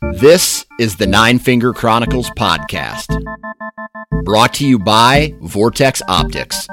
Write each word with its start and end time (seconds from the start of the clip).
This 0.00 0.66
is 0.78 0.96
the 0.96 1.06
Nine 1.06 1.38
Finger 1.38 1.72
Chronicles 1.72 2.30
podcast, 2.30 3.06
brought 4.24 4.54
to 4.54 4.66
you 4.66 4.78
by 4.78 5.34
Vortex 5.40 6.02
Optics. 6.08 6.66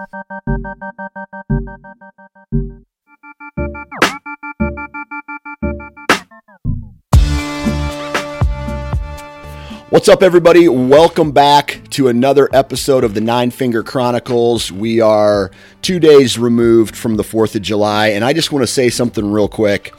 What's 9.89 10.07
up, 10.07 10.23
everybody? 10.23 10.67
Welcome 10.67 11.31
back 11.31 11.81
to 11.91 12.07
another 12.07 12.49
episode 12.53 13.03
of 13.03 13.13
the 13.13 13.21
Nine 13.21 13.51
Finger 13.51 13.83
Chronicles. 13.83 14.71
We 14.71 15.01
are 15.01 15.51
two 15.81 15.99
days 15.99 16.39
removed 16.39 16.95
from 16.95 17.17
the 17.17 17.23
4th 17.23 17.55
of 17.55 17.61
July, 17.61 18.07
and 18.07 18.23
I 18.23 18.33
just 18.33 18.51
want 18.51 18.63
to 18.63 18.67
say 18.67 18.89
something 18.89 19.29
real 19.31 19.47
quick. 19.49 19.93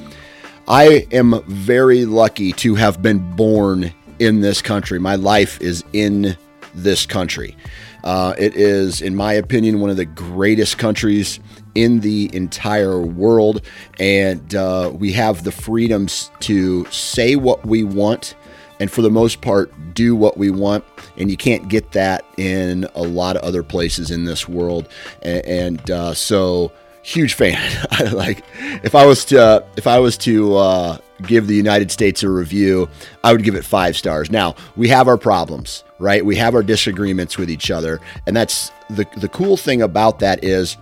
I 0.68 1.06
am 1.10 1.42
very 1.46 2.04
lucky 2.04 2.52
to 2.52 2.76
have 2.76 3.02
been 3.02 3.34
born 3.34 3.92
in 4.18 4.40
this 4.40 4.62
country. 4.62 4.98
My 4.98 5.16
life 5.16 5.60
is 5.60 5.82
in 5.92 6.36
this 6.74 7.04
country. 7.04 7.56
Uh, 8.04 8.34
it 8.38 8.54
is, 8.54 9.02
in 9.02 9.14
my 9.14 9.32
opinion, 9.32 9.80
one 9.80 9.90
of 9.90 9.96
the 9.96 10.04
greatest 10.04 10.78
countries 10.78 11.40
in 11.74 12.00
the 12.00 12.30
entire 12.34 13.00
world, 13.00 13.62
and 13.98 14.54
uh, 14.54 14.90
we 14.94 15.12
have 15.12 15.44
the 15.44 15.52
freedoms 15.52 16.30
to 16.40 16.84
say 16.86 17.36
what 17.36 17.64
we 17.66 17.82
want 17.82 18.34
and 18.80 18.90
for 18.90 19.02
the 19.02 19.10
most 19.10 19.40
part 19.40 19.72
do 19.94 20.16
what 20.16 20.36
we 20.36 20.50
want 20.50 20.84
and 21.16 21.30
you 21.30 21.36
can't 21.36 21.68
get 21.68 21.92
that 21.92 22.24
in 22.36 22.84
a 22.96 23.02
lot 23.02 23.36
of 23.36 23.42
other 23.42 23.62
places 23.62 24.10
in 24.10 24.24
this 24.24 24.48
world 24.48 24.88
and, 25.22 25.44
and 25.44 25.90
uh, 25.90 26.12
so 26.12 26.72
huge 27.02 27.34
fan. 27.34 27.60
Like 28.12 28.44
if 28.82 28.94
i 28.94 29.04
was 29.06 29.24
to 29.26 29.40
uh, 29.40 29.60
if 29.76 29.86
i 29.86 29.98
was 29.98 30.16
to 30.18 30.56
uh, 30.56 30.98
give 31.22 31.46
the 31.46 31.54
united 31.54 31.90
states 31.90 32.22
a 32.22 32.28
review 32.28 32.88
i 33.22 33.32
would 33.32 33.44
give 33.44 33.54
it 33.54 33.64
five 33.64 33.96
stars. 33.96 34.30
Now 34.30 34.54
we 34.76 34.88
have 34.88 35.08
our 35.08 35.18
problems 35.18 35.84
right? 35.98 36.24
We 36.24 36.34
have 36.36 36.56
our 36.56 36.64
disagreements 36.64 37.38
with 37.38 37.50
each 37.50 37.70
other 37.70 38.00
and 38.26 38.36
that's 38.36 38.70
the 38.90 39.06
the 39.18 39.28
cool 39.28 39.56
thing 39.56 39.82
about 39.82 40.18
that 40.20 40.42
is 40.44 40.76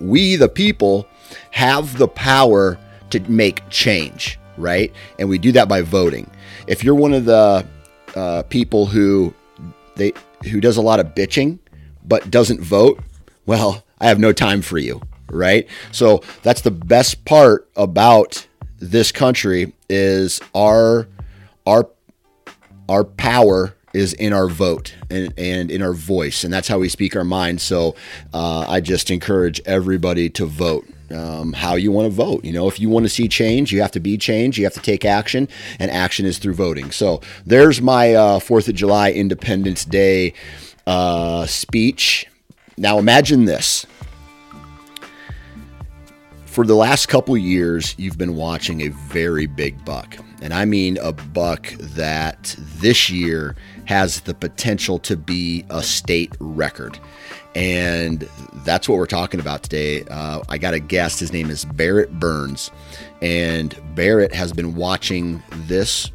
we 0.00 0.36
the 0.36 0.48
people 0.48 1.06
have 1.50 1.96
the 1.98 2.08
power 2.08 2.78
to 3.10 3.20
make 3.20 3.68
change 3.70 4.38
right? 4.56 4.92
And 5.18 5.28
we 5.28 5.38
do 5.38 5.52
that 5.52 5.68
by 5.68 5.82
voting. 5.82 6.30
If 6.66 6.84
you're 6.84 6.94
one 6.94 7.12
of 7.12 7.24
the 7.24 7.66
uh, 8.14 8.42
people 8.44 8.86
who 8.86 9.34
they 9.96 10.12
who 10.50 10.60
does 10.60 10.76
a 10.76 10.82
lot 10.82 11.00
of 11.00 11.08
bitching 11.08 11.58
but 12.04 12.30
doesn't 12.30 12.60
vote, 12.60 13.00
well, 13.46 13.82
I 14.00 14.08
have 14.08 14.18
no 14.18 14.32
time 14.32 14.62
for 14.62 14.78
you, 14.78 15.00
right? 15.34 15.66
So 15.92 16.22
that's 16.42 16.62
the 16.62 16.70
best 16.70 17.24
part 17.24 17.68
about 17.76 18.46
this 18.78 19.12
country 19.12 19.72
is 19.88 20.40
our 20.54 21.06
our 21.66 21.88
our 22.88 23.04
power 23.04 23.74
is 23.94 24.12
in 24.14 24.32
our 24.32 24.48
vote 24.48 24.94
and, 25.08 25.32
and 25.38 25.70
in 25.70 25.80
our 25.80 25.94
voice, 25.94 26.44
and 26.44 26.52
that's 26.52 26.68
how 26.68 26.78
we 26.78 26.88
speak 26.88 27.14
our 27.16 27.24
mind. 27.24 27.60
So 27.60 27.94
uh, 28.32 28.66
I 28.68 28.80
just 28.80 29.10
encourage 29.10 29.60
everybody 29.64 30.28
to 30.30 30.46
vote 30.46 30.86
um, 31.10 31.52
how 31.52 31.76
you 31.76 31.92
want 31.92 32.06
to 32.06 32.10
vote. 32.10 32.44
You 32.44 32.52
know, 32.52 32.68
if 32.68 32.80
you 32.80 32.88
want 32.88 33.04
to 33.04 33.08
see 33.08 33.28
change, 33.28 33.72
you 33.72 33.80
have 33.80 33.92
to 33.92 34.00
be 34.00 34.18
change. 34.18 34.58
You 34.58 34.64
have 34.64 34.74
to 34.74 34.80
take 34.80 35.04
action, 35.04 35.48
and 35.78 35.90
action 35.90 36.26
is 36.26 36.38
through 36.38 36.54
voting. 36.54 36.90
So 36.90 37.20
there's 37.46 37.80
my 37.80 38.14
uh, 38.14 38.38
Fourth 38.40 38.68
of 38.68 38.74
July 38.74 39.12
Independence 39.12 39.84
Day 39.84 40.34
uh, 40.86 41.46
speech. 41.46 42.26
Now 42.76 42.98
imagine 42.98 43.44
this. 43.44 43.86
For 46.54 46.64
the 46.64 46.76
last 46.76 47.06
couple 47.06 47.36
years, 47.36 47.96
you've 47.98 48.16
been 48.16 48.36
watching 48.36 48.82
a 48.82 48.88
very 48.88 49.46
big 49.46 49.84
buck. 49.84 50.16
And 50.40 50.54
I 50.54 50.64
mean 50.64 50.98
a 50.98 51.12
buck 51.12 51.66
that 51.80 52.54
this 52.76 53.10
year 53.10 53.56
has 53.86 54.20
the 54.20 54.34
potential 54.34 55.00
to 55.00 55.16
be 55.16 55.64
a 55.68 55.82
state 55.82 56.32
record. 56.38 56.96
And 57.56 58.28
that's 58.64 58.88
what 58.88 58.98
we're 58.98 59.06
talking 59.06 59.40
about 59.40 59.64
today. 59.64 60.04
Uh, 60.04 60.42
I 60.48 60.58
got 60.58 60.74
a 60.74 60.78
guest. 60.78 61.18
His 61.18 61.32
name 61.32 61.50
is 61.50 61.64
Barrett 61.64 62.20
Burns. 62.20 62.70
And 63.20 63.76
Barrett 63.96 64.32
has 64.32 64.52
been 64.52 64.76
watching 64.76 65.42
this 65.66 66.12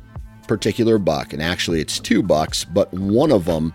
particular 0.47 0.99
buck. 0.99 1.33
And 1.33 1.43
actually, 1.43 1.81
it's 1.81 1.99
two 1.99 2.23
bucks, 2.23 2.63
but 2.63 2.93
one 2.93 3.33
of 3.33 3.43
them 3.43 3.73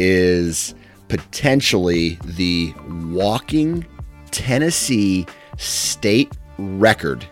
is 0.00 0.74
potentially 1.06 2.18
the 2.24 2.74
walking 3.12 3.86
Tennessee 4.32 5.26
state 5.62 6.32
record 6.58 7.26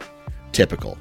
typical. 0.53 0.99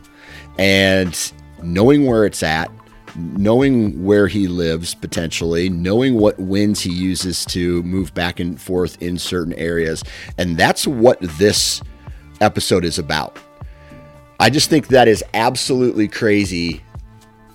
And 0.58 1.18
knowing 1.64 2.06
where 2.06 2.26
it's 2.26 2.44
at, 2.44 2.72
knowing 3.16 4.04
where 4.04 4.28
he 4.28 4.48
lives 4.48 4.94
potentially, 4.94 5.70
knowing 5.70 6.16
what 6.16 6.40
winds 6.40 6.82
he 6.82 6.92
uses 6.92 7.46
to 7.46 7.82
move 7.84 8.14
back 8.14 8.40
and 8.40 8.60
forth 8.60 9.02
in 9.02 9.18
certain 9.18 9.54
areas. 9.54 10.04
And 10.38 10.58
that's 10.58 10.86
what 10.86 11.20
this 11.22 11.82
episode 12.42 12.86
is 12.86 13.00
about. 13.00 13.38
I 14.40 14.50
just 14.50 14.70
think 14.70 14.88
that 14.88 15.08
is 15.08 15.24
absolutely 15.34 16.08
crazy 16.08 16.82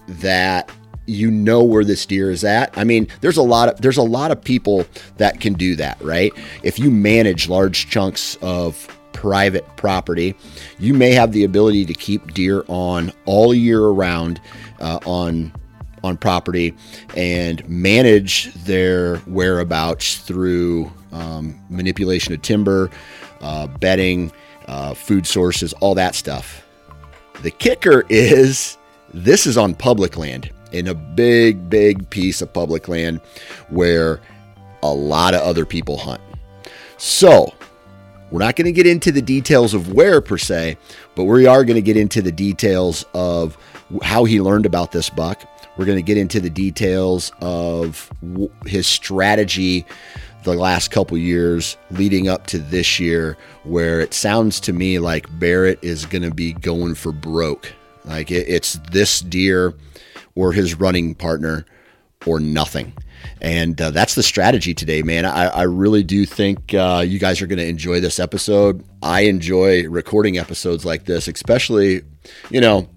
that 0.06 0.70
you 1.06 1.30
know 1.30 1.62
where 1.62 1.84
this 1.84 2.04
deer 2.06 2.30
is 2.30 2.44
at. 2.44 2.76
I 2.76 2.84
mean, 2.84 3.08
there's 3.20 3.36
a 3.36 3.42
lot 3.42 3.68
of 3.68 3.80
there's 3.80 3.96
a 3.96 4.02
lot 4.02 4.30
of 4.30 4.42
people 4.42 4.86
that 5.16 5.40
can 5.40 5.54
do 5.54 5.76
that, 5.76 6.00
right? 6.02 6.32
If 6.62 6.78
you 6.78 6.90
manage 6.90 7.48
large 7.48 7.88
chunks 7.88 8.36
of 8.36 8.88
private 9.24 9.64
property, 9.76 10.36
you 10.78 10.92
may 10.92 11.12
have 11.12 11.32
the 11.32 11.44
ability 11.44 11.86
to 11.86 11.94
keep 11.94 12.34
deer 12.34 12.62
on 12.68 13.10
all 13.24 13.54
year 13.54 13.82
around 13.82 14.38
uh, 14.80 14.98
on 15.06 15.50
on 16.02 16.18
property 16.18 16.74
and 17.16 17.66
manage 17.66 18.52
their 18.64 19.16
whereabouts 19.20 20.18
through 20.18 20.92
um, 21.12 21.58
manipulation 21.70 22.34
of 22.34 22.42
timber, 22.42 22.90
uh, 23.40 23.66
bedding, 23.66 24.30
uh, 24.66 24.92
food 24.92 25.26
sources, 25.26 25.72
all 25.80 25.94
that 25.94 26.14
stuff. 26.14 26.62
The 27.40 27.50
kicker 27.50 28.04
is 28.10 28.76
this 29.14 29.46
is 29.46 29.56
on 29.56 29.74
public 29.74 30.18
land 30.18 30.50
in 30.72 30.88
a 30.88 30.94
big, 30.94 31.70
big 31.70 32.10
piece 32.10 32.42
of 32.42 32.52
public 32.52 32.88
land 32.88 33.22
where 33.70 34.20
a 34.82 34.92
lot 34.92 35.32
of 35.32 35.40
other 35.40 35.64
people 35.64 35.96
hunt. 35.96 36.20
So, 36.98 37.54
we're 38.34 38.40
not 38.40 38.56
going 38.56 38.64
to 38.64 38.72
get 38.72 38.84
into 38.84 39.12
the 39.12 39.22
details 39.22 39.74
of 39.74 39.92
where 39.92 40.20
per 40.20 40.36
se, 40.36 40.76
but 41.14 41.22
we 41.22 41.46
are 41.46 41.64
going 41.64 41.76
to 41.76 41.80
get 41.80 41.96
into 41.96 42.20
the 42.20 42.32
details 42.32 43.04
of 43.14 43.56
how 44.02 44.24
he 44.24 44.40
learned 44.40 44.66
about 44.66 44.90
this 44.90 45.08
buck. 45.08 45.48
We're 45.76 45.84
going 45.84 45.98
to 45.98 46.02
get 46.02 46.18
into 46.18 46.40
the 46.40 46.50
details 46.50 47.30
of 47.40 48.10
his 48.66 48.88
strategy 48.88 49.86
the 50.42 50.52
last 50.52 50.90
couple 50.90 51.16
years 51.16 51.76
leading 51.92 52.26
up 52.26 52.48
to 52.48 52.58
this 52.58 52.98
year, 52.98 53.38
where 53.62 54.00
it 54.00 54.12
sounds 54.12 54.58
to 54.60 54.72
me 54.72 54.98
like 54.98 55.28
Barrett 55.38 55.78
is 55.80 56.04
going 56.04 56.22
to 56.22 56.34
be 56.34 56.54
going 56.54 56.96
for 56.96 57.12
broke. 57.12 57.72
Like 58.04 58.32
it's 58.32 58.80
this 58.90 59.20
deer 59.20 59.74
or 60.34 60.52
his 60.52 60.74
running 60.74 61.14
partner 61.14 61.66
or 62.26 62.40
nothing. 62.40 62.94
And 63.44 63.78
uh, 63.78 63.90
that's 63.90 64.14
the 64.14 64.22
strategy 64.22 64.72
today, 64.72 65.02
man. 65.02 65.26
I, 65.26 65.48
I 65.48 65.62
really 65.64 66.02
do 66.02 66.24
think 66.24 66.72
uh, 66.72 67.04
you 67.06 67.18
guys 67.18 67.42
are 67.42 67.46
going 67.46 67.58
to 67.58 67.66
enjoy 67.66 68.00
this 68.00 68.18
episode. 68.18 68.82
I 69.02 69.24
enjoy 69.24 69.86
recording 69.86 70.38
episodes 70.38 70.86
like 70.86 71.04
this, 71.04 71.28
especially, 71.28 72.00
you 72.48 72.62
know, 72.62 72.88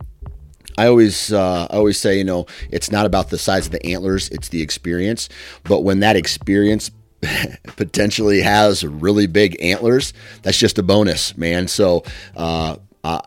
I 0.77 0.87
always 0.87 1.33
uh, 1.33 1.67
I 1.69 1.75
always 1.75 1.99
say, 1.99 2.17
you 2.17 2.23
know, 2.23 2.45
it's 2.71 2.89
not 2.89 3.05
about 3.05 3.29
the 3.29 3.37
size 3.37 3.65
of 3.65 3.73
the 3.73 3.85
antlers, 3.85 4.29
it's 4.29 4.47
the 4.47 4.61
experience. 4.61 5.27
But 5.65 5.81
when 5.81 5.99
that 5.99 6.15
experience 6.15 6.91
potentially 7.75 8.39
has 8.39 8.85
really 8.85 9.27
big 9.27 9.61
antlers, 9.61 10.13
that's 10.43 10.57
just 10.57 10.79
a 10.79 10.83
bonus, 10.83 11.35
man. 11.35 11.67
So 11.67 12.05
uh, 12.37 12.77
I, 13.03 13.19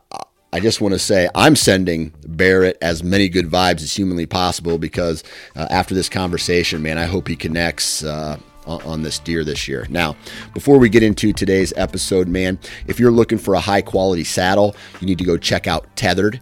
I 0.52 0.60
just 0.60 0.80
want 0.80 0.94
to 0.94 0.98
say 0.98 1.28
I'm 1.34 1.54
sending 1.54 2.12
Barrett 2.26 2.76
as 2.82 3.04
many 3.04 3.28
good 3.28 3.46
vibes 3.46 3.82
as 3.82 3.94
humanly 3.94 4.26
possible 4.26 4.78
because 4.78 5.22
uh, 5.54 5.68
after 5.70 5.94
this 5.94 6.08
conversation, 6.08 6.82
man, 6.82 6.98
I 6.98 7.06
hope 7.06 7.28
he 7.28 7.36
connects. 7.36 8.04
Uh, 8.04 8.38
on 8.66 9.02
this 9.02 9.18
deer 9.18 9.42
this 9.42 9.66
year. 9.66 9.84
Now, 9.90 10.14
before 10.54 10.78
we 10.78 10.88
get 10.88 11.02
into 11.02 11.32
today's 11.32 11.72
episode, 11.76 12.28
man, 12.28 12.56
if 12.86 13.00
you're 13.00 13.10
looking 13.10 13.38
for 13.38 13.54
a 13.54 13.58
high 13.58 13.82
quality 13.82 14.22
saddle, 14.22 14.76
you 15.00 15.08
need 15.08 15.18
to 15.18 15.24
go 15.24 15.36
check 15.36 15.66
out 15.66 15.88
Tethered. 15.96 16.40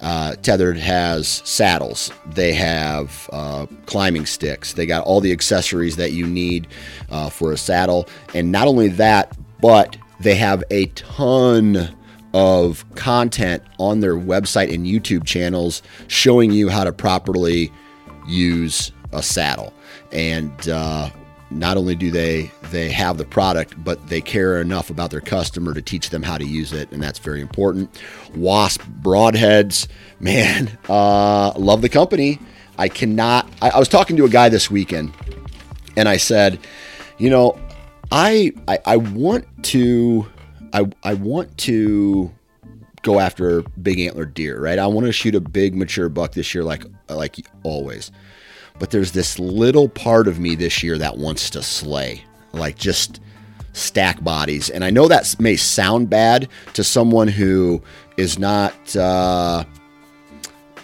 Uh, 0.00 0.34
Tethered 0.36 0.76
has 0.76 1.28
saddles, 1.44 2.10
they 2.26 2.52
have 2.52 3.28
uh, 3.32 3.66
climbing 3.86 4.26
sticks, 4.26 4.72
they 4.72 4.86
got 4.86 5.04
all 5.04 5.20
the 5.20 5.30
accessories 5.30 5.96
that 5.96 6.12
you 6.12 6.26
need 6.26 6.68
uh, 7.10 7.28
for 7.28 7.52
a 7.52 7.56
saddle. 7.56 8.08
And 8.34 8.50
not 8.50 8.66
only 8.66 8.88
that, 8.88 9.36
but 9.60 9.96
they 10.20 10.36
have 10.36 10.64
a 10.70 10.86
ton 10.86 11.96
of 12.34 12.84
content 12.94 13.62
on 13.78 14.00
their 14.00 14.14
website 14.14 14.72
and 14.72 14.86
YouTube 14.86 15.24
channels 15.24 15.82
showing 16.08 16.50
you 16.50 16.68
how 16.68 16.84
to 16.84 16.92
properly 16.92 17.72
use 18.26 18.92
a 19.12 19.22
saddle. 19.22 19.72
And 20.12 20.68
uh, 20.68 21.10
not 21.50 21.76
only 21.76 21.94
do 21.94 22.10
they 22.10 22.50
they 22.70 22.90
have 22.90 23.16
the 23.16 23.24
product, 23.24 23.82
but 23.82 24.08
they 24.08 24.20
care 24.20 24.60
enough 24.60 24.90
about 24.90 25.10
their 25.10 25.20
customer 25.20 25.72
to 25.72 25.80
teach 25.80 26.10
them 26.10 26.22
how 26.22 26.36
to 26.36 26.44
use 26.44 26.72
it, 26.72 26.90
and 26.92 27.02
that's 27.02 27.18
very 27.18 27.40
important. 27.40 27.90
Wasp 28.34 28.82
broadheads, 29.00 29.88
man, 30.20 30.76
uh, 30.88 31.52
love 31.56 31.82
the 31.82 31.88
company. 31.88 32.38
I 32.76 32.88
cannot. 32.88 33.48
I, 33.62 33.70
I 33.70 33.78
was 33.78 33.88
talking 33.88 34.16
to 34.18 34.24
a 34.24 34.28
guy 34.28 34.48
this 34.48 34.70
weekend, 34.70 35.12
and 35.96 36.08
I 36.08 36.18
said, 36.18 36.58
you 37.16 37.30
know, 37.30 37.58
I 38.12 38.52
I, 38.66 38.78
I 38.84 38.96
want 38.98 39.46
to 39.64 40.26
I 40.72 40.86
I 41.02 41.14
want 41.14 41.56
to 41.58 42.32
go 43.02 43.20
after 43.20 43.62
big 43.82 44.00
antler 44.00 44.26
deer, 44.26 44.60
right? 44.60 44.78
I 44.78 44.86
want 44.86 45.06
to 45.06 45.12
shoot 45.12 45.34
a 45.34 45.40
big 45.40 45.74
mature 45.74 46.08
buck 46.08 46.32
this 46.32 46.54
year, 46.54 46.64
like 46.64 46.84
like 47.08 47.46
always. 47.62 48.10
But 48.78 48.90
there's 48.90 49.12
this 49.12 49.38
little 49.38 49.88
part 49.88 50.28
of 50.28 50.38
me 50.38 50.54
this 50.54 50.82
year 50.82 50.98
that 50.98 51.16
wants 51.18 51.50
to 51.50 51.62
slay, 51.62 52.22
like 52.52 52.76
just 52.76 53.20
stack 53.72 54.22
bodies. 54.22 54.70
And 54.70 54.84
I 54.84 54.90
know 54.90 55.08
that 55.08 55.34
may 55.40 55.56
sound 55.56 56.10
bad 56.10 56.48
to 56.74 56.84
someone 56.84 57.28
who 57.28 57.82
is 58.16 58.38
not 58.38 58.96
uh, 58.96 59.64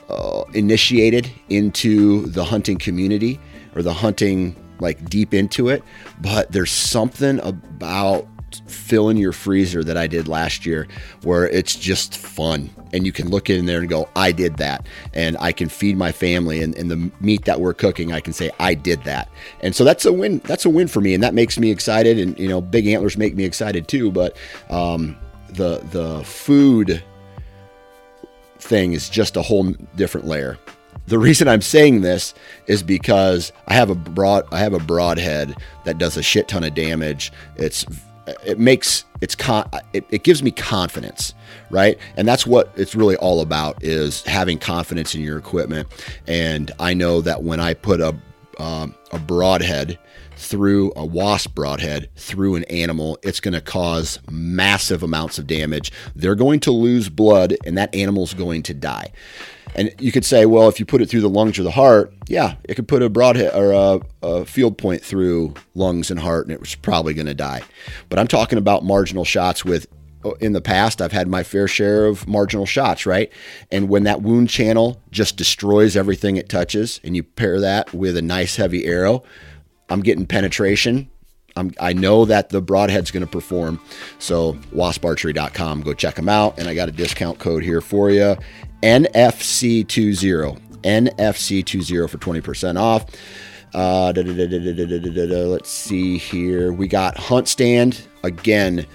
uh, 0.09 0.45
initiated 0.55 1.31
into 1.49 2.27
the 2.27 2.45
hunting 2.45 2.79
community 2.79 3.41
or 3.75 3.83
the 3.83 3.95
hunting 3.95 4.57
like 4.81 5.09
deep 5.09 5.35
into 5.35 5.69
it, 5.69 5.83
but 6.21 6.51
there's 6.53 6.71
something 6.71 7.39
about 7.41 8.27
filling 8.67 9.17
your 9.17 9.33
freezer 9.33 9.83
that 9.85 9.97
I 9.97 10.07
did 10.07 10.29
last 10.29 10.67
year 10.67 10.87
where 11.23 11.49
it's 11.49 11.75
just 11.77 12.17
fun 12.17 12.71
and 12.93 13.05
you 13.05 13.13
can 13.13 13.29
look 13.29 13.51
in 13.51 13.67
there 13.67 13.81
and 13.81 13.89
go, 13.89 14.09
I 14.15 14.31
did 14.31 14.57
that. 14.59 14.87
And 15.13 15.37
I 15.41 15.53
can 15.53 15.69
feed 15.69 15.97
my 15.97 16.13
family 16.13 16.63
and, 16.63 16.77
and 16.77 16.91
the 16.91 17.11
meat 17.21 17.45
that 17.45 17.61
we're 17.61 17.75
cooking, 17.75 18.13
I 18.13 18.21
can 18.21 18.33
say, 18.33 18.51
I 18.61 18.75
did 18.75 19.03
that. 19.05 19.29
And 19.61 19.75
so 19.75 19.83
that's 19.85 20.05
a 20.05 20.13
win. 20.13 20.39
That's 20.45 20.65
a 20.65 20.71
win 20.71 20.89
for 20.89 21.01
me. 21.01 21.13
And 21.13 21.23
that 21.23 21.35
makes 21.35 21.59
me 21.59 21.71
excited. 21.71 22.19
And, 22.19 22.39
you 22.39 22.49
know, 22.49 22.61
big 22.61 22.87
antlers 22.87 23.17
make 23.17 23.35
me 23.35 23.45
excited 23.45 23.89
too. 23.89 24.13
But 24.13 24.37
um, 24.71 25.17
the, 25.49 25.79
the 25.91 26.23
food 26.25 27.03
thing 28.59 28.93
is 28.93 29.09
just 29.09 29.37
a 29.37 29.43
whole 29.43 29.73
different 29.97 30.27
layer. 30.27 30.59
The 31.07 31.19
reason 31.19 31.49
I'm 31.49 31.61
saying 31.61 32.01
this 32.01 32.33
is 32.67 32.83
because 32.83 33.53
I 33.67 33.75
have 33.75 33.91
a 33.91 33.95
broad 33.95 34.47
I 34.53 34.59
have 34.61 34.73
a 34.73 34.79
broadhead 34.79 35.55
that 35.85 35.99
does 35.99 36.17
a 36.17 36.23
shit 36.23 36.49
ton 36.49 36.65
of 36.65 36.75
damage. 36.75 37.31
It's 37.57 37.85
it 38.45 38.59
makes 38.59 39.05
it's 39.21 39.35
con 39.35 39.69
it, 39.93 40.05
it, 40.11 40.25
gives 40.25 40.43
me 40.43 40.51
confidence 40.51 41.35
right? 41.71 41.99
And 42.17 42.29
that's 42.29 42.47
what 42.47 42.71
it's 42.77 42.95
really 42.95 43.17
all 43.17 43.41
about 43.41 43.83
is 43.83 44.23
having 44.23 44.59
confidence 44.59 45.15
in 45.15 45.21
your 45.23 45.39
equipment. 45.39 45.89
And 46.27 46.71
i 46.79 46.95
know 46.95 47.21
that 47.21 47.43
when 47.43 47.61
i 47.61 47.75
put 47.75 48.01
a 48.01 48.17
um, 48.59 48.95
a 49.11 49.19
broadhead 49.19 49.99
through 50.37 50.93
a 50.97 51.05
wasp 51.05 51.55
broadhead 51.55 52.09
through 52.17 52.55
an 52.55 52.65
animal 52.65 53.19
it's 53.23 53.41
going 53.41 53.55
to 53.55 53.61
cause 53.61 54.19
massive 54.31 55.03
amounts 55.03 55.39
of 55.39 55.47
damage. 55.47 55.93
They're 56.15 56.35
going 56.35 56.61
to 56.61 56.71
lose 56.71 57.09
blood 57.09 57.57
and 57.65 57.77
that 57.79 57.95
animal's 57.95 58.35
going 58.35 58.63
to 58.65 58.75
die 58.75 59.13
and 59.75 59.95
you 59.99 60.13
could 60.13 60.25
say, 60.25 60.47
well, 60.47 60.69
if 60.69 60.79
you 60.79 60.87
put 60.87 61.03
it 61.03 61.07
through 61.07 61.21
the 61.21 61.29
lungs 61.29 61.59
or 61.59 61.63
the 61.63 61.71
heart, 61.71 62.13
yeah, 62.29 62.57
it 62.65 62.75
could 62.75 62.89
put 62.89 63.03
a 63.03 63.09
broadhead 63.09 63.55
or 63.55 63.73
a, 63.73 64.01
a 64.27 64.45
field 64.45 64.79
point 64.79 65.03
through 65.03 65.55
lungs 65.75 66.11
and 66.11 66.21
heart, 66.21 66.47
and 66.47 66.53
it 66.53 66.61
was 66.61 66.75
probably 66.75 67.15
going 67.15 67.27
to 67.27 67.35
die. 67.35 67.63
But 68.09 68.19
I'm 68.19 68.29
talking 68.29 68.59
about 68.59 68.85
marginal 68.85 69.25
shots 69.25 69.65
with. 69.65 69.87
Oh, 70.27 70.33
in 70.41 70.55
the 70.55 70.63
past, 70.63 71.03
I've 71.03 71.13
had 71.13 71.29
my 71.29 71.43
fair 71.43 71.69
share 71.69 72.07
of 72.07 72.27
marginal 72.27 72.65
shots, 72.65 73.05
right? 73.05 73.31
And 73.71 73.91
when 73.91 74.05
that 74.05 74.23
wound 74.23 74.49
channel 74.49 75.03
just 75.11 75.37
destroys 75.37 75.99
everything 75.99 76.39
it 76.39 76.49
touches, 76.49 76.99
and 77.05 77.15
you 77.15 77.23
pair 77.23 77.61
that 77.61 77.93
with 77.93 78.17
a 78.17 78.23
nice 78.23 78.57
heavy 78.57 78.87
arrow, 78.87 79.23
I'm 79.91 80.01
getting 80.01 80.25
penetration 80.25 81.11
I'm, 81.57 81.73
i 81.79 81.93
know 81.93 82.25
that 82.25 82.49
the 82.49 82.61
broadhead's 82.61 83.11
going 83.11 83.25
to 83.25 83.31
perform. 83.31 83.81
So 84.19 84.55
wasparchery.com, 84.75 85.83
go 85.83 85.95
check 85.95 86.17
them 86.17 86.29
out. 86.29 86.59
And 86.59 86.69
I 86.69 86.75
got 86.75 86.89
a 86.89 86.93
discount 86.93 87.39
code 87.39 87.63
here 87.63 87.81
for 87.81 88.11
you. 88.11 88.37
NFC20. 88.83 90.61
NFC20 90.83 92.11
for 92.11 92.19
20% 92.19 92.79
off. 92.79 93.07
Uh, 93.73 94.13
let's 95.49 95.71
see 95.71 96.19
here. 96.19 96.73
We 96.73 96.87
got 96.87 97.17
Hunt 97.17 97.49
Stand 97.49 98.07
again, 98.23 98.87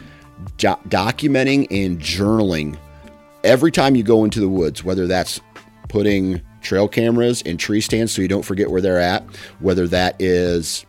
do- 0.57 0.79
documenting 0.87 1.67
and 1.71 1.99
journaling 1.99 2.77
every 3.43 3.71
time 3.71 3.95
you 3.95 4.03
go 4.03 4.23
into 4.23 4.39
the 4.39 4.47
woods, 4.47 4.83
whether 4.83 5.07
that's 5.07 5.41
putting 5.89 6.41
trail 6.61 6.87
cameras 6.87 7.41
in 7.41 7.57
tree 7.57 7.81
stands 7.81 8.11
so 8.11 8.21
you 8.21 8.27
don't 8.27 8.45
forget 8.45 8.69
where 8.69 8.81
they're 8.81 8.99
at, 8.99 9.23
whether 9.59 9.87
that 9.87 10.15
is 10.19 10.85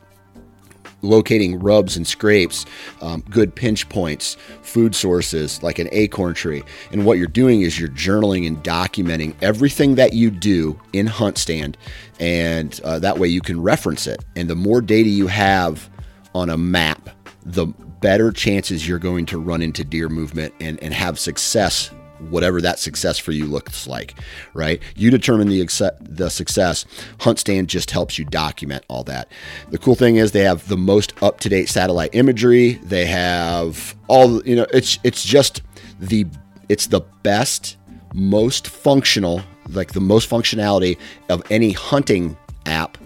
locating 1.02 1.59
rubs 1.59 1.97
and 1.97 2.07
scrapes, 2.07 2.66
um, 3.00 3.23
good 3.30 3.54
pinch 3.54 3.88
points, 3.88 4.37
food 4.62 4.95
sources 4.95 5.62
like 5.62 5.78
an 5.78 5.88
acorn 5.92 6.35
tree. 6.35 6.62
And 6.92 7.04
what 7.04 7.19
you're 7.19 7.26
doing 7.26 7.62
is 7.62 7.78
you're 7.78 7.88
journaling 7.88 8.47
and 8.47 8.62
documenting 8.62 9.35
everything 9.42 9.95
that 9.97 10.12
you 10.12 10.30
do 10.30 10.78
in 10.92 11.07
Hunt 11.07 11.38
Stand, 11.38 11.76
and 12.19 12.80
uh, 12.85 12.99
that 12.99 13.19
way 13.19 13.28
you 13.28 13.40
can 13.40 13.62
reference 13.62 14.07
it. 14.07 14.25
And 14.37 14.49
the 14.49 14.57
more 14.57 14.80
data 14.80 15.09
you 15.09 15.26
have 15.26 15.88
on 16.35 16.50
a 16.50 16.57
map, 16.57 17.11
the 17.45 17.66
better 17.66 18.33
chances 18.33 18.88
you're 18.88 18.99
going 18.99 19.26
to 19.26 19.38
run 19.38 19.62
into 19.62 19.85
deer 19.85 20.09
movement 20.09 20.54
and, 20.61 20.83
and 20.83 20.95
have 20.95 21.19
success 21.19 21.90
whatever 22.29 22.61
that 22.61 22.79
success 22.79 23.19
for 23.19 23.33
you 23.33 23.47
looks 23.47 23.87
like, 23.87 24.15
right? 24.55 24.83
You 24.97 25.11
determine 25.11 25.49
the 25.49 25.67
the 26.00 26.29
success. 26.29 26.85
Hunt 27.21 27.39
Stand 27.39 27.69
just 27.69 27.91
helps 27.91 28.19
you 28.19 28.25
document 28.25 28.85
all 28.89 29.05
that. 29.05 29.31
The 29.71 29.79
cool 29.79 29.95
thing 29.95 30.17
is 30.17 30.33
they 30.33 30.45
have 30.45 30.69
the 30.69 30.77
most 30.77 31.21
up 31.23 31.41
to 31.41 31.49
date 31.49 31.69
satellite 31.69 32.15
imagery. 32.15 32.75
They 32.83 33.07
have 33.07 33.95
all 34.09 34.43
you 34.47 34.57
know. 34.57 34.67
It's 34.73 34.99
it's 35.05 35.25
just 35.25 35.62
the 35.99 36.27
it's 36.69 36.87
the 36.87 37.00
best, 37.23 37.77
most 38.15 38.69
functional, 38.69 39.43
like 39.71 39.93
the 39.93 40.00
most 40.00 40.29
functionality 40.29 40.99
of 41.29 41.43
any 41.50 41.73
hunting 41.73 42.37
app, 42.67 42.99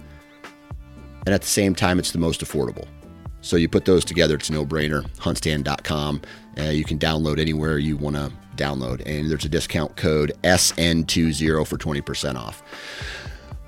and 1.27 1.35
at 1.35 1.41
the 1.43 1.49
same 1.49 1.75
time, 1.75 1.99
it's 1.99 2.13
the 2.13 2.19
most 2.19 2.41
affordable. 2.41 2.87
So 3.41 3.57
you 3.57 3.69
put 3.69 3.85
those 3.85 4.07
together, 4.07 4.37
it's 4.37 4.51
no 4.51 4.65
brainer. 4.65 5.07
Huntstand.com 5.19 6.23
Uh, 6.59 6.63
you 6.71 6.85
can 6.85 6.99
download 6.99 7.39
anywhere 7.39 7.79
you 7.79 7.97
want 7.97 8.17
to 8.17 8.33
download, 8.57 9.03
and 9.07 9.31
there's 9.31 9.45
a 9.45 9.49
discount 9.49 9.97
code 9.97 10.33
SN20 10.43 11.67
for 11.67 11.77
20% 11.77 12.37
off. 12.37 12.63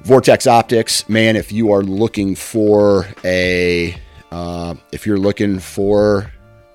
Vortex 0.02 0.46
Optics, 0.46 1.08
man, 1.08 1.34
if 1.34 1.50
you 1.50 1.72
are 1.72 1.82
looking 1.82 2.36
for 2.36 3.06
a, 3.24 3.96
uh, 4.30 4.74
if 4.92 5.06
you're 5.06 5.18
looking 5.18 5.58
for 5.58 6.30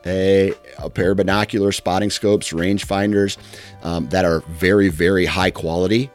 a, 0.06 0.53
a 0.80 0.89
pair 0.89 1.12
of 1.12 1.18
binocular 1.18 1.72
spotting 1.72 2.10
scopes, 2.10 2.51
rangefinders 2.51 3.38
um, 3.84 4.10
that 4.10 4.25
are 4.25 4.41
very, 4.50 4.89
very 4.89 5.25
high 5.25 5.51
quality, 5.51 6.10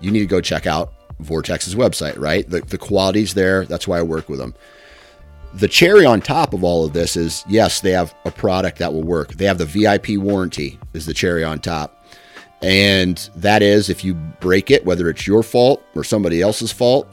you 0.00 0.10
need 0.10 0.20
to 0.20 0.26
go 0.26 0.40
check 0.40 0.66
out 0.66 0.92
Vortex's 1.20 1.74
website, 1.74 2.18
right? 2.18 2.48
The, 2.48 2.60
the 2.60 2.78
quality's 2.78 3.34
there. 3.34 3.64
That's 3.66 3.88
why 3.88 3.98
I 3.98 4.02
work 4.02 4.28
with 4.28 4.38
them. 4.38 4.54
The 5.54 5.68
cherry 5.68 6.06
on 6.06 6.20
top 6.20 6.54
of 6.54 6.62
all 6.62 6.84
of 6.84 6.92
this 6.92 7.16
is 7.16 7.44
yes, 7.48 7.80
they 7.80 7.90
have 7.90 8.14
a 8.24 8.30
product 8.30 8.78
that 8.78 8.92
will 8.92 9.02
work. 9.02 9.34
They 9.34 9.46
have 9.46 9.58
the 9.58 9.66
VIP 9.66 10.10
warranty, 10.10 10.78
is 10.94 11.06
the 11.06 11.14
cherry 11.14 11.42
on 11.42 11.58
top. 11.58 12.06
And 12.62 13.16
that 13.36 13.62
is 13.62 13.88
if 13.88 14.04
you 14.04 14.14
break 14.14 14.70
it, 14.70 14.84
whether 14.84 15.08
it's 15.08 15.26
your 15.26 15.42
fault 15.42 15.82
or 15.94 16.04
somebody 16.04 16.40
else's 16.40 16.70
fault, 16.70 17.08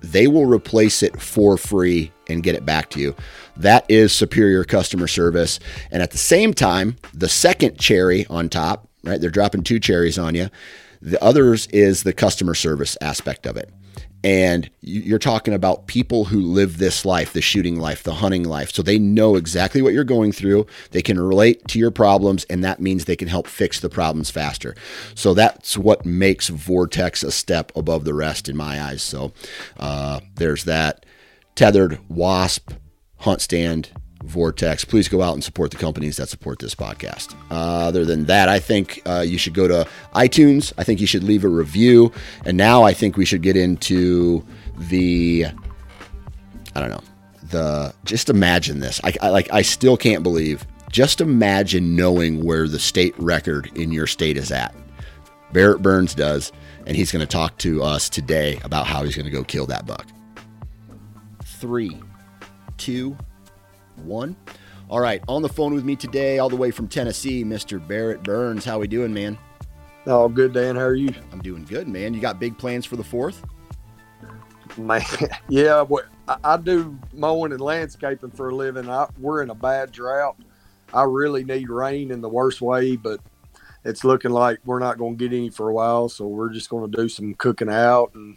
they 0.00 0.26
will 0.26 0.46
replace 0.46 1.02
it 1.02 1.20
for 1.20 1.56
free 1.56 2.12
and 2.28 2.42
get 2.42 2.54
it 2.54 2.64
back 2.64 2.90
to 2.90 3.00
you. 3.00 3.14
That 3.56 3.84
is 3.88 4.12
superior 4.12 4.64
customer 4.64 5.06
service. 5.06 5.60
And 5.90 6.02
at 6.02 6.10
the 6.10 6.18
same 6.18 6.54
time, 6.54 6.96
the 7.14 7.28
second 7.28 7.78
cherry 7.78 8.26
on 8.26 8.48
top, 8.48 8.88
right? 9.04 9.20
They're 9.20 9.30
dropping 9.30 9.62
two 9.62 9.78
cherries 9.78 10.18
on 10.18 10.34
you. 10.34 10.48
The 11.02 11.22
others 11.22 11.66
is 11.68 12.02
the 12.02 12.12
customer 12.12 12.54
service 12.54 12.96
aspect 13.00 13.46
of 13.46 13.56
it. 13.56 13.70
And 14.26 14.68
you're 14.80 15.20
talking 15.20 15.54
about 15.54 15.86
people 15.86 16.24
who 16.24 16.40
live 16.40 16.78
this 16.78 17.04
life, 17.04 17.32
the 17.32 17.40
shooting 17.40 17.78
life, 17.78 18.02
the 18.02 18.14
hunting 18.14 18.42
life. 18.42 18.72
So 18.72 18.82
they 18.82 18.98
know 18.98 19.36
exactly 19.36 19.82
what 19.82 19.92
you're 19.92 20.02
going 20.02 20.32
through. 20.32 20.66
They 20.90 21.00
can 21.00 21.20
relate 21.20 21.68
to 21.68 21.78
your 21.78 21.92
problems, 21.92 22.42
and 22.50 22.64
that 22.64 22.80
means 22.80 23.04
they 23.04 23.14
can 23.14 23.28
help 23.28 23.46
fix 23.46 23.78
the 23.78 23.88
problems 23.88 24.28
faster. 24.28 24.74
So 25.14 25.32
that's 25.32 25.78
what 25.78 26.04
makes 26.04 26.48
Vortex 26.48 27.22
a 27.22 27.30
step 27.30 27.70
above 27.76 28.02
the 28.02 28.14
rest 28.14 28.48
in 28.48 28.56
my 28.56 28.82
eyes. 28.82 29.00
So 29.00 29.32
uh, 29.78 30.18
there's 30.34 30.64
that. 30.64 31.06
Tethered, 31.54 32.00
Wasp, 32.08 32.72
Hunt 33.18 33.40
Stand, 33.40 33.92
Vortex. 34.26 34.84
Please 34.84 35.08
go 35.08 35.22
out 35.22 35.34
and 35.34 35.42
support 35.42 35.70
the 35.70 35.76
companies 35.76 36.16
that 36.16 36.28
support 36.28 36.58
this 36.58 36.74
podcast. 36.74 37.34
Uh, 37.50 37.86
other 37.86 38.04
than 38.04 38.26
that, 38.26 38.48
I 38.48 38.58
think 38.58 39.02
uh, 39.06 39.24
you 39.26 39.38
should 39.38 39.54
go 39.54 39.66
to 39.68 39.88
iTunes. 40.14 40.72
I 40.76 40.84
think 40.84 41.00
you 41.00 41.06
should 41.06 41.24
leave 41.24 41.44
a 41.44 41.48
review. 41.48 42.12
And 42.44 42.56
now 42.56 42.82
I 42.82 42.92
think 42.92 43.16
we 43.16 43.24
should 43.24 43.42
get 43.42 43.56
into 43.56 44.44
the, 44.76 45.46
I 46.74 46.80
don't 46.80 46.90
know, 46.90 47.02
the, 47.50 47.94
just 48.04 48.28
imagine 48.28 48.80
this. 48.80 49.00
I, 49.04 49.14
I 49.22 49.28
like, 49.30 49.52
I 49.52 49.62
still 49.62 49.96
can't 49.96 50.22
believe, 50.22 50.66
just 50.90 51.20
imagine 51.20 51.96
knowing 51.96 52.44
where 52.44 52.68
the 52.68 52.78
state 52.78 53.14
record 53.18 53.70
in 53.76 53.92
your 53.92 54.06
state 54.06 54.36
is 54.36 54.52
at. 54.52 54.74
Barrett 55.52 55.82
Burns 55.82 56.14
does. 56.14 56.52
And 56.86 56.96
he's 56.96 57.10
going 57.10 57.18
to 57.18 57.26
talk 57.26 57.58
to 57.58 57.82
us 57.82 58.08
today 58.08 58.60
about 58.62 58.86
how 58.86 59.02
he's 59.02 59.16
going 59.16 59.24
to 59.24 59.32
go 59.32 59.42
kill 59.42 59.66
that 59.66 59.86
buck. 59.86 60.06
Three, 61.42 62.00
two, 62.76 63.16
one. 63.98 64.36
All 64.88 65.00
right, 65.00 65.22
on 65.26 65.42
the 65.42 65.48
phone 65.48 65.74
with 65.74 65.84
me 65.84 65.96
today, 65.96 66.38
all 66.38 66.48
the 66.48 66.56
way 66.56 66.70
from 66.70 66.86
Tennessee, 66.86 67.42
Mr. 67.42 67.84
Barrett 67.84 68.22
Burns. 68.22 68.64
How 68.64 68.78
we 68.78 68.86
doing, 68.86 69.12
man? 69.12 69.36
Oh, 70.06 70.28
good, 70.28 70.52
Dan. 70.52 70.76
How 70.76 70.82
are 70.82 70.94
you? 70.94 71.12
I'm 71.32 71.40
doing 71.40 71.64
good, 71.64 71.88
man. 71.88 72.14
You 72.14 72.20
got 72.20 72.38
big 72.38 72.56
plans 72.56 72.86
for 72.86 72.94
the 72.94 73.02
fourth? 73.02 73.42
Man, 74.78 75.02
yeah. 75.48 75.84
I 76.44 76.56
do 76.56 76.96
mowing 77.12 77.52
and 77.52 77.60
landscaping 77.60 78.30
for 78.30 78.50
a 78.50 78.54
living. 78.54 78.88
I, 78.88 79.08
we're 79.18 79.42
in 79.42 79.50
a 79.50 79.54
bad 79.54 79.90
drought. 79.90 80.36
I 80.94 81.02
really 81.02 81.44
need 81.44 81.68
rain 81.68 82.12
in 82.12 82.20
the 82.20 82.28
worst 82.28 82.60
way, 82.60 82.94
but 82.94 83.20
it's 83.84 84.04
looking 84.04 84.30
like 84.30 84.60
we're 84.64 84.78
not 84.78 84.98
going 84.98 85.16
to 85.16 85.28
get 85.28 85.36
any 85.36 85.50
for 85.50 85.68
a 85.68 85.72
while. 85.72 86.08
So 86.08 86.26
we're 86.26 86.52
just 86.52 86.70
going 86.70 86.90
to 86.90 86.96
do 86.96 87.08
some 87.08 87.34
cooking 87.34 87.68
out 87.68 88.12
and 88.14 88.36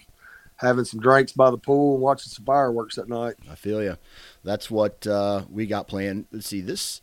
having 0.55 0.85
some 0.85 0.99
drinks 0.99 1.31
by 1.31 1.51
the 1.51 1.57
pool 1.57 1.95
and 1.95 2.03
watching 2.03 2.31
some 2.31 2.45
fireworks 2.45 2.97
at 2.97 3.07
night. 3.07 3.35
I 3.49 3.55
feel 3.55 3.81
you. 3.83 3.97
That's 4.43 4.71
what 4.71 5.05
uh, 5.05 5.43
we 5.49 5.65
got 5.65 5.87
planned. 5.87 6.25
Let's 6.31 6.47
see 6.47 6.61
this 6.61 7.01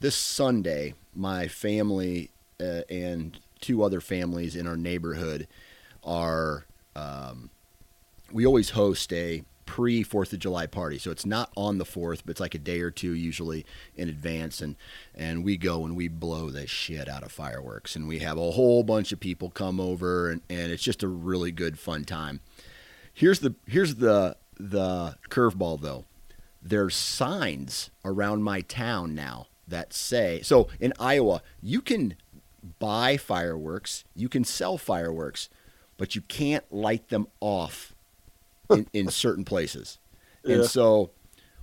this 0.00 0.16
Sunday. 0.16 0.94
My 1.14 1.48
family 1.48 2.30
uh, 2.60 2.82
and 2.88 3.38
two 3.60 3.82
other 3.82 4.00
families 4.00 4.56
in 4.56 4.66
our 4.66 4.76
neighborhood 4.76 5.48
are. 6.04 6.64
Um, 6.96 7.50
we 8.32 8.44
always 8.44 8.70
host 8.70 9.12
a 9.12 9.42
pre 9.68 10.02
Fourth 10.02 10.32
of 10.32 10.38
July 10.38 10.66
party, 10.66 10.98
so 10.98 11.10
it's 11.10 11.26
not 11.26 11.52
on 11.54 11.76
the 11.76 11.84
fourth, 11.84 12.24
but 12.24 12.32
it's 12.32 12.40
like 12.40 12.54
a 12.54 12.58
day 12.58 12.80
or 12.80 12.90
two 12.90 13.12
usually 13.12 13.66
in 13.96 14.08
advance, 14.08 14.60
and 14.62 14.76
and 15.14 15.44
we 15.44 15.56
go 15.56 15.84
and 15.84 15.94
we 15.94 16.08
blow 16.08 16.50
the 16.50 16.66
shit 16.66 17.08
out 17.08 17.22
of 17.22 17.30
fireworks, 17.30 17.94
and 17.94 18.08
we 18.08 18.20
have 18.20 18.38
a 18.38 18.52
whole 18.52 18.82
bunch 18.82 19.12
of 19.12 19.20
people 19.20 19.50
come 19.50 19.78
over, 19.78 20.30
and, 20.30 20.40
and 20.48 20.72
it's 20.72 20.82
just 20.82 21.02
a 21.02 21.08
really 21.08 21.52
good 21.52 21.78
fun 21.78 22.04
time. 22.04 22.40
Here's 23.12 23.40
the 23.40 23.54
here's 23.66 23.96
the 23.96 24.36
the 24.58 25.16
curveball 25.28 25.80
though. 25.80 26.06
There's 26.62 26.94
signs 26.94 27.90
around 28.04 28.42
my 28.42 28.60
town 28.62 29.14
now 29.14 29.46
that 29.66 29.92
say 29.92 30.40
so 30.42 30.68
in 30.80 30.92
Iowa 30.98 31.42
you 31.60 31.80
can 31.80 32.14
buy 32.78 33.16
fireworks, 33.16 34.04
you 34.14 34.28
can 34.28 34.44
sell 34.44 34.78
fireworks, 34.78 35.48
but 35.96 36.14
you 36.14 36.22
can't 36.22 36.64
light 36.72 37.08
them 37.08 37.28
off 37.40 37.94
in, 38.70 38.86
in 38.92 39.08
certain 39.10 39.44
places. 39.44 39.98
Yeah. 40.44 40.56
And 40.56 40.64
so 40.64 41.10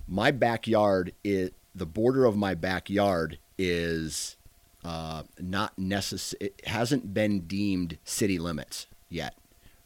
my 0.08 0.30
backyard 0.30 1.12
is 1.24 1.50
the 1.74 1.86
border 1.86 2.24
of 2.24 2.36
my 2.36 2.54
backyard 2.54 3.38
is 3.58 4.36
uh, 4.84 5.24
not 5.38 5.78
necessary. 5.78 6.46
It 6.46 6.66
hasn't 6.66 7.12
been 7.12 7.40
deemed 7.40 7.98
city 8.04 8.38
limits 8.38 8.86
yet 9.08 9.34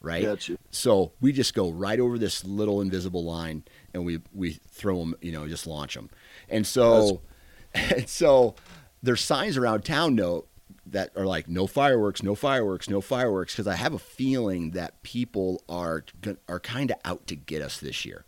right? 0.00 0.24
Gotcha. 0.24 0.58
So 0.70 1.12
we 1.20 1.32
just 1.32 1.54
go 1.54 1.70
right 1.70 2.00
over 2.00 2.18
this 2.18 2.44
little 2.44 2.80
invisible 2.80 3.24
line 3.24 3.64
and 3.92 4.04
we 4.04 4.20
we 4.34 4.52
throw 4.68 4.98
them, 4.98 5.14
you 5.20 5.32
know, 5.32 5.46
just 5.48 5.66
launch 5.66 5.94
them. 5.94 6.10
And 6.48 6.66
so, 6.66 7.20
and 7.74 8.08
so 8.08 8.54
there's 9.02 9.20
signs 9.20 9.56
around 9.56 9.84
town 9.84 10.14
note 10.14 10.48
that 10.86 11.10
are 11.16 11.26
like 11.26 11.48
no 11.48 11.66
fireworks, 11.66 12.22
no 12.22 12.34
fireworks, 12.34 12.88
no 12.88 13.00
fireworks 13.00 13.54
because 13.54 13.66
I 13.66 13.76
have 13.76 13.92
a 13.92 13.98
feeling 13.98 14.72
that 14.72 15.02
people 15.02 15.62
are 15.68 16.04
are 16.48 16.60
kind 16.60 16.90
of 16.90 16.96
out 17.04 17.26
to 17.28 17.36
get 17.36 17.62
us 17.62 17.78
this 17.78 18.04
year. 18.04 18.24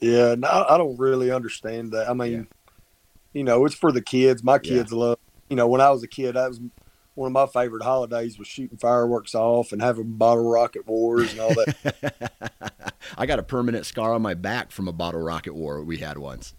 Yeah, 0.00 0.36
no, 0.36 0.48
I 0.68 0.78
don't 0.78 0.96
really 0.96 1.32
understand 1.32 1.92
that. 1.92 2.08
I 2.08 2.14
mean, 2.14 2.32
yeah. 2.32 2.42
you 3.32 3.42
know, 3.42 3.64
it's 3.64 3.74
for 3.74 3.90
the 3.90 4.00
kids. 4.00 4.44
My 4.44 4.58
kids 4.58 4.92
yeah. 4.92 4.98
love. 4.98 5.18
You 5.50 5.56
know, 5.56 5.66
when 5.66 5.80
I 5.80 5.90
was 5.90 6.02
a 6.02 6.08
kid, 6.08 6.36
that 6.36 6.48
was 6.48 6.60
one 7.18 7.26
of 7.26 7.32
my 7.32 7.46
favorite 7.46 7.82
holidays 7.82 8.38
was 8.38 8.46
shooting 8.46 8.78
fireworks 8.78 9.34
off 9.34 9.72
and 9.72 9.82
having 9.82 10.12
bottle 10.12 10.48
rocket 10.48 10.86
wars 10.86 11.32
and 11.32 11.40
all 11.40 11.52
that. 11.52 12.32
I 13.18 13.26
got 13.26 13.40
a 13.40 13.42
permanent 13.42 13.86
scar 13.86 14.14
on 14.14 14.22
my 14.22 14.34
back 14.34 14.70
from 14.70 14.86
a 14.86 14.92
bottle 14.92 15.20
rocket 15.20 15.54
war 15.54 15.82
we 15.82 15.98
had 15.98 16.16
once. 16.16 16.54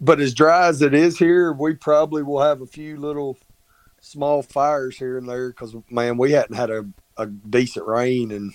But 0.00 0.20
as 0.20 0.32
dry 0.32 0.68
as 0.68 0.80
it 0.80 0.94
is 0.94 1.18
here, 1.18 1.52
we 1.52 1.74
probably 1.74 2.22
will 2.22 2.40
have 2.40 2.60
a 2.60 2.66
few 2.66 2.96
little 2.98 3.36
small 4.00 4.42
fires 4.42 4.96
here 4.96 5.18
and 5.18 5.28
there 5.28 5.48
because 5.48 5.74
man, 5.90 6.16
we 6.16 6.32
hadn't 6.32 6.54
had 6.54 6.70
a, 6.70 6.86
a 7.16 7.26
decent 7.26 7.86
rain 7.86 8.30
in 8.30 8.54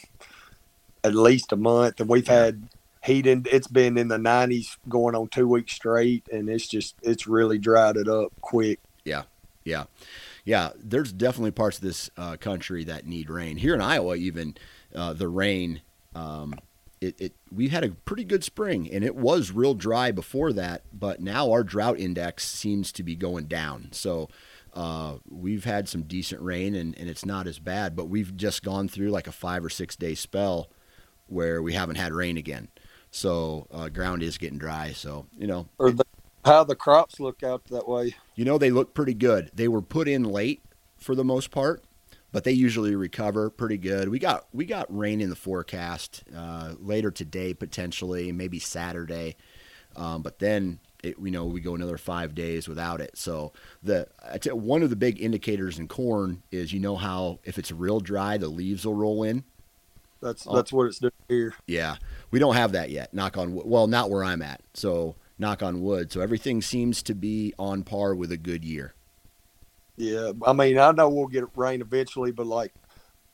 at 1.03 1.15
least 1.15 1.51
a 1.51 1.58
month, 1.58 2.00
and 2.00 2.10
we've 2.10 2.27
had 2.27 2.70
heat. 3.03 3.27
In, 3.27 3.46
it's 3.51 3.67
been 3.67 3.98
in 3.98 4.08
the 4.08 4.17
90s 4.17 4.77
going 4.88 5.15
on 5.15 5.27
two 5.27 5.50
weeks 5.50 5.74
straight, 5.74 6.25
and 6.31 6.48
it's 6.48 6.67
just 6.67 6.96
it's 7.01 7.27
really 7.27 7.58
dried 7.58 7.98
it 7.98 8.08
up 8.08 8.31
quick. 8.39 8.79
Yeah, 9.03 9.24
yeah 9.65 9.86
yeah, 10.45 10.71
there's 10.77 11.12
definitely 11.12 11.51
parts 11.51 11.77
of 11.77 11.83
this 11.83 12.10
uh, 12.17 12.38
country 12.38 12.83
that 12.86 13.05
need 13.05 13.29
rain. 13.29 13.57
Here 13.57 13.74
in 13.74 13.81
Iowa, 13.81 14.15
even 14.15 14.55
uh, 14.95 15.13
the 15.13 15.27
rain, 15.27 15.81
um, 16.15 16.55
it, 17.00 17.19
it 17.19 17.33
we 17.51 17.69
had 17.69 17.83
a 17.83 17.91
pretty 17.91 18.24
good 18.24 18.43
spring, 18.43 18.89
and 18.91 19.03
it 19.03 19.15
was 19.15 19.51
real 19.51 19.74
dry 19.74 20.12
before 20.12 20.53
that. 20.53 20.83
But 20.93 21.19
now 21.19 21.51
our 21.51 21.63
drought 21.63 22.00
index 22.00 22.45
seems 22.48 22.91
to 22.93 23.03
be 23.03 23.15
going 23.15 23.45
down. 23.45 23.89
So 23.91 24.29
uh, 24.74 25.15
we've 25.29 25.65
had 25.65 25.89
some 25.89 26.03
decent 26.03 26.41
rain, 26.41 26.75
and, 26.75 26.98
and 26.98 27.10
it's 27.10 27.25
not 27.25 27.48
as 27.48 27.60
bad. 27.60 27.95
But 27.95 28.05
we've 28.05 28.36
just 28.36 28.63
gone 28.63 28.88
through 28.88 29.10
like 29.10 29.27
a 29.27 29.31
five 29.31 29.63
or 29.63 29.69
six 29.69 29.95
day 29.95 30.15
spell 30.15 30.69
where 31.27 31.62
we 31.62 31.74
haven't 31.74 31.95
had 31.98 32.13
rain 32.13 32.38
again. 32.38 32.67
So 33.12 33.67
uh, 33.71 33.89
ground 33.89 34.24
is 34.24 34.38
getting 34.38 34.57
dry. 34.57 34.91
So 34.93 35.27
you 35.38 35.48
know, 35.48 35.67
or 35.77 35.91
the 35.91 36.05
how 36.45 36.63
the 36.63 36.75
crops 36.75 37.19
look 37.19 37.43
out 37.43 37.65
that 37.65 37.88
way? 37.88 38.15
You 38.41 38.45
know, 38.45 38.57
they 38.57 38.71
look 38.71 38.95
pretty 38.95 39.13
good. 39.13 39.51
They 39.53 39.67
were 39.67 39.83
put 39.83 40.07
in 40.07 40.24
late 40.24 40.63
for 40.98 41.13
the 41.13 41.24
most 41.24 41.51
part, 41.51 41.83
but 42.31 42.43
they 42.43 42.51
usually 42.51 42.95
recover 42.95 43.51
pretty 43.51 43.77
good. 43.77 44.10
We 44.10 44.17
got 44.17 44.48
we 44.51 44.65
got 44.65 44.88
rain 44.89 45.21
in 45.21 45.29
the 45.29 45.36
forecast 45.36 46.24
uh, 46.36 46.74
later 46.79 47.12
today, 47.12 47.53
potentially 47.53 48.31
maybe 48.31 48.57
Saturday, 48.57 49.36
um, 49.95 50.24
but 50.24 50.39
then 50.39 50.79
it, 51.03 51.17
you 51.21 51.29
know 51.29 51.45
we 51.45 51.62
go 51.62 51.75
another 51.75 52.00
five 52.00 52.33
days 52.33 52.67
without 52.67 53.00
it. 53.00 53.15
So 53.15 53.53
the 53.83 54.07
one 54.53 54.81
of 54.81 54.89
the 54.89 54.95
big 54.95 55.21
indicators 55.21 55.77
in 55.77 55.88
corn 55.88 56.41
is 56.51 56.74
you 56.74 56.79
know 56.79 56.95
how 56.95 57.38
if 57.43 57.60
it's 57.60 57.71
real 57.71 58.00
dry, 58.00 58.39
the 58.39 58.48
leaves 58.48 58.88
will 58.88 58.95
roll 58.95 59.21
in. 59.21 59.43
That's 60.19 60.45
that's 60.45 60.74
what 60.74 60.88
it's 60.88 60.98
doing 60.98 61.13
here. 61.29 61.53
Yeah, 61.67 61.98
we 62.31 62.39
don't 62.39 62.55
have 62.55 62.71
that 62.71 62.89
yet. 62.89 63.13
Knock 63.13 63.38
on. 63.38 63.53
Well, 63.53 63.86
not 63.86 64.10
where 64.10 64.24
I'm 64.24 64.41
at. 64.41 64.62
So 64.74 65.13
knock 65.41 65.62
on 65.62 65.81
wood. 65.81 66.12
So 66.12 66.21
everything 66.21 66.62
seems 66.62 67.03
to 67.03 67.13
be 67.13 67.53
on 67.60 67.83
par 67.83 68.15
with 68.15 68.31
a 68.31 68.38
good 68.38 68.63
year. 68.63 68.93
Yeah, 69.98 70.31
I 70.45 70.53
mean, 70.53 70.77
I 70.77 70.91
know 70.91 71.10
we'll 71.10 71.27
get 71.27 71.43
rain 71.55 71.81
eventually, 71.81 72.31
but 72.31 72.48
like 72.48 72.74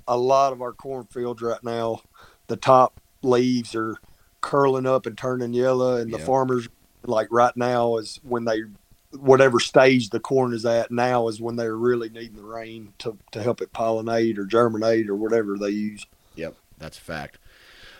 a 0.08 0.18
lot 0.18 0.54
of 0.54 0.62
our 0.62 0.74
cornfields 0.74 1.42
right 1.42 1.64
now, 1.64 2.02
the 2.48 2.58
top 2.58 3.00
leaves 3.22 3.76
are 3.76 3.96
curling 4.42 4.88
up 4.88 5.06
and 5.06 5.18
turning 5.18 5.54
yellow, 5.54 5.98
and 5.98 6.12
the 6.12 6.18
Yeah. 6.18 6.26
farmers 6.26 6.68
like 7.06 7.28
right 7.30 7.56
now 7.56 7.98
is 7.98 8.20
when 8.24 8.46
they 8.46 8.64
whatever 9.12 9.60
stage 9.60 10.10
the 10.10 10.20
corn 10.20 10.54
is 10.54 10.66
at 10.66 10.92
now 10.92 11.30
is 11.30 11.40
when 11.40 11.56
they're 11.56 11.78
really 11.78 12.10
needing 12.10 12.36
the 12.36 12.44
rain 12.44 12.94
to, 13.00 13.18
to 13.32 13.42
help 13.42 13.62
it 13.62 13.72
pollinate 13.72 14.38
or 14.38 14.46
germinate 14.46 15.10
or 15.10 15.16
whatever 15.16 15.58
they 15.58 15.70
use. 15.70 16.06
Yep, 16.36 16.56
that's 16.78 16.98
a 16.98 17.02
fact. 17.02 17.38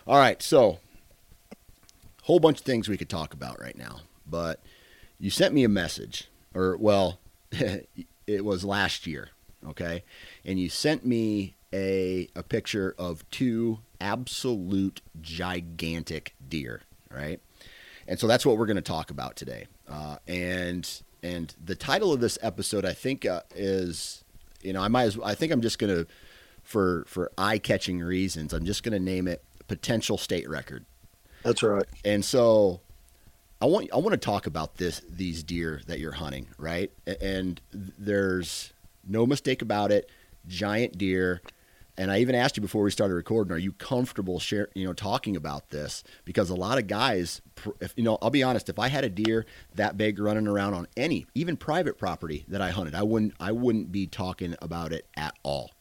All 0.06 0.18
right, 0.18 0.42
so 0.42 0.80
whole 2.28 2.40
bunch 2.42 2.60
of 2.60 2.66
things 2.66 2.90
we 2.90 2.98
could 2.98 3.10
talk 3.10 3.34
about 3.34 3.60
right 3.60 3.78
now, 3.78 4.02
but 4.30 4.60
you 5.18 5.30
sent 5.30 5.54
me 5.54 5.64
a 5.64 5.70
message, 5.70 6.30
or 6.54 6.76
well, 6.76 7.20
it 7.52 8.44
was 8.44 8.66
last 8.66 9.08
year, 9.08 9.30
okay, 9.66 10.04
and 10.44 10.60
you 10.60 10.68
sent 10.68 11.06
me 11.06 11.56
a 11.74 12.28
a 12.36 12.44
picture 12.44 12.94
of 12.98 13.30
two 13.32 13.80
absolute 14.02 15.02
gigantic 15.22 16.36
deer, 16.48 16.82
right? 17.10 17.40
And 18.10 18.20
so 18.20 18.28
that's 18.28 18.46
what 18.46 18.58
we're 18.58 18.66
going 18.66 18.76
to 18.76 18.82
talk 18.82 19.10
about 19.10 19.38
today. 19.38 19.68
Uh, 19.88 20.18
and 20.28 21.02
and 21.24 21.56
the 21.64 21.76
title 21.76 22.12
of 22.12 22.20
this 22.20 22.38
episode, 22.42 22.84
I 22.84 22.94
think, 22.94 23.26
uh, 23.26 23.42
is 23.56 24.26
you 24.62 24.74
know 24.74 24.82
I 24.82 24.90
might 24.90 25.04
as 25.04 25.18
I 25.24 25.34
think 25.34 25.54
I'm 25.54 25.62
just 25.62 25.80
going 25.80 25.96
to 25.96 26.08
for 26.62 27.06
for 27.08 27.32
eye 27.38 27.58
catching 27.58 28.00
reasons, 28.00 28.52
I'm 28.52 28.66
just 28.66 28.84
going 28.84 28.92
to 28.92 29.00
name 29.00 29.30
it 29.30 29.46
potential 29.70 30.18
state 30.18 30.50
record. 30.50 30.86
That's 31.48 31.64
right. 31.64 31.86
And 32.04 32.26
so 32.26 32.82
I 33.62 33.68
want 33.68 33.90
I 33.94 33.98
want 33.98 34.12
to 34.12 34.18
talk 34.18 34.48
about 34.48 34.76
this 34.76 35.02
these 35.10 35.44
deer 35.44 35.80
that 35.88 35.98
you're 36.00 36.12
hunting, 36.12 36.48
right? 36.58 36.92
And 37.22 37.62
there's 37.72 38.74
no 39.08 39.26
mistake 39.26 39.62
about 39.62 39.92
it, 39.94 40.10
giant 40.48 40.98
deer. 40.98 41.42
And 41.98 42.12
I 42.12 42.20
even 42.20 42.36
asked 42.36 42.58
you 42.58 42.62
before 42.62 42.84
we 42.84 42.92
started 42.92 43.14
recording, 43.16 43.52
are 43.54 43.58
you 43.58 43.72
comfortable 43.72 44.40
share, 44.40 44.68
you 44.76 44.86
know, 44.86 44.92
talking 44.94 45.38
about 45.38 45.70
this? 45.70 46.04
Because 46.26 46.50
a 46.50 46.56
lot 46.56 46.78
of 46.78 46.86
guys, 46.88 47.42
if 47.80 47.94
you 47.96 48.04
know, 48.04 48.18
I'll 48.22 48.30
be 48.30 48.44
honest, 48.44 48.68
if 48.68 48.78
I 48.78 48.90
had 48.90 49.06
a 49.06 49.10
deer 49.10 49.46
that 49.76 49.98
big 49.98 50.20
running 50.20 50.48
around 50.48 50.74
on 50.74 50.88
any, 50.98 51.28
even 51.34 51.56
private 51.56 51.98
property 51.98 52.44
that 52.50 52.62
I 52.62 52.72
hunted, 52.72 52.94
I 52.94 53.04
wouldn't 53.04 53.36
I 53.40 53.54
wouldn't 53.54 53.90
be 53.94 54.06
talking 54.06 54.54
about 54.62 54.92
it 54.92 55.08
at 55.16 55.34
all 55.44 55.72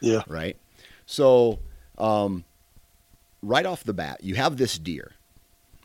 Yeah. 0.00 0.22
right? 0.26 0.56
So, 1.04 1.58
um, 1.98 2.44
right 3.46 3.66
off 3.66 3.84
the 3.84 3.94
bat, 3.94 4.22
you 4.22 4.34
have 4.34 4.56
this 4.56 4.78
deer. 4.78 5.12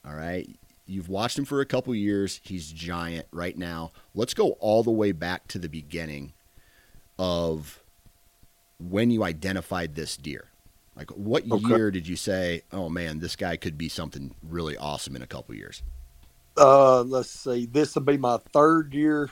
All 0.05 0.15
right, 0.15 0.49
you've 0.85 1.09
watched 1.09 1.37
him 1.37 1.45
for 1.45 1.61
a 1.61 1.65
couple 1.65 1.93
years. 1.93 2.41
He's 2.43 2.71
giant 2.71 3.27
right 3.31 3.57
now. 3.57 3.91
Let's 4.15 4.33
go 4.33 4.51
all 4.59 4.83
the 4.83 4.91
way 4.91 5.11
back 5.11 5.47
to 5.49 5.59
the 5.59 5.69
beginning 5.69 6.33
of 7.19 7.81
when 8.79 9.11
you 9.11 9.23
identified 9.23 9.93
this 9.95 10.17
deer. 10.17 10.47
Like, 10.95 11.11
what 11.11 11.45
Okay. 11.49 11.67
year 11.69 11.91
did 11.91 12.07
you 12.07 12.15
say, 12.15 12.63
"Oh 12.71 12.89
man, 12.89 13.19
this 13.19 13.35
guy 13.35 13.55
could 13.57 13.77
be 13.77 13.89
something 13.89 14.35
really 14.43 14.75
awesome 14.75 15.15
in 15.15 15.21
a 15.21 15.27
couple 15.27 15.55
years"? 15.55 15.83
Uh, 16.57 17.01
let's 17.03 17.29
see. 17.29 17.65
This 17.65 17.95
will 17.95 18.01
be 18.01 18.17
my 18.17 18.37
third 18.53 18.93
year 18.93 19.29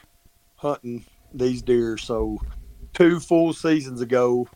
hunting 0.56 1.06
these 1.34 1.62
deer. 1.62 1.98
So, 1.98 2.40
two 2.94 3.20
full 3.20 3.54
seasons 3.54 4.02
ago 4.02 4.48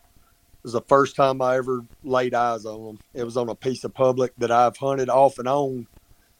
was 0.64 0.74
the 0.74 0.82
first 0.82 1.16
time 1.16 1.42
I 1.42 1.56
ever 1.58 1.82
laid 2.04 2.34
eyes 2.34 2.66
on 2.66 2.86
them. 2.86 2.98
It 3.14 3.24
was 3.24 3.36
on 3.36 3.50
a 3.50 3.54
piece 3.56 3.84
of 3.84 3.94
public 3.94 4.32
that 4.38 4.50
I've 4.52 4.76
hunted 4.78 5.10
off 5.10 5.38
and 5.38 5.48
on, 5.48 5.86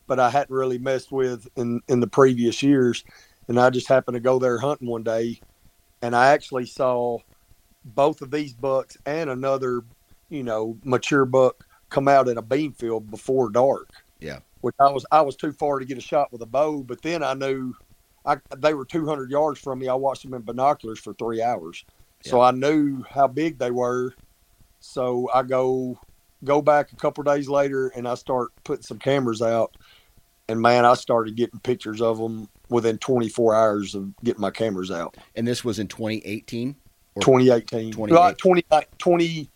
but 0.09 0.21
I 0.21 0.31
hadn't 0.31 0.55
really 0.57 0.79
messed 0.79 1.13
with 1.13 1.49
in 1.57 1.83
in 1.89 2.01
the 2.01 2.09
previous 2.09 2.63
years. 2.63 3.05
And 3.49 3.61
I 3.61 3.71
just 3.71 3.89
happened 3.89 4.17
to 4.17 4.21
go 4.21 4.39
there 4.41 4.59
hunting 4.59 4.89
one 4.89 5.05
day, 5.05 5.41
and 6.03 6.17
I 6.17 6.29
actually 6.29 6.67
saw 6.67 7.19
both 7.85 8.23
of 8.23 8.31
these 8.31 8.55
bucks 8.55 8.97
and 9.07 9.31
another, 9.31 9.83
you 10.31 10.43
know, 10.43 10.79
mature 10.85 11.27
buck 11.27 11.65
come 11.91 12.09
out 12.09 12.29
in 12.29 12.39
a 12.39 12.43
bean 12.43 12.73
field 12.73 13.11
before 13.11 13.51
dark 13.51 13.91
Yeah, 14.21 14.41
which 14.63 14.77
I 14.81 14.91
was 14.91 15.07
I 15.13 15.23
was 15.23 15.37
too 15.37 15.53
far 15.53 15.79
to 15.79 15.85
get 15.87 15.99
a 15.99 16.03
shot 16.03 16.33
with 16.33 16.43
a 16.43 16.47
bow. 16.47 16.83
But 16.83 17.03
then 17.03 17.23
I 17.23 17.35
knew 17.35 17.75
I 18.25 18.39
they 18.59 18.75
were 18.75 18.87
200 18.87 19.31
yards 19.31 19.61
from 19.61 19.81
me. 19.81 19.89
I 19.89 19.95
watched 19.95 20.23
them 20.25 20.35
in 20.35 20.43
binoculars 20.43 21.01
for 21.01 21.15
three 21.15 21.43
hours, 21.43 21.85
so 22.25 22.41
I 22.41 22.51
knew 22.51 23.05
how 23.09 23.27
big 23.29 23.59
they 23.59 23.71
were. 23.71 24.15
So 24.81 25.29
I 25.35 25.43
go 25.43 25.99
go 26.43 26.61
back 26.61 26.93
a 26.93 26.97
couple 26.97 27.25
days 27.25 27.49
later 27.49 27.89
and 27.89 28.07
I 28.07 28.15
start 28.15 28.49
putting 28.65 28.83
some 28.83 28.99
cameras 28.99 29.41
out, 29.41 29.77
and 30.49 30.61
man, 30.61 30.85
I 30.85 30.95
started 30.95 31.37
getting 31.37 31.61
pictures 31.61 32.01
of 32.03 32.19
them 32.19 32.49
within 32.69 32.99
24 32.99 33.55
hours 33.55 33.95
of 33.95 34.15
getting 34.23 34.41
my 34.41 34.51
cameras 34.51 34.91
out. 34.91 35.17
And 35.35 35.47
this 35.47 35.65
was 35.65 35.79
in 35.79 35.89
2018. 35.89 36.77
Or- 37.15 37.23
2018, 37.23 37.93
28. 37.93 38.39
20, 38.39 38.63
20 38.99 39.51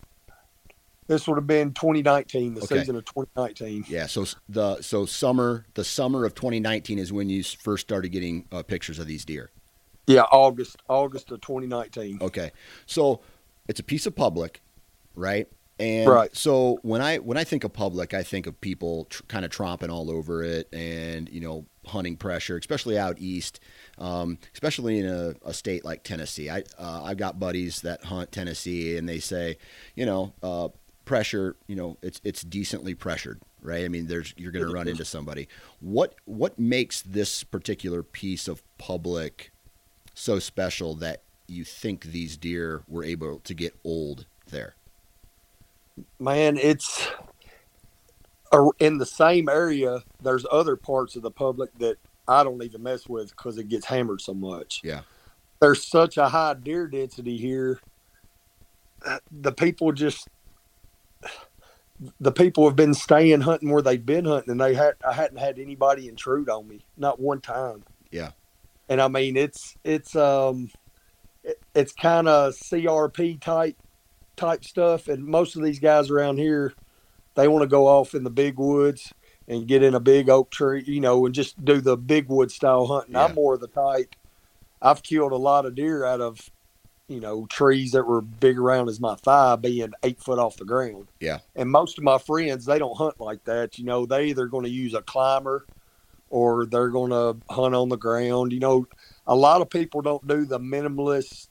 This 1.07 1.27
would 1.27 1.35
have 1.37 1.47
been 1.47 1.73
2019, 1.73 2.53
the 2.53 2.61
Okay. 2.61 2.79
season 2.79 2.95
of 2.95 3.03
2019. 3.05 3.85
Yeah. 3.89 4.05
So 4.05 4.25
the 4.47 4.81
so 4.81 5.05
summer 5.05 5.65
the 5.73 5.83
summer 5.83 6.23
of 6.23 6.35
2019 6.35 6.99
is 6.99 7.11
when 7.11 7.29
you 7.29 7.43
first 7.43 7.81
started 7.87 8.09
getting 8.09 8.45
uh, 8.51 8.61
pictures 8.63 8.99
of 8.99 9.07
these 9.07 9.25
deer. 9.25 9.49
Yeah, 10.09 10.23
August 10.31 10.77
August 10.87 11.29
of 11.31 11.39
2019. 11.41 12.17
Okay. 12.19 12.51
So 12.87 13.21
it's 13.67 13.79
a 13.79 13.83
piece 13.83 14.07
of 14.07 14.15
public, 14.15 14.59
right? 15.13 15.47
And 15.79 16.09
Right. 16.09 16.35
so 16.35 16.79
when 16.81 16.99
I 16.99 17.17
when 17.17 17.37
I 17.37 17.43
think 17.43 17.63
of 17.63 17.71
public, 17.73 18.15
I 18.15 18.23
think 18.23 18.47
of 18.47 18.59
people 18.59 19.05
tr- 19.05 19.21
kind 19.27 19.45
of 19.45 19.51
tromping 19.51 19.89
all 19.89 20.09
over 20.09 20.43
it, 20.43 20.67
and 20.73 21.29
you 21.29 21.39
know, 21.39 21.67
hunting 21.85 22.17
pressure, 22.17 22.57
especially 22.57 22.97
out 22.97 23.17
east, 23.19 23.59
um, 23.99 24.39
especially 24.53 24.97
in 24.97 25.05
a, 25.05 25.35
a 25.45 25.53
state 25.53 25.85
like 25.85 26.03
Tennessee. 26.03 26.49
I 26.49 26.63
uh, 26.79 27.03
I've 27.03 27.17
got 27.17 27.39
buddies 27.39 27.81
that 27.81 28.05
hunt 28.05 28.31
Tennessee, 28.31 28.97
and 28.97 29.07
they 29.07 29.19
say, 29.19 29.57
you 29.95 30.07
know, 30.07 30.33
uh, 30.41 30.69
pressure. 31.05 31.55
You 31.67 31.75
know, 31.75 31.97
it's 32.01 32.19
it's 32.23 32.41
decently 32.41 32.95
pressured, 32.95 33.39
right? 33.61 33.85
I 33.85 33.89
mean, 33.89 34.07
there's 34.07 34.33
you're 34.37 34.51
going 34.51 34.65
to 34.65 34.73
run 34.73 34.87
into 34.87 35.05
somebody. 35.05 35.47
What 35.79 36.15
what 36.25 36.57
makes 36.59 37.01
this 37.03 37.43
particular 37.43 38.01
piece 38.03 38.47
of 38.47 38.63
public 38.79 39.51
so 40.19 40.39
special 40.39 40.95
that 40.95 41.21
you 41.47 41.63
think 41.63 42.03
these 42.03 42.37
deer 42.37 42.83
were 42.87 43.03
able 43.03 43.39
to 43.39 43.53
get 43.53 43.75
old 43.83 44.25
there? 44.49 44.75
man, 46.19 46.57
it's 46.57 47.07
in 48.79 48.97
the 48.97 49.05
same 49.05 49.49
area. 49.49 50.03
There's 50.21 50.45
other 50.51 50.75
parts 50.75 51.15
of 51.15 51.21
the 51.21 51.31
public 51.31 51.77
that 51.79 51.97
I 52.27 52.43
don't 52.43 52.63
even 52.63 52.83
mess 52.83 53.07
with 53.07 53.29
because 53.29 53.57
it 53.57 53.69
gets 53.69 53.85
hammered 53.85 54.21
so 54.21 54.33
much. 54.33 54.81
Yeah. 54.83 55.01
There's 55.59 55.85
such 55.85 56.17
a 56.17 56.29
high 56.29 56.53
deer 56.53 56.87
density 56.87 57.37
here. 57.37 57.79
The 59.31 59.51
people 59.51 59.91
just, 59.91 60.27
the 62.19 62.31
people 62.31 62.65
have 62.65 62.75
been 62.75 62.93
staying 62.93 63.41
hunting 63.41 63.69
where 63.69 63.81
they've 63.81 64.05
been 64.05 64.25
hunting, 64.25 64.51
and 64.51 64.61
they 64.61 64.73
had 64.73 64.95
I 65.07 65.13
hadn't 65.13 65.37
had 65.37 65.59
anybody 65.59 66.07
intrude 66.07 66.49
on 66.49 66.67
me, 66.67 66.81
not 66.97 67.19
one 67.19 67.41
time. 67.41 67.83
Yeah. 68.11 68.31
And 68.89 68.99
I 68.99 69.07
mean, 69.07 69.37
it's 69.37 69.77
it's 69.83 70.15
um, 70.15 70.71
it, 71.43 71.61
it's 71.75 71.93
kind 71.93 72.27
of 72.27 72.53
CRP 72.53 73.39
type 73.39 73.77
type 74.35 74.65
stuff. 74.65 75.07
And 75.07 75.23
most 75.23 75.55
of 75.55 75.63
these 75.63 75.79
guys 75.79 76.09
around 76.09 76.39
here, 76.39 76.73
they 77.35 77.47
want 77.47 77.61
to 77.61 77.67
go 77.67 77.87
off 77.87 78.15
in 78.15 78.23
the 78.23 78.31
big 78.31 78.57
woods 78.57 79.13
and 79.47 79.67
get 79.67 79.83
in 79.83 79.93
a 79.93 79.99
big 79.99 80.29
oak 80.29 80.49
tree, 80.51 80.83
you 80.85 81.01
know, 81.01 81.25
and 81.25 81.35
just 81.35 81.63
do 81.63 81.81
the 81.81 81.97
big 81.97 82.29
wood 82.29 82.51
style 82.51 82.87
hunting. 82.87 83.15
Yeah. 83.15 83.25
I'm 83.25 83.35
more 83.35 83.53
of 83.53 83.59
the 83.59 83.67
type. 83.67 84.15
I've 84.81 85.03
killed 85.03 85.31
a 85.33 85.37
lot 85.37 85.65
of 85.65 85.75
deer 85.75 86.05
out 86.05 86.21
of, 86.21 86.49
you 87.07 87.19
know, 87.19 87.45
trees 87.47 87.91
that 87.91 88.03
were 88.03 88.21
big 88.21 88.57
around 88.57 88.89
as 88.89 88.99
my 88.99 89.15
thigh, 89.15 89.55
being 89.55 89.91
eight 90.03 90.19
foot 90.19 90.39
off 90.39 90.57
the 90.57 90.65
ground. 90.65 91.07
Yeah. 91.19 91.39
And 91.55 91.69
most 91.69 91.97
of 91.97 92.03
my 92.03 92.17
friends, 92.17 92.65
they 92.65 92.79
don't 92.79 92.95
hunt 92.95 93.19
like 93.19 93.43
that. 93.45 93.77
You 93.77 93.85
know, 93.85 94.05
they 94.05 94.25
either 94.27 94.45
going 94.45 94.65
to 94.65 94.71
use 94.71 94.93
a 94.93 95.01
climber 95.01 95.65
or 96.29 96.65
they're 96.65 96.89
going 96.89 97.11
to 97.11 97.37
hunt 97.53 97.75
on 97.75 97.89
the 97.89 97.97
ground. 97.97 98.51
You 98.51 98.59
know, 98.59 98.87
a 99.27 99.35
lot 99.35 99.61
of 99.61 99.69
people 99.69 100.01
don't 100.01 100.27
do 100.27 100.45
the 100.45 100.59
minimalist 100.59 101.49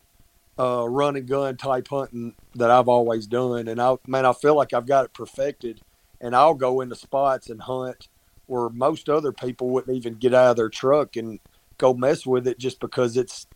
uh, 0.58 0.88
run 0.88 1.16
and 1.16 1.28
gun 1.28 1.56
type 1.56 1.88
hunting 1.88 2.34
that 2.54 2.70
I've 2.70 2.88
always 2.88 3.26
done. 3.26 3.68
And 3.68 3.80
I, 3.80 3.96
man, 4.06 4.26
I 4.26 4.32
feel 4.32 4.56
like 4.56 4.72
I've 4.72 4.86
got 4.86 5.04
it 5.04 5.14
perfected. 5.14 5.80
And 6.20 6.34
I'll 6.34 6.54
go 6.54 6.80
into 6.80 6.96
spots 6.96 7.48
and 7.48 7.60
hunt 7.62 8.08
where 8.46 8.68
most 8.70 9.08
other 9.08 9.30
people 9.30 9.68
wouldn't 9.68 9.96
even 9.96 10.14
get 10.14 10.34
out 10.34 10.50
of 10.50 10.56
their 10.56 10.68
truck 10.68 11.16
and 11.16 11.38
go 11.76 11.94
mess 11.94 12.26
with 12.26 12.48
it 12.48 12.58
just 12.58 12.80
because 12.80 13.16
it's, 13.16 13.46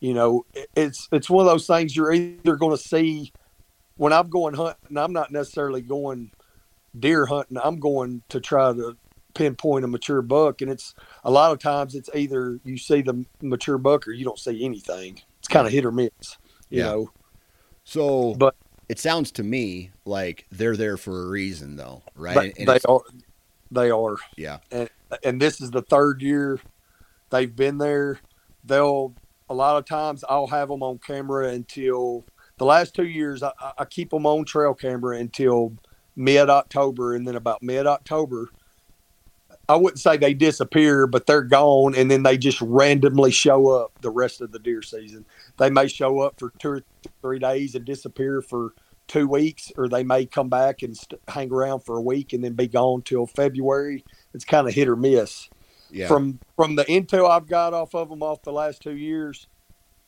you 0.00 0.12
know, 0.12 0.44
it's 0.74 1.08
it's 1.12 1.30
one 1.30 1.46
of 1.46 1.50
those 1.52 1.66
things 1.66 1.96
you're 1.96 2.12
either 2.12 2.56
going 2.56 2.76
to 2.76 2.82
see 2.82 3.32
when 3.96 4.12
I'm 4.12 4.28
going 4.28 4.54
hunting. 4.54 4.98
I'm 4.98 5.12
not 5.12 5.30
necessarily 5.30 5.80
going 5.80 6.32
deer 6.98 7.24
hunting. 7.24 7.56
I'm 7.62 7.78
going 7.78 8.22
to 8.28 8.40
try 8.40 8.72
to 8.74 8.96
pinpoint 9.34 9.84
a 9.84 9.88
mature 9.88 10.22
buck, 10.22 10.60
and 10.62 10.70
it's 10.70 10.94
a 11.24 11.30
lot 11.30 11.52
of 11.52 11.58
times 11.58 11.94
it's 11.94 12.10
either 12.14 12.58
you 12.64 12.76
see 12.76 13.02
the 13.02 13.24
mature 13.40 13.78
buck 13.78 14.06
or 14.08 14.12
you 14.12 14.24
don't 14.24 14.38
see 14.38 14.64
anything. 14.64 15.20
It's 15.38 15.48
kind 15.48 15.66
of 15.66 15.72
hit 15.72 15.84
or 15.84 15.92
miss, 15.92 16.10
you 16.70 16.78
Yeah. 16.78 16.84
know. 16.84 17.10
So, 17.84 18.34
But- 18.34 18.54
it 18.88 18.98
sounds 18.98 19.32
to 19.32 19.42
me 19.42 19.90
like 20.04 20.46
they're 20.50 20.76
there 20.76 20.96
for 20.96 21.22
a 21.24 21.28
reason, 21.28 21.76
though, 21.76 22.02
right? 22.14 22.54
They, 22.54 22.62
And 22.62 22.68
they 22.68 22.78
are, 22.88 23.00
they 23.70 23.90
are. 23.90 24.16
yeah. 24.36 24.58
and- 24.70 24.90
and 25.22 25.40
this 25.40 25.60
is 25.60 25.70
the 25.70 25.82
third 25.82 26.22
year 26.22 26.60
they've 27.30 27.54
been 27.54 27.78
there. 27.78 28.18
They'll 28.64 29.14
a 29.50 29.54
lot 29.54 29.76
of 29.76 29.84
times 29.84 30.24
I'll 30.28 30.46
have 30.46 30.68
them 30.68 30.82
on 30.82 30.98
camera 30.98 31.48
until 31.48 32.24
the 32.56 32.64
last 32.64 32.94
two 32.94 33.06
years. 33.06 33.42
I, 33.42 33.52
I 33.78 33.84
keep 33.84 34.10
them 34.10 34.24
on 34.24 34.44
trail 34.46 34.72
camera 34.72 35.18
until 35.18 35.74
mid 36.16 36.48
October, 36.48 37.14
and 37.14 37.26
then 37.26 37.36
about 37.36 37.62
mid 37.62 37.86
October, 37.86 38.50
I 39.68 39.76
wouldn't 39.76 40.00
say 40.00 40.16
they 40.16 40.34
disappear, 40.34 41.06
but 41.06 41.26
they're 41.26 41.42
gone, 41.42 41.94
and 41.94 42.10
then 42.10 42.24
they 42.24 42.36
just 42.36 42.60
randomly 42.60 43.30
show 43.30 43.68
up 43.68 43.92
the 44.00 44.10
rest 44.10 44.40
of 44.40 44.52
the 44.52 44.58
deer 44.58 44.82
season. 44.82 45.24
They 45.58 45.70
may 45.70 45.88
show 45.88 46.20
up 46.20 46.38
for 46.38 46.52
two 46.58 46.68
or 46.68 46.82
three 47.20 47.38
days 47.38 47.74
and 47.74 47.84
disappear 47.84 48.42
for 48.42 48.74
two 49.06 49.28
weeks, 49.28 49.70
or 49.76 49.88
they 49.88 50.02
may 50.02 50.26
come 50.26 50.48
back 50.48 50.82
and 50.82 50.96
st- 50.96 51.20
hang 51.28 51.52
around 51.52 51.80
for 51.80 51.96
a 51.96 52.02
week 52.02 52.32
and 52.32 52.42
then 52.42 52.54
be 52.54 52.66
gone 52.66 53.02
till 53.02 53.26
February. 53.26 54.04
It's 54.34 54.44
kind 54.44 54.66
of 54.66 54.74
hit 54.74 54.88
or 54.88 54.96
miss. 54.96 55.48
Yeah. 55.90 56.08
From 56.08 56.38
from 56.56 56.76
the 56.76 56.84
intel 56.86 57.28
I've 57.28 57.46
got 57.46 57.74
off 57.74 57.94
of 57.94 58.08
them 58.08 58.22
off 58.22 58.42
the 58.42 58.52
last 58.52 58.80
two 58.80 58.96
years, 58.96 59.46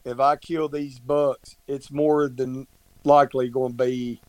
if 0.04 0.18
I 0.18 0.36
kill 0.36 0.68
these 0.68 0.98
bucks, 0.98 1.56
it's 1.66 1.90
more 1.90 2.28
than 2.28 2.66
likely 3.04 3.50
going 3.50 3.76
to 3.76 3.84
be 3.84 4.20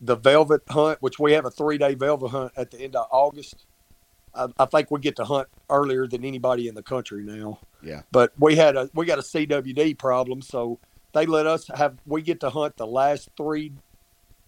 the 0.00 0.16
velvet 0.16 0.62
hunt, 0.68 1.00
which 1.00 1.18
we 1.18 1.32
have 1.32 1.46
a 1.46 1.50
three 1.50 1.78
day 1.78 1.94
velvet 1.94 2.28
hunt 2.28 2.52
at 2.56 2.70
the 2.70 2.80
end 2.80 2.96
of 2.96 3.06
August. 3.10 3.64
I, 4.34 4.48
I 4.58 4.64
think 4.66 4.90
we 4.90 5.00
get 5.00 5.16
to 5.16 5.24
hunt 5.24 5.48
earlier 5.70 6.06
than 6.06 6.24
anybody 6.24 6.68
in 6.68 6.74
the 6.74 6.82
country 6.82 7.22
now. 7.22 7.60
Yeah. 7.82 8.02
But 8.10 8.32
we 8.38 8.56
had 8.56 8.76
a 8.76 8.90
we 8.94 9.06
got 9.06 9.18
a 9.18 9.22
CWD 9.22 9.98
problem, 9.98 10.42
so 10.42 10.78
they 11.12 11.26
let 11.26 11.46
us 11.46 11.68
have 11.74 11.96
we 12.06 12.22
get 12.22 12.40
to 12.40 12.50
hunt 12.50 12.76
the 12.76 12.86
last 12.86 13.28
three, 13.36 13.72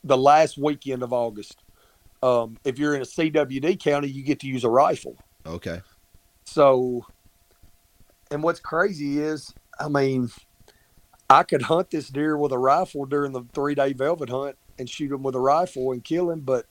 the 0.05 0.17
last 0.17 0.59
weekend 0.59 1.03
of 1.03 1.13
August. 1.13 1.63
Um, 2.23 2.59
if 2.65 2.79
you're 2.79 2.95
in 2.95 3.03
a 3.03 3.07
CWD 3.07 3.79
county, 3.79 4.09
you 4.09 4.23
get 4.23 4.41
to 4.41 4.47
use 4.47 4.65
a 4.65 4.71
rifle. 4.71 5.17
okay. 5.45 5.81
So, 6.45 7.05
and 8.31 8.43
what's 8.43 8.61
crazy 8.61 9.19
is, 9.19 9.53
I 9.81 9.89
mean, 9.89 10.31
I 11.29 11.43
could 11.43 11.63
hunt 11.63 11.91
this 11.91 12.09
deer 12.09 12.37
with 12.37 12.53
a 12.53 12.59
rifle 12.59 13.05
during 13.05 13.33
the 13.33 13.43
three 13.53 13.75
day 13.75 13.93
velvet 13.93 14.31
hunt 14.31 14.57
and 14.79 14.89
shoot 14.89 15.11
him 15.11 15.23
with 15.23 15.35
a 15.35 15.41
rifle 15.41 15.93
and 15.93 16.03
kill 16.05 16.31
him, 16.31 16.41
but 16.41 16.67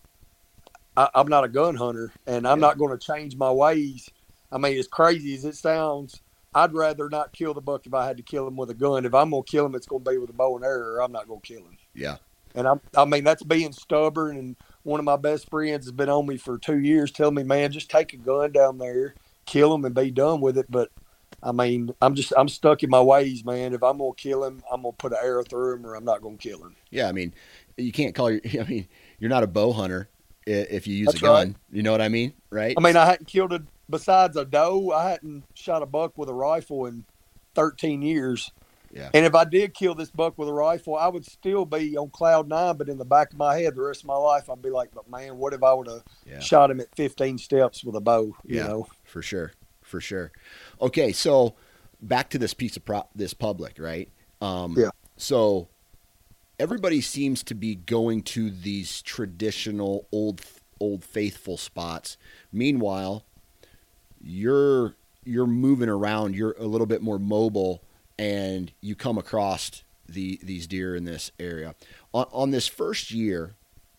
I, 0.98 1.10
I'm 1.16 1.28
not 1.28 1.44
a 1.44 1.50
gun 1.50 1.76
hunter 1.76 2.12
and 2.28 2.48
I'm 2.48 2.60
Yeah. 2.60 2.68
not 2.68 2.78
going 2.78 2.98
to 2.98 3.06
change 3.06 3.36
my 3.36 3.52
ways. 3.52 4.10
I 4.52 4.58
mean, 4.58 4.78
as 4.78 4.88
crazy 4.88 5.34
as 5.36 5.46
it 5.46 5.56
sounds, 5.56 6.22
I'd 6.54 6.74
rather 6.74 7.10
not 7.10 7.34
kill 7.34 7.54
the 7.54 7.62
buck 7.62 7.86
if 7.86 7.94
I 7.94 8.06
had 8.06 8.18
to 8.18 8.24
kill 8.24 8.48
him 8.48 8.56
with 8.56 8.70
a 8.70 8.74
gun. 8.76 9.06
If 9.06 9.14
I'm 9.14 9.32
going 9.32 9.44
to 9.44 9.52
kill 9.52 9.66
him, 9.66 9.76
it's 9.76 9.88
going 9.88 10.04
to 10.04 10.12
be 10.12 10.18
with 10.18 10.30
a 10.30 10.34
bow 10.34 10.56
and 10.56 10.66
arrow. 10.66 10.96
Or 10.96 11.02
I'm 11.02 11.12
not 11.12 11.28
going 11.28 11.42
to 11.42 11.48
kill 11.54 11.64
him. 11.64 11.78
Yeah. 11.94 12.18
And 12.56 12.68
I'm, 12.68 12.80
I 12.96 13.04
mean, 13.06 13.26
that's 13.26 13.44
being 13.44 13.74
stubborn. 13.74 14.38
And 14.38 14.56
one 14.84 15.00
of 15.00 15.04
my 15.06 15.18
best 15.18 15.50
friends 15.50 15.86
has 15.86 15.92
been 15.92 16.10
on 16.10 16.26
me 16.26 16.38
for 16.38 16.58
two 16.58 16.80
years, 16.80 17.12
telling 17.12 17.36
me, 17.36 17.44
man, 17.44 17.72
just 17.72 17.90
take 17.90 18.14
a 18.14 18.18
gun 18.18 18.54
down 18.54 18.78
there, 18.78 19.16
kill 19.46 19.74
him, 19.74 19.84
and 19.84 19.94
be 19.94 20.12
done 20.12 20.40
with 20.40 20.58
it. 20.58 20.68
But 20.70 20.90
I 21.44 21.52
mean, 21.52 21.94
I'm 22.02 22.16
just, 22.16 22.32
I'm 22.38 22.48
stuck 22.48 22.84
in 22.84 22.90
my 22.90 23.02
ways, 23.02 23.44
man. 23.44 23.74
If 23.74 23.84
I'm 23.84 23.98
gonna 23.98 24.14
kill 24.16 24.46
him, 24.46 24.64
I'm 24.72 24.84
gonna 24.84 24.94
put 24.94 25.12
an 25.12 25.20
arrow 25.22 25.44
through 25.44 25.76
him, 25.76 25.86
or 25.86 25.96
I'm 25.96 26.06
not 26.06 26.22
gonna 26.22 26.38
kill 26.38 26.64
him. 26.64 26.76
Yeah. 26.92 27.10
I 27.10 27.12
mean, 27.12 27.34
you 27.76 27.92
can't 27.92 28.16
call 28.16 28.32
your. 28.32 28.40
I 28.62 28.64
mean, 28.64 28.88
you're 29.20 29.30
not 29.30 29.44
a 29.44 29.48
bow 29.48 29.74
hunter 29.74 30.10
if 30.46 30.88
you 30.88 30.96
use 30.96 31.08
That's 31.08 31.18
a 31.20 31.22
gun. 31.22 31.48
right. 31.48 31.56
You 31.72 31.84
know 31.84 31.92
what 31.92 32.02
I 32.02 32.10
mean, 32.10 32.34
right? 32.50 32.76
I 32.78 32.82
mean, 32.82 32.96
I 32.96 33.06
hadn't 33.06 33.28
killed 33.28 33.54
a 33.54 33.64
besides 33.90 34.36
a 34.38 34.46
doe. 34.46 34.92
I 34.92 35.10
hadn't 35.12 35.44
shot 35.54 35.82
a 35.84 35.86
buck 35.86 36.18
with 36.18 36.30
a 36.30 36.34
rifle 36.34 36.86
in 36.86 37.06
13 37.56 38.02
years. 38.02 38.52
Yeah. 38.92 39.10
And 39.14 39.26
if 39.26 39.36
I 39.36 39.44
did 39.44 39.74
kill 39.74 39.94
this 39.94 40.10
buck 40.10 40.38
with 40.38 40.48
a 40.48 40.54
rifle, 40.54 40.96
I 40.96 41.08
would 41.10 41.26
still 41.26 41.66
be 41.66 41.98
on 41.98 42.10
cloud 42.12 42.48
nine. 42.48 42.78
But 42.78 42.88
in 42.88 42.98
the 42.98 43.04
back 43.06 43.32
of 43.32 43.38
my 43.38 43.58
head, 43.58 43.76
the 43.76 43.82
rest 43.82 44.02
of 44.02 44.08
my 44.08 44.16
life, 44.16 44.50
I'd 44.50 44.62
be 44.62 44.70
like, 44.70 44.92
"But 44.94 45.10
man, 45.10 45.38
what 45.38 45.54
if 45.54 45.64
I 45.64 45.74
would 45.74 45.88
have 45.88 46.04
Yeah. 46.26 46.40
shot 46.40 46.72
him 46.72 46.80
at 46.80 46.96
15 46.96 47.38
steps 47.38 47.84
with 47.84 47.96
a 47.96 48.02
bow?" 48.02 48.36
You 48.46 48.58
Yeah. 48.58 48.68
know. 48.68 48.88
for 49.04 49.22
sure, 49.22 49.52
for 49.82 50.00
sure. 50.00 50.32
Okay, 50.82 51.12
so 51.12 51.56
back 52.02 52.30
to 52.30 52.38
this 52.38 52.54
piece 52.54 52.78
of 52.78 52.86
prop, 52.86 53.10
this 53.16 53.34
public, 53.34 53.80
right? 53.80 54.10
Um, 54.42 54.76
Yeah. 54.78 54.90
So 55.18 55.68
everybody 56.60 57.02
seems 57.02 57.44
to 57.44 57.56
be 57.56 57.76
going 57.76 58.22
to 58.24 58.50
these 58.50 59.02
traditional 59.02 60.08
old 60.12 60.42
old 60.80 61.04
faithful 61.04 61.58
spots. 61.58 62.18
Meanwhile, 62.52 63.24
you're 64.22 64.96
you're 65.24 65.48
moving 65.48 65.90
around. 65.90 66.36
You're 66.36 66.56
a 66.60 66.66
little 66.66 66.88
bit 66.88 67.02
more 67.02 67.20
mobile, 67.20 67.82
and 68.18 68.72
you 68.82 68.96
come 68.96 69.18
across 69.18 69.84
the 70.08 70.40
these 70.44 70.68
deer 70.68 70.96
in 70.96 71.06
this 71.06 71.32
area. 71.40 71.76
On, 72.14 72.26
on 72.32 72.52
this 72.52 72.68
first 72.68 73.12
year, 73.12 73.56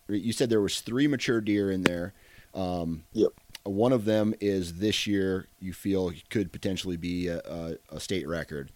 you 0.09 0.33
said 0.33 0.51
there 0.51 0.61
was 0.61 0.81
three 0.81 1.07
mature 1.07 1.41
deer 1.41 1.71
in 1.71 1.83
there. 1.83 2.13
Um, 2.55 3.05
Yep. 3.13 3.31
One 3.65 3.93
of 3.93 4.05
them 4.05 4.33
is 4.41 4.75
this 4.75 5.09
year. 5.09 5.49
You 5.59 5.73
feel 5.73 6.13
could 6.31 6.53
potentially 6.53 6.97
be 6.97 7.27
a, 7.27 7.39
a, 7.39 7.75
a 7.91 8.01
state 8.01 8.29
record. 8.29 8.71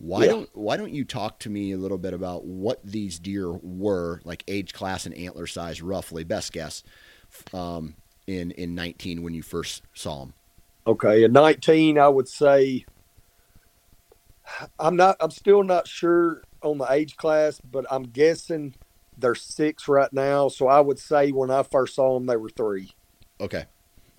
Why 0.00 0.24
Yeah. 0.24 0.30
don't 0.30 0.50
Why 0.54 0.78
don't 0.78 0.92
you 0.94 1.04
talk 1.04 1.38
to 1.40 1.50
me 1.50 1.72
a 1.72 1.78
little 1.78 1.98
bit 1.98 2.14
about 2.14 2.46
what 2.46 2.80
these 2.84 3.18
deer 3.18 3.52
were, 3.52 4.22
like 4.24 4.42
age 4.48 4.72
class 4.72 5.04
and 5.06 5.14
antler 5.14 5.46
size, 5.46 5.82
roughly, 5.82 6.24
best 6.24 6.52
guess, 6.52 6.82
um, 7.52 7.96
in 8.26 8.50
in 8.52 8.74
19 8.74 9.22
when 9.22 9.34
you 9.34 9.42
first 9.42 9.82
saw 9.94 10.20
them. 10.20 10.34
Okay, 10.86 11.24
in 11.24 11.32
19, 11.32 11.98
I 11.98 12.08
would 12.08 12.28
say 12.28 12.86
I'm 14.78 14.96
not. 14.96 15.16
I'm 15.20 15.30
still 15.30 15.62
not 15.62 15.86
sure 15.86 16.44
on 16.62 16.78
the 16.78 16.90
age 16.90 17.16
class, 17.16 17.60
but 17.60 17.86
I'm 17.90 18.04
guessing 18.04 18.74
they're 19.16 19.34
six 19.34 19.88
right 19.88 20.12
now. 20.12 20.48
So 20.48 20.66
I 20.68 20.80
would 20.80 20.98
say 20.98 21.30
when 21.30 21.50
I 21.50 21.62
first 21.62 21.94
saw 21.94 22.14
them, 22.14 22.26
they 22.26 22.36
were 22.36 22.50
three, 22.50 22.90
Okay. 23.40 23.64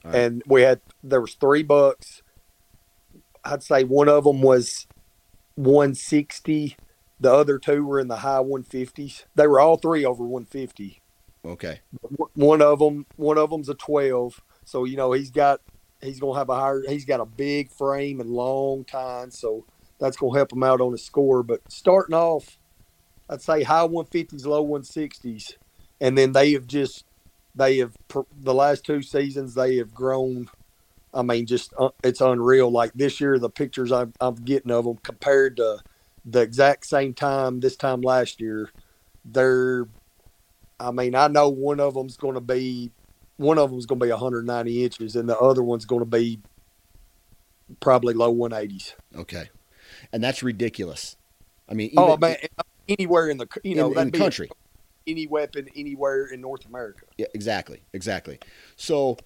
All 0.06 0.12
right. 0.12 0.16
and 0.16 0.44
we 0.48 0.62
had 0.62 0.82
there 1.04 1.22
was 1.22 1.36
three 1.36 1.64
bucks. 1.64 2.22
I'd 3.44 3.64
say 3.64 3.84
one 3.84 4.10
of 4.10 4.24
them 4.24 4.42
was 4.42 4.88
160. 5.56 6.76
The 7.20 7.34
other 7.34 7.60
two 7.60 7.86
were 7.86 8.00
in 8.00 8.08
the 8.08 8.18
high 8.18 8.40
150s. 8.40 9.26
They 9.36 9.48
were 9.48 9.60
all 9.60 9.78
three 9.78 10.06
over 10.06 10.24
150. 10.24 11.02
Okay. 11.44 11.80
one 12.36 12.62
of 12.62 12.80
them 12.80 13.06
one 13.16 13.38
of 13.40 13.50
them's 13.50 13.68
a 13.68 13.74
12 13.74 14.42
so 14.64 14.84
you 14.84 14.96
know 14.96 15.12
he's 15.12 15.32
got 15.32 15.60
he's 16.00 16.20
gonna 16.20 16.38
have 16.38 16.50
a 16.50 16.56
higher 16.56 16.84
he's 16.88 17.06
got 17.06 17.20
a 17.20 17.26
big 17.26 17.72
frame 17.72 18.20
and 18.20 18.30
long 18.30 18.84
tine 18.86 19.32
so 19.32 19.66
that's 20.00 20.18
gonna 20.18 20.36
help 20.38 20.54
him 20.54 20.62
out 20.62 20.82
on 20.82 20.92
his 20.92 21.04
score 21.04 21.42
but 21.42 21.60
starting 21.68 22.14
off 22.14 22.60
i'd 23.32 23.42
say 23.42 23.64
high 23.64 23.88
150s 23.88 24.46
low 24.46 24.64
160s 24.64 25.54
and 26.00 26.16
then 26.16 26.32
they 26.32 26.52
have 26.52 26.68
just 26.68 27.06
they 27.56 27.80
have 27.80 27.96
the 28.40 28.54
last 28.54 28.86
two 28.86 29.02
seasons 29.02 29.56
they 29.56 29.78
have 29.78 29.94
grown 29.96 30.48
i 31.14 31.22
mean 31.22 31.46
just 31.46 31.74
uh, 31.78 31.90
it's 32.04 32.22
unreal 32.22 32.72
like 32.72 32.94
this 32.94 33.20
year 33.20 33.38
the 33.40 33.50
pictures 33.50 33.92
I'm, 33.92 34.14
I'm 34.20 34.36
getting 34.36 34.72
of 34.72 34.86
them 34.86 34.98
compared 35.04 35.58
to 35.58 35.80
the 36.26 36.42
exact 36.42 36.86
same 36.86 37.14
time 37.14 37.60
this 37.60 37.76
time 37.76 38.02
last 38.02 38.40
year 38.40 38.70
they're 39.26 39.88
I 40.82 40.92
mean, 40.92 41.16
I 41.16 41.28
know 41.28 41.50
one 41.50 41.80
of 41.80 41.94
them's 41.94 42.18
going 42.18 42.34
to 42.34 42.42
be 42.42 42.92
one 43.38 43.58
of 43.58 43.72
them's 43.72 43.86
going 43.86 44.00
to 44.00 44.06
be 44.06 44.12
190 44.12 44.84
inches, 44.84 45.16
and 45.16 45.30
the 45.30 45.38
other 45.38 45.64
one's 45.64 45.86
going 45.86 46.02
to 46.02 46.06
be 46.06 46.40
probably 47.80 48.14
low 48.14 48.34
180s. 48.34 48.94
Okay. 49.16 49.50
And 50.12 50.24
that's 50.24 50.42
ridiculous. 50.42 51.18
I 51.70 51.74
mean, 51.74 51.92
oh 51.96 52.18
man, 52.18 52.38
anywhere 52.90 53.30
in 53.30 53.38
the 53.38 53.48
you 53.64 53.76
know 53.76 53.92
in, 53.94 53.98
in 53.98 54.06
the 54.08 54.12
be 54.12 54.20
country. 54.20 54.50
any 55.08 55.28
weapon 55.28 55.70
anywhere 55.76 56.26
in 56.26 56.42
North 56.42 56.66
America. 56.66 57.06
Yeah, 57.18 57.28
exactly, 57.34 57.82
exactly. 57.94 58.40
So 58.76 59.18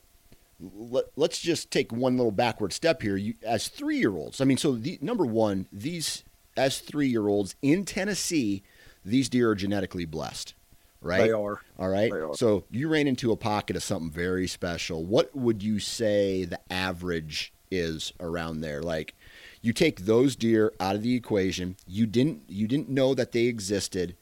let, 0.60 1.06
let's 1.16 1.40
just 1.40 1.72
take 1.72 1.92
one 1.92 2.18
little 2.18 2.32
backward 2.32 2.74
step 2.74 3.02
here. 3.02 3.18
You, 3.18 3.34
as 3.46 3.68
three 3.68 3.98
year 3.98 4.16
olds, 4.16 4.42
I 4.42 4.46
mean, 4.46 4.58
so 4.58 4.74
the 4.74 4.98
number 5.02 5.26
one, 5.26 5.68
these 5.72 6.24
as 6.58 6.80
three 6.80 7.08
year 7.08 7.28
olds 7.28 7.56
in 7.62 7.86
Tennessee, 7.86 8.64
these 9.04 9.30
deer 9.30 9.52
are 9.52 9.56
genetically 9.56 10.06
blessed, 10.06 10.54
right? 11.02 11.24
They 11.24 11.32
are. 11.32 11.62
All 11.78 11.90
right. 11.90 12.12
They 12.12 12.20
are. 12.20 12.36
So 12.36 12.64
you 12.72 12.88
ran 12.88 13.08
into 13.08 13.32
a 13.32 13.38
pocket 13.38 13.76
of 13.76 13.84
something 13.84 14.12
very 14.12 14.48
special. 14.48 15.04
What 15.04 15.36
would 15.36 15.62
you 15.62 15.80
say 15.80 16.46
the 16.46 16.60
average 16.72 17.54
is 17.70 18.14
around 18.20 18.62
there? 18.62 18.82
Like 18.82 19.16
you 19.62 19.74
take 19.74 20.02
those 20.02 20.36
deer 20.36 20.74
out 20.80 20.96
of 20.96 21.04
the 21.04 21.16
equation. 21.16 21.76
You 21.88 22.06
didn't 22.06 22.44
you 22.48 22.68
didn't 22.68 22.90
know 22.90 23.14
that 23.14 23.32
they 23.32 23.46
existed. 23.46 24.16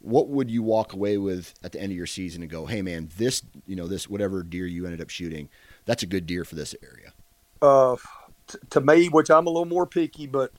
What 0.00 0.28
would 0.28 0.50
you 0.50 0.62
walk 0.62 0.92
away 0.92 1.16
with 1.16 1.54
at 1.62 1.72
the 1.72 1.80
end 1.80 1.90
of 1.90 1.96
your 1.96 2.06
season 2.06 2.42
and 2.42 2.50
go, 2.50 2.66
"Hey 2.66 2.82
man, 2.82 3.08
this, 3.16 3.42
you 3.66 3.74
know, 3.74 3.86
this 3.86 4.08
whatever 4.08 4.42
deer 4.42 4.66
you 4.66 4.84
ended 4.84 5.00
up 5.00 5.08
shooting, 5.08 5.48
that's 5.86 6.02
a 6.02 6.06
good 6.06 6.26
deer 6.26 6.44
for 6.44 6.54
this 6.54 6.74
area." 6.82 7.12
Uh, 7.62 7.96
t- 8.46 8.58
to 8.70 8.80
me, 8.80 9.08
which 9.08 9.30
I'm 9.30 9.46
a 9.46 9.50
little 9.50 9.64
more 9.64 9.86
picky, 9.86 10.26
but 10.26 10.52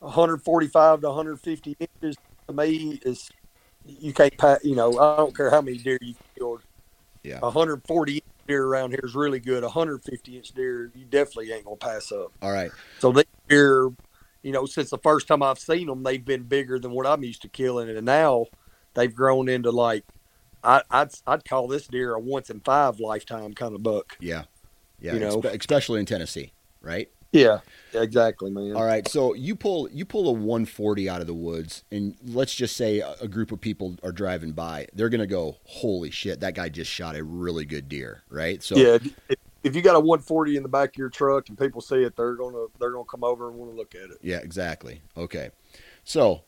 145 0.00 1.00
to 1.00 1.06
150 1.08 1.76
inches 1.80 2.16
to 2.46 2.52
me 2.52 3.00
is 3.02 3.30
you 3.84 4.12
can't 4.12 4.36
pa 4.36 4.58
You 4.62 4.76
know, 4.76 4.98
I 4.98 5.16
don't 5.16 5.36
care 5.36 5.50
how 5.50 5.60
many 5.60 5.78
deer 5.78 5.98
you 6.00 6.14
killed. 6.36 6.62
Yeah. 7.22 7.40
140 7.40 8.22
deer 8.46 8.64
around 8.64 8.90
here 8.90 9.00
is 9.02 9.14
really 9.14 9.40
good. 9.40 9.62
150 9.62 10.36
inch 10.36 10.48
deer, 10.52 10.90
you 10.94 11.04
definitely 11.04 11.52
ain't 11.52 11.64
gonna 11.64 11.76
pass 11.76 12.12
up. 12.12 12.32
All 12.42 12.52
right. 12.52 12.70
So 12.98 13.12
these 13.12 13.24
deer, 13.48 13.90
you 14.42 14.52
know, 14.52 14.66
since 14.66 14.90
the 14.90 14.98
first 14.98 15.26
time 15.26 15.42
I've 15.42 15.58
seen 15.58 15.86
them, 15.86 16.02
they've 16.02 16.24
been 16.24 16.44
bigger 16.44 16.78
than 16.78 16.92
what 16.92 17.06
I'm 17.06 17.24
used 17.24 17.42
to 17.42 17.48
killing, 17.48 17.88
and 17.88 18.06
now 18.06 18.46
they've 18.94 19.14
grown 19.14 19.48
into 19.48 19.70
like 19.70 20.04
I, 20.62 20.82
I'd 20.90 21.10
I'd 21.26 21.44
call 21.44 21.68
this 21.68 21.86
deer 21.86 22.14
a 22.14 22.20
once 22.20 22.50
in 22.50 22.60
five 22.60 23.00
lifetime 23.00 23.54
kind 23.54 23.74
of 23.74 23.82
buck. 23.82 24.16
Yeah. 24.20 24.44
Yeah, 25.00 25.14
you 25.14 25.20
know. 25.20 25.40
especially 25.44 26.00
in 26.00 26.06
Tennessee, 26.06 26.52
right? 26.80 27.10
Yeah, 27.32 27.58
exactly, 27.92 28.50
man. 28.50 28.74
All 28.74 28.84
right, 28.84 29.06
so 29.06 29.34
you 29.34 29.54
pull 29.54 29.88
you 29.90 30.04
pull 30.04 30.28
a 30.28 30.32
140 30.32 31.08
out 31.08 31.20
of 31.20 31.26
the 31.26 31.34
woods, 31.34 31.84
and 31.90 32.16
let's 32.24 32.54
just 32.54 32.76
say 32.76 33.00
a, 33.00 33.14
a 33.20 33.28
group 33.28 33.52
of 33.52 33.60
people 33.60 33.96
are 34.02 34.12
driving 34.12 34.52
by. 34.52 34.86
They're 34.94 35.08
gonna 35.08 35.26
go, 35.26 35.56
"Holy 35.64 36.10
shit, 36.10 36.40
that 36.40 36.54
guy 36.54 36.68
just 36.68 36.90
shot 36.90 37.16
a 37.16 37.22
really 37.22 37.64
good 37.64 37.88
deer!" 37.88 38.22
Right? 38.30 38.62
So 38.62 38.76
yeah, 38.76 38.98
if, 39.28 39.38
if 39.64 39.76
you 39.76 39.82
got 39.82 39.96
a 39.96 40.00
140 40.00 40.56
in 40.56 40.62
the 40.62 40.68
back 40.68 40.90
of 40.90 40.96
your 40.96 41.10
truck 41.10 41.48
and 41.48 41.58
people 41.58 41.80
see 41.80 42.02
it, 42.02 42.16
they're 42.16 42.34
gonna 42.34 42.66
they're 42.78 42.92
gonna 42.92 43.04
come 43.04 43.24
over 43.24 43.48
and 43.48 43.58
want 43.58 43.70
to 43.72 43.76
look 43.76 43.94
at 43.94 44.10
it. 44.10 44.18
Yeah, 44.22 44.38
exactly. 44.38 45.02
Okay. 45.16 45.50
So 46.04 46.42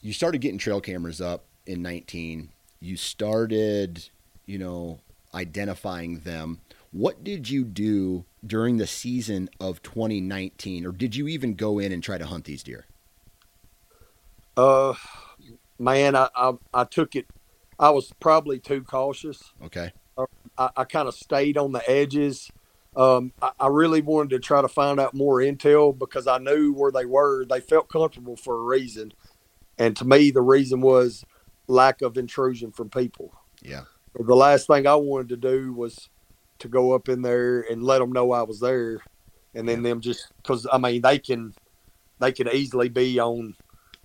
you 0.00 0.12
started 0.12 0.40
getting 0.40 0.58
trail 0.58 0.80
cameras 0.80 1.20
up 1.20 1.46
in 1.66 1.82
19. 1.82 2.50
You 2.80 2.96
started, 2.96 4.08
you 4.44 4.58
know, 4.58 5.00
identifying 5.36 6.20
them. 6.20 6.60
What 6.92 7.22
did 7.22 7.48
you 7.50 7.64
do 7.64 8.24
during 8.44 8.78
the 8.78 8.86
season 8.86 9.50
of 9.60 9.82
2019 9.82 10.86
or 10.86 10.92
did 10.92 11.14
you 11.14 11.28
even 11.28 11.54
go 11.54 11.78
in 11.78 11.92
and 11.92 12.02
try 12.02 12.18
to 12.18 12.26
hunt 12.26 12.44
these 12.44 12.62
deer? 12.62 12.86
Uh, 14.56 14.94
man, 15.78 16.16
I 16.16 16.28
I, 16.34 16.52
I 16.72 16.84
took 16.84 17.14
it. 17.14 17.26
I 17.78 17.90
was 17.90 18.12
probably 18.18 18.58
too 18.58 18.82
cautious. 18.82 19.52
Okay. 19.62 19.92
I, 20.56 20.70
I 20.76 20.84
kind 20.84 21.08
of 21.08 21.14
stayed 21.14 21.58
on 21.58 21.72
the 21.72 21.88
edges. 21.88 22.50
Um, 22.96 23.32
I, 23.42 23.50
I 23.60 23.66
really 23.66 24.00
wanted 24.00 24.30
to 24.30 24.38
try 24.38 24.62
to 24.62 24.68
find 24.68 24.98
out 24.98 25.12
more 25.12 25.40
intel 25.40 25.96
because 25.96 26.26
I 26.26 26.38
knew 26.38 26.72
where 26.72 26.90
they 26.90 27.04
were. 27.04 27.44
They 27.44 27.60
felt 27.60 27.90
comfortable 27.90 28.36
for 28.36 28.58
a 28.58 28.62
reason, 28.62 29.12
and 29.76 29.94
to 29.98 30.06
me, 30.06 30.30
the 30.30 30.40
reason 30.40 30.80
was 30.80 31.24
lack 31.66 32.00
of 32.00 32.16
intrusion 32.16 32.72
from 32.72 32.88
people. 32.88 33.34
Yeah. 33.60 33.82
The 34.18 34.36
last 34.36 34.66
thing 34.66 34.86
I 34.86 34.94
wanted 34.94 35.28
to 35.30 35.36
do 35.36 35.72
was 35.72 36.08
to 36.60 36.68
go 36.68 36.92
up 36.92 37.08
in 37.08 37.22
there 37.22 37.60
and 37.60 37.82
let 37.82 37.98
them 37.98 38.12
know 38.12 38.32
I 38.32 38.42
was 38.42 38.60
there, 38.60 39.00
and 39.54 39.68
then 39.68 39.82
them 39.82 40.00
just 40.00 40.32
because 40.42 40.66
I 40.70 40.78
mean 40.78 41.02
they 41.02 41.18
can 41.18 41.52
they 42.18 42.32
could 42.32 42.52
easily 42.52 42.88
be 42.88 43.20
on 43.20 43.54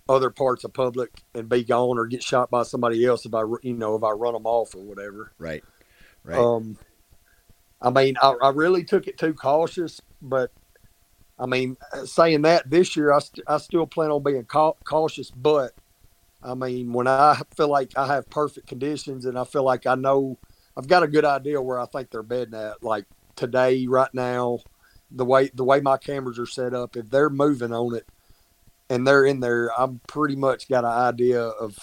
other 0.08 0.30
parts 0.30 0.64
of 0.64 0.74
public 0.74 1.10
and 1.34 1.48
be 1.48 1.64
gone 1.64 1.98
or 1.98 2.06
get 2.06 2.22
shot 2.22 2.50
by 2.50 2.62
somebody 2.62 3.04
else 3.06 3.24
if 3.24 3.34
I 3.34 3.42
you 3.62 3.74
know 3.74 3.94
if 3.96 4.02
I 4.04 4.10
run 4.10 4.34
them 4.34 4.46
off 4.46 4.74
or 4.74 4.82
whatever. 4.82 5.32
Right. 5.38 5.64
Right. 6.24 6.38
Um, 6.38 6.76
I 7.80 7.90
mean, 7.90 8.16
I, 8.22 8.34
I 8.42 8.50
really 8.50 8.84
took 8.84 9.08
it 9.08 9.18
too 9.18 9.34
cautious, 9.34 10.00
but 10.20 10.52
I 11.38 11.46
mean, 11.46 11.76
saying 12.04 12.42
that 12.42 12.70
this 12.70 12.96
year, 12.96 13.12
I, 13.12 13.18
st- 13.18 13.44
I 13.48 13.58
still 13.58 13.86
plan 13.86 14.10
on 14.10 14.22
being 14.22 14.44
ca- 14.44 14.74
cautious. 14.84 15.30
But 15.30 15.72
I 16.42 16.54
mean, 16.54 16.92
when 16.92 17.06
I 17.06 17.40
feel 17.56 17.68
like 17.68 17.96
I 17.96 18.06
have 18.06 18.28
perfect 18.30 18.66
conditions 18.66 19.26
and 19.26 19.38
I 19.38 19.44
feel 19.44 19.62
like 19.62 19.86
I 19.86 19.94
know 19.94 20.38
I've 20.76 20.88
got 20.88 21.02
a 21.02 21.08
good 21.08 21.24
idea 21.24 21.60
where 21.60 21.78
I 21.78 21.86
think 21.86 22.10
they're 22.10 22.22
bedding 22.22 22.54
at, 22.54 22.82
like 22.82 23.04
today, 23.36 23.86
right 23.86 24.12
now, 24.12 24.58
the 25.10 25.24
way 25.24 25.50
the 25.54 25.64
way 25.64 25.80
my 25.80 25.98
cameras 25.98 26.38
are 26.38 26.46
set 26.46 26.74
up, 26.74 26.96
if 26.96 27.10
they're 27.10 27.30
moving 27.30 27.72
on 27.72 27.94
it 27.94 28.06
and 28.88 29.06
they're 29.06 29.26
in 29.26 29.40
there, 29.40 29.70
I'm 29.78 30.00
pretty 30.06 30.36
much 30.36 30.68
got 30.68 30.84
an 30.84 30.90
idea 30.90 31.42
of 31.42 31.78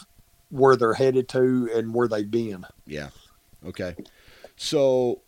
where 0.49 0.75
they're 0.75 0.93
headed 0.93 1.29
to 1.29 1.69
and 1.73 1.93
where 1.93 2.07
they've 2.07 2.29
been. 2.29 2.65
yeah. 2.85 3.09
Okay. 3.65 3.95
So 4.55 5.21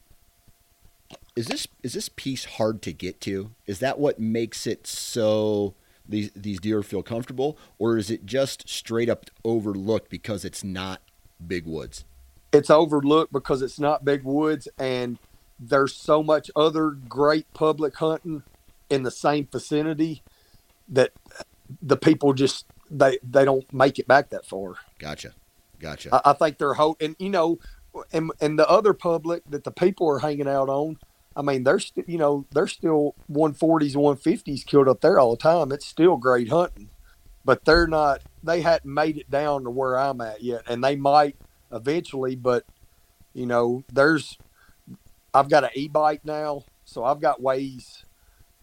is 1.35 1.47
this 1.47 1.67
is 1.83 1.93
this 1.93 2.09
piece 2.09 2.45
hard 2.45 2.81
to 2.83 2.93
get 2.93 3.21
to? 3.21 3.51
Is 3.65 3.79
that 3.79 3.99
what 3.99 4.19
makes 4.19 4.67
it 4.67 4.87
so 4.87 5.75
these 6.11 6.31
these 6.35 6.59
deer 6.59 6.83
feel 6.83 7.03
comfortable 7.03 7.57
or 7.79 7.97
is 7.97 8.11
it 8.11 8.25
just 8.25 8.69
straight 8.69 9.09
up 9.09 9.25
overlooked 9.43 10.09
because 10.09 10.45
it's 10.45 10.63
not 10.63 11.01
big 11.45 11.65
woods? 11.65 12.05
it's 12.51 12.69
overlooked 12.69 13.31
because 13.31 13.61
it's 13.61 13.79
not 13.79 14.03
big 14.03 14.23
woods 14.23 14.67
and 14.77 15.17
there's 15.59 15.95
so 15.95 16.21
much 16.23 16.51
other 16.55 16.91
great 16.91 17.51
public 17.53 17.95
hunting 17.95 18.43
in 18.89 19.03
the 19.03 19.11
same 19.11 19.47
vicinity 19.51 20.21
that 20.89 21.11
the 21.81 21.95
people 21.95 22.33
just 22.33 22.65
they 22.89 23.17
they 23.23 23.45
don't 23.45 23.71
make 23.71 23.99
it 23.99 24.07
back 24.07 24.29
that 24.29 24.45
far. 24.45 24.75
Gotcha. 24.99 25.33
Gotcha. 25.79 26.09
I, 26.13 26.31
I 26.31 26.33
think 26.33 26.57
they're 26.57 26.73
hoping, 26.73 27.15
you 27.19 27.29
know, 27.29 27.59
and 28.11 28.31
and 28.41 28.59
the 28.59 28.67
other 28.67 28.93
public 28.93 29.43
that 29.49 29.63
the 29.63 29.71
people 29.71 30.09
are 30.09 30.19
hanging 30.19 30.47
out 30.47 30.67
on. 30.67 30.97
I 31.35 31.41
mean, 31.41 31.63
there's 31.63 31.87
st- 31.87 32.09
you 32.09 32.17
know 32.17 32.45
there's 32.51 32.73
still 32.73 33.15
140s, 33.31 33.95
150s 33.95 34.65
killed 34.65 34.87
up 34.87 35.01
there 35.01 35.19
all 35.19 35.31
the 35.31 35.37
time. 35.37 35.71
It's 35.71 35.85
still 35.85 36.17
great 36.17 36.49
hunting, 36.49 36.89
but 37.45 37.65
they're 37.65 37.87
not. 37.87 38.21
They 38.43 38.61
hadn't 38.61 38.93
made 38.93 39.17
it 39.17 39.29
down 39.29 39.63
to 39.63 39.69
where 39.69 39.97
I'm 39.97 40.21
at 40.21 40.43
yet, 40.43 40.63
and 40.67 40.83
they 40.83 40.95
might 40.95 41.37
eventually. 41.71 42.35
But 42.35 42.65
you 43.33 43.45
know, 43.45 43.83
there's 43.91 44.37
I've 45.33 45.49
got 45.49 45.63
an 45.63 45.69
e-bike 45.75 46.25
now, 46.25 46.63
so 46.85 47.03
I've 47.03 47.21
got 47.21 47.41
ways. 47.41 48.03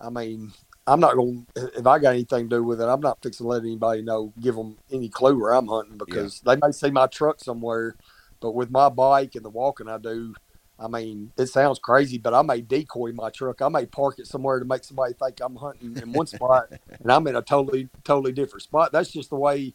I 0.01 0.11
mean, 0.11 0.53
I'm 0.87 1.01
not 1.01 1.15
going. 1.15 1.47
to 1.55 1.71
If 1.79 1.87
I 1.87 1.99
got 1.99 2.11
anything 2.11 2.49
to 2.51 2.57
do 2.57 2.65
with 2.65 2.81
it, 2.81 2.87
I'm 2.87 3.01
not 3.01 3.23
fixing 3.23 3.45
to 3.45 3.49
let 3.49 3.63
anybody 3.63 4.03
know, 4.03 4.33
give 4.41 4.55
them 4.57 4.79
any 4.93 5.09
clue 5.09 5.41
where 5.41 5.55
I'm 5.55 5.69
hunting 5.69 5.99
because 5.99 6.41
they 6.41 6.57
may 6.57 6.73
see 6.73 6.91
my 6.91 7.07
truck 7.07 7.41
somewhere. 7.41 7.97
But 8.41 8.53
with 8.55 8.71
my 8.71 8.89
bike 8.89 9.35
and 9.35 9.45
the 9.45 9.51
walking 9.51 9.89
I 9.89 9.99
do, 9.99 10.35
I 10.81 10.87
mean, 10.87 11.33
it 11.37 11.47
sounds 11.47 11.79
crazy, 11.79 12.19
but 12.19 12.35
I 12.35 12.43
may 12.43 12.61
decoy 12.61 13.13
my 13.13 13.31
truck. 13.31 13.61
I 13.61 13.69
may 13.69 13.87
park 13.87 14.19
it 14.19 14.27
somewhere 14.27 14.61
to 14.61 14.65
make 14.65 14.85
somebody 14.85 15.13
think 15.15 15.41
I'm 15.43 15.57
hunting 15.57 15.97
in 15.97 16.13
one 16.13 16.27
spot, 16.27 16.69
and 17.01 17.11
I'm 17.11 17.27
in 17.27 17.35
a 17.35 17.43
totally, 17.43 17.89
totally 18.05 18.33
different 18.33 18.63
spot. 18.63 18.93
That's 18.93 19.11
just 19.11 19.31
the 19.31 19.37
way. 19.37 19.75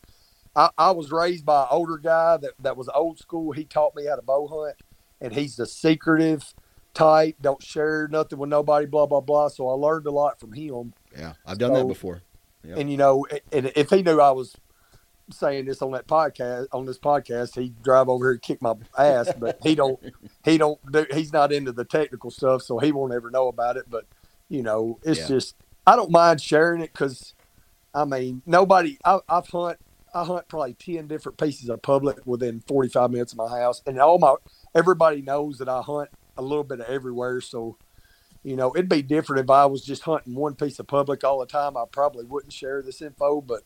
I, 0.56 0.70
I 0.78 0.92
was 0.92 1.12
raised 1.12 1.46
by 1.46 1.64
an 1.64 1.68
older 1.72 1.98
guy 1.98 2.38
that, 2.38 2.52
that 2.60 2.78
was 2.78 2.88
old 2.94 3.20
school. 3.20 3.52
He 3.52 3.66
taught 3.66 3.96
me 3.96 4.06
how 4.06 4.16
to 4.16 4.22
bow 4.22 4.48
hunt, 4.48 4.78
and 5.20 5.34
he's 5.34 5.58
the 5.58 5.66
secretive 5.66 6.54
type. 6.94 7.36
Don't 7.42 7.62
share 7.62 8.08
nothing 8.08 8.40
with 8.40 8.50
nobody. 8.50 8.86
Blah 8.86 9.08
blah 9.08 9.22
blah. 9.22 9.50
So 9.50 9.68
I 9.68 9.74
learned 9.74 10.08
a 10.08 10.12
lot 10.12 10.40
from 10.40 10.54
him. 10.54 10.94
yeah, 11.18 11.34
I've 11.46 11.58
done 11.58 11.74
that 11.74 11.88
before. 11.88 12.22
Yep. 12.64 12.78
And 12.78 12.90
you 12.90 12.98
know, 12.98 13.26
and 13.52 13.74
if 13.76 13.90
he 13.90 14.04
knew 14.04 14.22
I 14.22 14.32
was 14.32 14.56
saying 15.40 15.66
this 15.66 15.82
on 15.82 15.92
that 15.92 16.08
podcast 16.08 16.68
on 16.72 16.86
this 16.86 17.00
podcast, 17.00 17.60
he'd 17.60 17.82
drive 17.84 18.10
over 18.10 18.26
here 18.26 18.32
and 18.34 18.42
kick 18.42 18.62
my 18.62 18.74
ass. 18.98 19.32
But 19.38 19.60
he 19.64 19.76
don't. 19.76 20.00
He 20.46 20.58
don't 20.58 20.78
do. 20.92 21.06
He's 21.14 21.32
not 21.32 21.54
into 21.54 21.72
the 21.72 21.86
technical 21.86 22.30
stuff, 22.30 22.64
so 22.64 22.78
he 22.78 22.92
won't 22.92 23.14
ever 23.14 23.32
know 23.32 23.48
about 23.48 23.78
it. 23.78 23.86
But 23.90 24.06
you 24.50 24.62
know, 24.62 25.00
it's 25.04 25.22
Yeah. 25.22 25.28
just 25.28 25.56
I 25.88 25.96
don't 25.96 26.12
mind 26.12 26.42
sharing 26.42 26.82
it 26.82 26.92
because, 26.92 27.34
I 27.94 28.04
mean, 28.04 28.42
nobody. 28.46 28.98
I, 29.06 29.20
I've 29.30 29.48
hunt. 29.48 29.78
I 30.14 30.26
hunt 30.26 30.50
probably 30.50 30.74
ten 30.74 31.08
different 31.08 31.38
pieces 31.38 31.70
of 31.70 31.82
public 31.82 32.20
within 32.26 32.60
forty 32.68 32.90
five 32.90 33.10
minutes 33.12 33.32
of 33.32 33.38
my 33.38 33.48
house, 33.48 33.82
and 33.88 33.98
all 34.00 34.20
my 34.20 34.36
everybody 34.76 35.22
knows 35.22 35.60
that 35.60 35.70
I 35.70 35.82
hunt 35.82 36.10
a 36.38 36.42
little 36.42 36.64
bit 36.66 36.82
of 36.82 36.88
everywhere. 36.88 37.40
So, 37.40 37.78
you 38.44 38.58
know, 38.58 38.74
it'd 38.76 38.90
be 38.90 39.02
different 39.02 39.46
if 39.46 39.50
I 39.50 39.66
was 39.66 39.82
just 39.84 40.02
hunting 40.04 40.36
one 40.36 40.56
piece 40.56 40.78
of 40.78 40.88
public 40.88 41.24
all 41.24 41.40
the 41.40 41.46
time. 41.46 41.78
I 41.78 41.86
probably 41.90 42.26
wouldn't 42.26 42.52
share 42.52 42.82
this 42.82 43.02
info, 43.02 43.40
but 43.40 43.64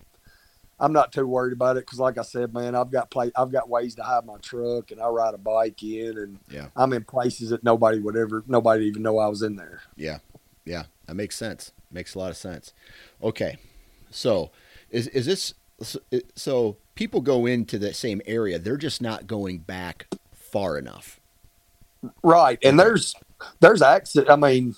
I'm 0.79 0.93
not 0.93 1.11
too 1.11 1.25
worried 1.25 1.53
about 1.53 1.77
it 1.77 1.85
because, 1.85 1.99
like 1.99 2.17
I 2.17 2.21
said, 2.21 2.53
man, 2.53 2.75
I've 2.75 2.91
got 2.91 3.09
play, 3.09 3.31
I've 3.35 3.51
got 3.51 3.67
ways 3.69 3.95
to 3.95 4.03
hide 4.03 4.25
my 4.25 4.37
truck, 4.37 4.91
and 4.91 5.01
I 5.01 5.07
ride 5.07 5.33
a 5.33 5.37
bike 5.39 5.81
in, 5.81 6.17
and 6.17 6.39
Yeah. 6.49 6.67
I'm 6.75 6.93
in 6.93 7.03
places 7.03 7.49
that 7.49 7.63
nobody 7.63 7.99
would 7.99 8.15
ever, 8.15 8.43
nobody 8.47 8.85
even 8.85 9.01
know 9.01 9.17
I 9.17 9.27
was 9.27 9.41
in 9.41 9.55
there. 9.55 9.81
Yeah, 9.95 10.19
yeah, 10.65 10.83
that 11.07 11.15
makes 11.15 11.35
sense. 11.35 11.71
Makes 11.91 12.13
a 12.15 12.19
lot 12.19 12.29
of 12.29 12.37
sense. 12.37 12.73
Okay, 13.23 13.57
so 14.11 14.51
is 14.91 15.07
is 15.07 15.25
this 15.25 15.53
so- 15.81 15.99
so? 16.35 16.77
People 16.95 17.21
go 17.21 17.45
into 17.45 17.77
the 17.79 17.93
same 17.93 18.21
area; 18.25 18.59
they're 18.59 18.77
just 18.77 19.01
not 19.01 19.25
going 19.27 19.59
back 19.59 20.07
far 20.33 20.77
enough. 20.77 21.19
Right, 22.23 22.59
and 22.63 22.79
there's 22.79 23.15
there's 23.61 23.81
accident. 23.81 24.29
I 24.29 24.35
mean, 24.35 24.75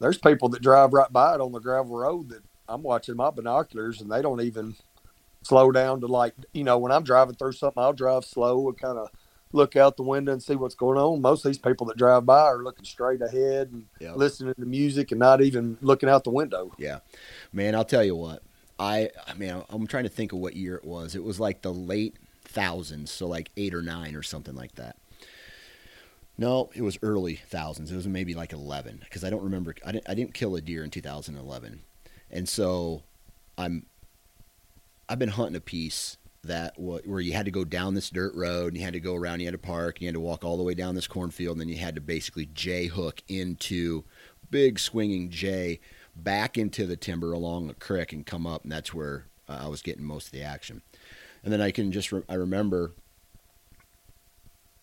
there's 0.00 0.18
people 0.18 0.48
that 0.50 0.62
drive 0.62 0.92
right 0.92 1.12
by 1.12 1.34
it 1.34 1.40
on 1.40 1.52
the 1.52 1.60
gravel 1.60 1.96
road 1.96 2.30
that 2.30 2.42
I'm 2.68 2.82
watching 2.82 3.16
my 3.16 3.30
binoculars, 3.30 4.00
and 4.00 4.10
they 4.10 4.22
don't 4.22 4.40
even 4.40 4.74
slow 5.46 5.70
down 5.72 6.00
to 6.00 6.06
like 6.06 6.34
you 6.52 6.64
know 6.64 6.78
when 6.78 6.92
I'm 6.92 7.04
driving 7.04 7.34
through 7.34 7.52
something, 7.52 7.82
I'll 7.82 7.92
drive 7.92 8.24
slow 8.24 8.68
and 8.68 8.78
kind 8.78 8.98
of 8.98 9.08
look 9.52 9.76
out 9.76 9.96
the 9.96 10.02
window 10.02 10.32
and 10.32 10.42
see 10.42 10.56
what's 10.56 10.74
going 10.74 10.98
on. 10.98 11.20
Most 11.22 11.44
of 11.44 11.50
these 11.50 11.58
people 11.58 11.86
that 11.86 11.96
drive 11.96 12.26
by 12.26 12.40
are 12.42 12.62
looking 12.62 12.84
straight 12.84 13.22
ahead 13.22 13.70
and 13.72 13.86
Yeah, 14.00 14.12
listening 14.14 14.54
to 14.54 14.66
music 14.66 15.12
and 15.12 15.20
not 15.20 15.40
even 15.40 15.78
looking 15.80 16.08
out 16.08 16.24
the 16.24 16.30
window. 16.30 16.72
yeah, 16.78 16.98
man. 17.52 17.74
I'll 17.74 17.84
tell 17.84 18.04
you 18.04 18.16
what. 18.16 18.42
I 18.78 19.10
I 19.26 19.34
mean, 19.34 19.62
I'm 19.70 19.86
trying 19.86 20.04
to 20.04 20.10
think 20.10 20.32
of 20.32 20.38
what 20.38 20.56
year 20.56 20.74
it 20.74 20.84
was. 20.84 21.14
It 21.14 21.24
was 21.24 21.40
like 21.40 21.62
the 21.62 21.72
late 21.72 22.16
thousands, 22.44 23.10
so 23.10 23.26
like 23.26 23.50
eight 23.56 23.72
or 23.74 23.82
nine 23.82 24.14
or 24.14 24.22
something 24.22 24.54
like 24.54 24.74
that. 24.74 24.96
No, 26.38 26.68
it 26.74 26.82
was 26.82 26.98
early 27.02 27.36
thousands. 27.36 27.90
It 27.90 27.96
was 27.96 28.06
maybe 28.06 28.34
like 28.34 28.52
eleven 28.52 28.98
because 29.02 29.24
I 29.24 29.30
don't 29.30 29.42
remember. 29.42 29.74
I 29.86 29.92
didn't. 29.92 30.08
I 30.10 30.14
didn't 30.14 30.34
kill 30.34 30.54
a 30.56 30.60
deer 30.60 30.84
in 30.84 30.90
2011, 30.90 31.80
and 32.30 32.48
so 32.48 33.02
I'm. 33.56 33.86
I've 35.08 35.18
been 35.18 35.28
hunting 35.30 35.56
a 35.56 35.60
piece 35.60 36.16
that 36.42 36.78
where 36.78 37.20
you 37.20 37.32
had 37.32 37.44
to 37.46 37.50
go 37.50 37.64
down 37.64 37.94
this 37.94 38.10
dirt 38.10 38.34
road 38.34 38.68
and 38.68 38.76
you 38.76 38.84
had 38.84 38.92
to 38.94 39.00
go 39.00 39.14
around. 39.14 39.40
You 39.40 39.46
had 39.46 39.52
to 39.52 39.58
park. 39.58 39.96
and 39.96 40.02
You 40.02 40.08
had 40.08 40.14
to 40.14 40.20
walk 40.20 40.44
all 40.44 40.56
the 40.56 40.62
way 40.62 40.74
down 40.74 40.94
this 40.94 41.06
cornfield, 41.06 41.56
and 41.56 41.60
then 41.60 41.68
you 41.68 41.76
had 41.76 41.94
to 41.96 42.00
basically 42.00 42.46
J 42.46 42.86
hook 42.86 43.22
into 43.28 44.04
big 44.50 44.78
swinging 44.78 45.30
J 45.30 45.80
back 46.14 46.56
into 46.56 46.86
the 46.86 46.96
timber 46.96 47.32
along 47.32 47.68
a 47.68 47.74
creek 47.74 48.12
and 48.12 48.24
come 48.24 48.46
up, 48.46 48.62
and 48.62 48.72
that's 48.72 48.94
where 48.94 49.26
uh, 49.48 49.60
I 49.64 49.68
was 49.68 49.82
getting 49.82 50.04
most 50.04 50.26
of 50.26 50.32
the 50.32 50.42
action. 50.42 50.82
And 51.44 51.52
then 51.52 51.60
I 51.60 51.70
can 51.70 51.92
just 51.92 52.10
re- 52.12 52.22
I 52.28 52.34
remember 52.34 52.92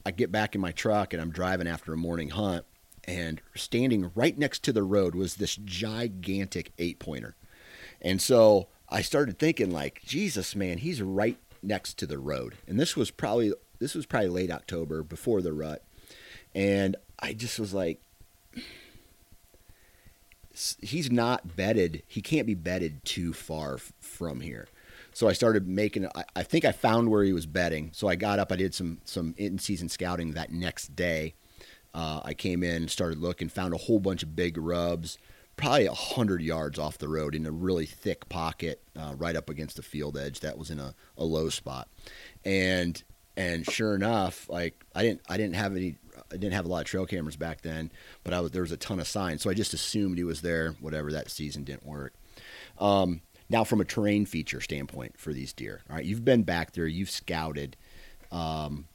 I 0.05 0.11
get 0.11 0.31
back 0.31 0.53
in 0.53 0.61
my 0.61 0.71
truck 0.71 1.13
and 1.13 1.21
I'm 1.21 1.31
driving 1.31 1.67
after 1.67 1.93
a 1.93 1.97
morning 1.97 2.29
hunt, 2.29 2.65
and 3.05 3.41
standing 3.55 4.11
right 4.15 4.37
next 4.37 4.63
to 4.63 4.73
the 4.73 4.83
road 4.83 5.15
was 5.15 5.35
this 5.35 5.55
gigantic 5.55 6.71
eight 6.77 6.99
pointer. 6.99 7.35
And 8.01 8.21
so 8.21 8.67
I 8.93 9.01
started 9.01 9.39
thinking 9.39 9.71
like, 9.71 10.01
Jesus, 10.05 10.55
man, 10.55 10.77
he's 10.77 11.01
right 11.01 11.37
next 11.63 11.97
to 11.97 12.05
the 12.05 12.19
road. 12.19 12.55
And 12.67 12.79
this 12.79 12.95
was 12.95 13.09
probably 13.09 13.53
this 13.79 13.95
was 13.95 14.05
probably 14.05 14.29
late 14.29 14.51
October 14.51 15.01
before 15.01 15.41
the 15.41 15.51
rut. 15.51 15.83
And 16.53 16.95
I 17.19 17.33
just 17.33 17.59
was 17.59 17.73
like 17.73 17.99
he's 20.53 21.11
not 21.11 21.55
bedded. 21.55 22.03
He 22.07 22.21
can't 22.21 22.45
be 22.45 22.53
bedded 22.53 23.03
too 23.03 23.33
far 23.33 23.75
f- 23.75 23.91
from 23.99 24.41
here. 24.41 24.67
So 25.13 25.27
I 25.27 25.33
started 25.33 25.67
making. 25.67 26.07
I, 26.15 26.23
I 26.35 26.43
think 26.43 26.63
I 26.63 26.71
found 26.71 27.09
where 27.09 27.23
he 27.23 27.33
was 27.33 27.47
bedding. 27.47 27.89
So 27.93 28.07
I 28.07 28.15
got 28.15 28.37
up. 28.37 28.51
I 28.51 28.55
did 28.55 28.75
some 28.75 28.99
some 29.05 29.33
in 29.37 29.57
season 29.57 29.89
scouting 29.89 30.33
that 30.33 30.51
next 30.51 30.95
day. 30.95 31.33
Uh, 31.95 32.21
I 32.23 32.33
came 32.33 32.63
in, 32.63 32.87
started 32.87 33.19
looking, 33.19 33.49
found 33.49 33.73
a 33.73 33.77
whole 33.77 33.99
bunch 33.99 34.23
of 34.23 34.35
big 34.35 34.57
rubs, 34.57 35.19
probably 35.57 35.85
a 35.85 35.93
hundred 35.93 36.41
yards 36.41 36.79
off 36.79 36.97
the 36.97 37.07
road 37.07 37.35
in 37.35 37.45
a 37.45 37.51
really 37.51 37.85
thick 37.85 38.27
pocket, 38.29 38.81
uh, 38.97 39.13
right 39.17 39.35
up 39.35 39.49
against 39.49 39.75
the 39.75 39.83
field 39.83 40.17
edge. 40.17 40.39
That 40.39 40.57
was 40.57 40.69
in 40.69 40.79
a, 40.79 40.93
a 41.17 41.23
low 41.23 41.49
spot, 41.49 41.87
and 42.43 43.01
and 43.35 43.65
sure 43.69 43.95
enough, 43.95 44.49
like 44.49 44.83
I 44.95 45.03
didn't 45.03 45.21
I 45.29 45.37
didn't 45.37 45.55
have 45.55 45.75
any 45.75 45.95
I 46.31 46.37
didn't 46.37 46.53
have 46.53 46.65
a 46.65 46.67
lot 46.67 46.81
of 46.81 46.85
trail 46.85 47.05
cameras 47.05 47.35
back 47.35 47.61
then, 47.61 47.91
but 48.23 48.33
I 48.33 48.41
was 48.41 48.51
there 48.51 48.61
was 48.61 48.71
a 48.71 48.77
ton 48.77 48.99
of 48.99 49.07
signs, 49.07 49.41
so 49.41 49.49
I 49.49 49.53
just 49.53 49.73
assumed 49.73 50.17
he 50.17 50.23
was 50.23 50.41
there. 50.41 50.75
Whatever 50.79 51.11
that 51.11 51.29
season 51.29 51.63
didn't 51.63 51.85
work. 51.85 52.13
Um, 52.79 53.21
now, 53.49 53.63
from 53.63 53.81
a 53.81 53.85
terrain 53.85 54.25
feature 54.25 54.61
standpoint 54.61 55.19
for 55.19 55.33
these 55.33 55.53
deer, 55.53 55.81
all 55.89 55.97
right, 55.97 56.05
you've 56.05 56.25
been 56.25 56.43
back 56.43 56.71
there, 56.71 56.87
you've 56.87 57.11
scouted. 57.11 57.75
Um, 58.31 58.85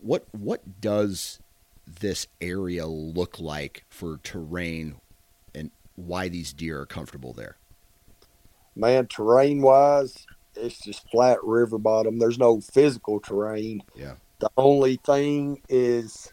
what 0.00 0.26
what 0.32 0.80
does 0.80 1.38
this 2.00 2.26
area 2.40 2.86
look 2.86 3.38
like 3.38 3.84
for 3.88 4.18
terrain, 4.22 4.96
why 6.06 6.28
these 6.28 6.52
deer 6.52 6.80
are 6.80 6.86
comfortable 6.86 7.32
there? 7.32 7.56
Man, 8.74 9.06
terrain 9.06 9.60
wise, 9.62 10.26
it's 10.54 10.80
just 10.80 11.08
flat 11.10 11.38
river 11.42 11.78
bottom. 11.78 12.18
There's 12.18 12.38
no 12.38 12.60
physical 12.60 13.20
terrain. 13.20 13.82
Yeah. 13.94 14.14
The 14.38 14.50
only 14.56 14.96
thing 14.96 15.60
is 15.68 16.32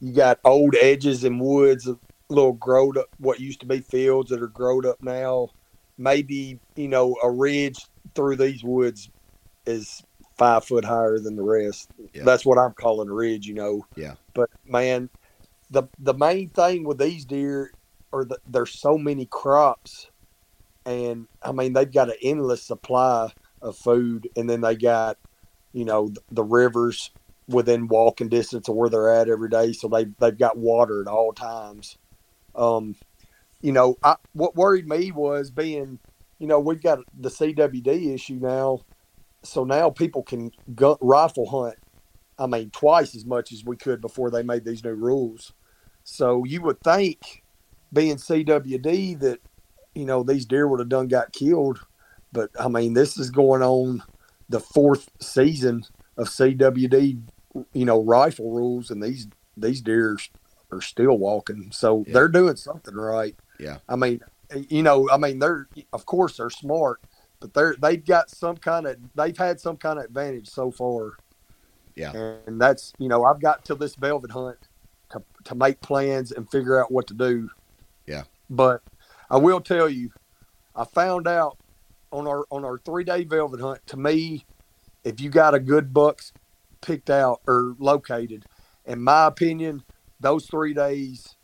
you 0.00 0.12
got 0.12 0.40
old 0.44 0.74
edges 0.80 1.24
and 1.24 1.40
woods, 1.40 1.88
little 2.28 2.54
growed 2.54 2.98
up, 2.98 3.08
what 3.18 3.40
used 3.40 3.60
to 3.60 3.66
be 3.66 3.80
fields 3.80 4.30
that 4.30 4.42
are 4.42 4.48
growed 4.48 4.86
up 4.86 5.02
now. 5.02 5.50
Maybe, 5.98 6.58
you 6.74 6.88
know, 6.88 7.16
a 7.22 7.30
ridge 7.30 7.86
through 8.14 8.36
these 8.36 8.64
woods 8.64 9.10
is 9.66 10.02
five 10.36 10.64
foot 10.64 10.84
higher 10.84 11.18
than 11.18 11.36
the 11.36 11.42
rest. 11.42 11.90
Yeah. 12.12 12.24
That's 12.24 12.44
what 12.44 12.58
I'm 12.58 12.72
calling 12.72 13.08
a 13.08 13.12
ridge, 13.12 13.46
you 13.46 13.54
know. 13.54 13.86
Yeah. 13.94 14.14
But 14.34 14.50
man, 14.66 15.08
the 15.70 15.84
the 15.98 16.14
main 16.14 16.48
thing 16.50 16.84
with 16.84 16.98
these 16.98 17.24
deer 17.24 17.72
are 18.12 18.24
that 18.24 18.38
there's 18.46 18.78
so 18.78 18.98
many 18.98 19.26
crops, 19.26 20.10
and 20.84 21.26
I 21.42 21.52
mean 21.52 21.72
they've 21.72 21.92
got 21.92 22.08
an 22.08 22.16
endless 22.22 22.62
supply 22.62 23.32
of 23.60 23.76
food, 23.76 24.28
and 24.36 24.48
then 24.48 24.60
they 24.60 24.76
got, 24.76 25.18
you 25.72 25.84
know, 25.84 26.08
the, 26.08 26.20
the 26.30 26.44
rivers 26.44 27.10
within 27.48 27.88
walking 27.88 28.28
distance 28.28 28.68
of 28.68 28.74
where 28.74 28.88
they're 28.88 29.12
at 29.12 29.28
every 29.28 29.48
day, 29.48 29.72
so 29.72 29.88
they 29.88 30.06
they've 30.20 30.38
got 30.38 30.56
water 30.56 31.00
at 31.00 31.08
all 31.08 31.32
times. 31.32 31.98
Um, 32.54 32.96
you 33.62 33.72
know, 33.72 33.96
I, 34.02 34.16
what 34.32 34.56
worried 34.56 34.88
me 34.88 35.12
was 35.12 35.50
being, 35.50 35.98
you 36.38 36.46
know, 36.46 36.58
we've 36.60 36.82
got 36.82 36.98
the 37.18 37.30
CWD 37.30 38.12
issue 38.14 38.38
now, 38.40 38.80
so 39.42 39.64
now 39.64 39.90
people 39.90 40.22
can 40.22 40.50
gun, 40.74 40.96
rifle 41.00 41.48
hunt. 41.48 41.76
I 42.38 42.46
mean, 42.46 42.70
twice 42.70 43.14
as 43.14 43.24
much 43.24 43.52
as 43.52 43.64
we 43.64 43.76
could 43.76 44.00
before 44.00 44.30
they 44.30 44.42
made 44.42 44.64
these 44.64 44.82
new 44.82 44.94
rules. 44.94 45.52
So 46.02 46.44
you 46.44 46.60
would 46.62 46.80
think, 46.80 47.41
being 47.92 48.16
CWD, 48.16 49.20
that 49.20 49.40
you 49.94 50.04
know 50.04 50.22
these 50.22 50.46
deer 50.46 50.66
would 50.68 50.80
have 50.80 50.88
done 50.88 51.08
got 51.08 51.32
killed, 51.32 51.80
but 52.32 52.50
I 52.58 52.68
mean, 52.68 52.94
this 52.94 53.18
is 53.18 53.30
going 53.30 53.62
on 53.62 54.02
the 54.48 54.60
fourth 54.60 55.08
season 55.20 55.84
of 56.16 56.28
CWD, 56.28 57.20
you 57.72 57.84
know, 57.84 58.02
rifle 58.02 58.50
rules, 58.50 58.90
and 58.90 59.02
these 59.02 59.28
these 59.56 59.80
deer 59.80 60.16
are 60.70 60.80
still 60.80 61.18
walking. 61.18 61.70
So 61.72 62.04
Yeah. 62.06 62.14
they're 62.14 62.28
doing 62.28 62.56
something 62.56 62.94
right. 62.94 63.36
Yeah. 63.58 63.78
I 63.88 63.96
mean, 63.96 64.20
you 64.68 64.82
know, 64.82 65.08
I 65.10 65.18
mean, 65.18 65.38
they're 65.38 65.68
of 65.92 66.06
course 66.06 66.38
they're 66.38 66.50
smart, 66.50 67.00
but 67.40 67.52
they're 67.54 67.76
they've 67.80 68.04
got 68.04 68.30
some 68.30 68.56
kind 68.56 68.86
of 68.86 68.96
they've 69.14 69.36
had 69.36 69.60
some 69.60 69.76
kind 69.76 69.98
of 69.98 70.06
advantage 70.06 70.48
so 70.48 70.70
far. 70.70 71.12
Yeah. 71.94 72.12
And 72.46 72.58
that's 72.60 72.94
you 72.98 73.08
know 73.08 73.24
I've 73.24 73.40
got 73.40 73.64
to 73.66 73.74
this 73.74 73.94
velvet 73.96 74.30
hunt 74.30 74.56
to 75.10 75.22
to 75.44 75.54
make 75.54 75.80
plans 75.82 76.32
and 76.32 76.50
figure 76.50 76.80
out 76.82 76.90
what 76.90 77.06
to 77.08 77.14
do. 77.14 77.50
Yeah. 78.06 78.24
But 78.50 78.82
I 79.30 79.38
will 79.38 79.60
tell 79.60 79.88
you, 79.88 80.10
I 80.74 80.84
found 80.84 81.26
out 81.26 81.58
on 82.10 82.26
our 82.26 82.44
on 82.50 82.64
our 82.64 82.78
three 82.78 83.04
day 83.04 83.24
velvet 83.24 83.60
hunt. 83.60 83.80
To 83.88 83.96
me, 83.96 84.44
if 85.04 85.20
you 85.20 85.30
got 85.30 85.54
a 85.54 85.60
good 85.60 85.92
bucks 85.92 86.32
picked 86.80 87.10
out 87.10 87.40
or 87.46 87.74
located, 87.78 88.44
in 88.84 89.02
my 89.02 89.26
opinion, 89.26 89.82
those 90.20 90.46
three 90.46 90.74
days, 90.74 91.36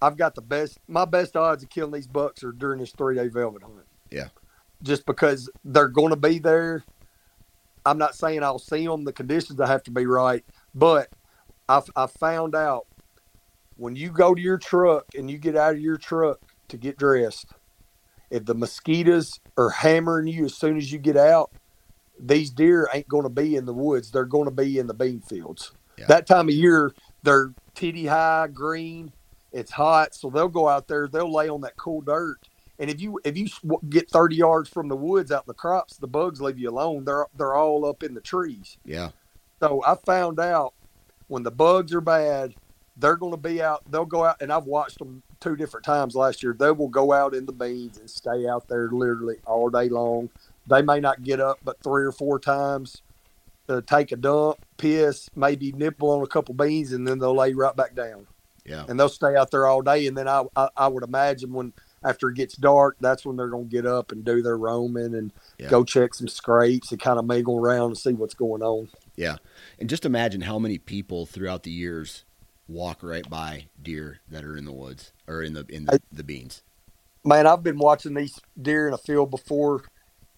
I've 0.00 0.16
got 0.16 0.34
the 0.34 0.42
best. 0.42 0.78
My 0.88 1.04
best 1.04 1.36
odds 1.36 1.62
of 1.62 1.70
killing 1.70 1.92
these 1.92 2.06
bucks 2.06 2.42
are 2.44 2.52
during 2.52 2.80
this 2.80 2.92
three 2.92 3.14
day 3.14 3.28
velvet 3.28 3.62
hunt. 3.62 3.86
Yeah. 4.10 4.28
Just 4.82 5.06
because 5.06 5.50
they're 5.64 5.88
going 5.88 6.10
to 6.10 6.16
be 6.16 6.38
there. 6.38 6.84
I'm 7.84 7.98
not 7.98 8.16
saying 8.16 8.42
I'll 8.42 8.58
see 8.58 8.84
them. 8.84 9.04
The 9.04 9.12
conditions 9.12 9.60
I 9.60 9.68
have 9.68 9.84
to 9.84 9.92
be 9.92 10.06
right, 10.06 10.44
but 10.74 11.08
I've, 11.68 11.88
I 11.94 12.06
found 12.06 12.56
out 12.56 12.86
when 13.76 13.96
you 13.96 14.10
go 14.10 14.34
to 14.34 14.40
your 14.40 14.58
truck 14.58 15.06
and 15.16 15.30
you 15.30 15.38
get 15.38 15.56
out 15.56 15.74
of 15.74 15.80
your 15.80 15.96
truck 15.96 16.40
to 16.68 16.76
get 16.76 16.98
dressed, 16.98 17.52
if 18.30 18.44
the 18.44 18.54
mosquitoes 18.54 19.40
are 19.56 19.70
hammering 19.70 20.26
you 20.26 20.46
as 20.46 20.54
soon 20.54 20.76
as 20.76 20.90
you 20.90 20.98
get 20.98 21.16
out, 21.16 21.50
these 22.18 22.50
deer 22.50 22.88
ain't 22.92 23.08
going 23.08 23.24
to 23.24 23.28
be 23.28 23.56
in 23.56 23.66
the 23.66 23.74
woods. 23.74 24.10
They're 24.10 24.24
going 24.24 24.46
to 24.46 24.50
be 24.50 24.78
in 24.78 24.86
the 24.86 24.94
bean 24.94 25.20
fields. 25.20 25.72
Yeah. 25.98 26.06
That 26.06 26.26
time 26.26 26.48
of 26.48 26.54
year, 26.54 26.92
they're 27.22 27.52
titty 27.74 28.06
high, 28.06 28.48
green. 28.52 29.12
It's 29.52 29.70
hot, 29.70 30.14
so 30.14 30.28
they'll 30.28 30.48
go 30.48 30.68
out 30.68 30.88
there. 30.88 31.08
They'll 31.08 31.32
lay 31.32 31.48
on 31.48 31.62
that 31.62 31.76
cool 31.76 32.00
dirt. 32.00 32.38
And 32.78 32.90
if 32.90 33.00
you 33.00 33.18
if 33.24 33.38
you 33.38 33.48
get 33.88 34.10
thirty 34.10 34.36
yards 34.36 34.68
from 34.68 34.88
the 34.88 34.96
woods 34.96 35.32
out 35.32 35.44
in 35.44 35.48
the 35.48 35.54
crops, 35.54 35.96
the 35.96 36.06
bugs 36.06 36.42
leave 36.42 36.58
you 36.58 36.68
alone. 36.68 37.04
They're 37.04 37.26
they're 37.36 37.54
all 37.54 37.86
up 37.86 38.02
in 38.02 38.12
the 38.12 38.20
trees. 38.20 38.76
Yeah. 38.84 39.10
So 39.60 39.82
I 39.86 39.94
found 39.94 40.38
out 40.38 40.74
when 41.28 41.42
the 41.42 41.50
bugs 41.50 41.94
are 41.94 42.02
bad, 42.02 42.54
they're 42.96 43.16
going 43.16 43.32
to 43.32 43.36
be 43.38 43.62
out. 43.62 43.82
They'll 43.90 44.04
go 44.06 44.24
out, 44.24 44.40
and 44.40 44.52
I've 44.52 44.64
watched 44.64 44.98
them 44.98 45.22
two 45.40 45.56
different 45.56 45.84
times 45.84 46.14
last 46.14 46.42
year. 46.42 46.56
They 46.58 46.70
will 46.70 46.88
go 46.88 47.12
out 47.12 47.34
in 47.34 47.46
the 47.46 47.52
beans 47.52 47.98
and 47.98 48.08
stay 48.08 48.46
out 48.48 48.68
there 48.68 48.88
literally 48.90 49.36
all 49.46 49.68
day 49.70 49.88
long. 49.88 50.30
They 50.66 50.82
may 50.82 51.00
not 51.00 51.22
get 51.22 51.40
up 51.40 51.58
but 51.64 51.82
three 51.82 52.04
or 52.04 52.12
four 52.12 52.38
times 52.38 53.02
to 53.68 53.82
take 53.82 54.12
a 54.12 54.16
dump, 54.16 54.58
piss, 54.78 55.28
maybe 55.36 55.72
nibble 55.72 56.10
on 56.10 56.22
a 56.22 56.26
couple 56.26 56.54
beans, 56.54 56.92
and 56.92 57.06
then 57.06 57.18
they'll 57.18 57.36
lay 57.36 57.52
right 57.52 57.74
back 57.76 57.94
down. 57.94 58.26
Yeah. 58.64 58.84
And 58.88 58.98
they'll 58.98 59.08
stay 59.08 59.36
out 59.36 59.50
there 59.50 59.66
all 59.66 59.82
day. 59.82 60.06
And 60.06 60.16
then 60.16 60.26
I, 60.26 60.44
I, 60.56 60.68
I 60.76 60.88
would 60.88 61.04
imagine 61.04 61.52
when 61.52 61.72
after 62.02 62.28
it 62.30 62.34
gets 62.34 62.56
dark, 62.56 62.96
that's 63.00 63.24
when 63.24 63.36
they're 63.36 63.48
going 63.48 63.68
to 63.68 63.70
get 63.70 63.86
up 63.86 64.10
and 64.12 64.24
do 64.24 64.42
their 64.42 64.56
roaming 64.56 65.14
and 65.14 65.32
Yeah. 65.58 65.68
go 65.68 65.84
check 65.84 66.14
some 66.14 66.28
scrapes 66.28 66.90
and 66.90 67.00
kind 67.00 67.18
of 67.18 67.24
mingle 67.26 67.58
around 67.58 67.90
and 67.90 67.98
see 67.98 68.12
what's 68.12 68.34
going 68.34 68.62
on. 68.62 68.88
Yeah. 69.16 69.36
And 69.78 69.88
just 69.88 70.04
imagine 70.04 70.42
how 70.42 70.58
many 70.58 70.78
people 70.78 71.26
throughout 71.26 71.62
the 71.62 71.70
years 71.70 72.24
walk 72.68 73.02
right 73.02 73.28
by 73.28 73.66
deer 73.82 74.20
that 74.28 74.44
are 74.44 74.56
in 74.56 74.64
the 74.64 74.72
woods 74.72 75.12
or 75.26 75.42
in 75.42 75.52
the 75.52 75.64
in 75.68 75.84
the, 75.84 76.00
the 76.12 76.24
beans. 76.24 76.62
man, 77.26 77.46
I've 77.46 77.62
been 77.62 77.78
watching 77.78 78.14
these 78.14 78.40
deer 78.60 78.88
in 78.88 78.94
a 78.94 78.98
field 78.98 79.30
before 79.30 79.84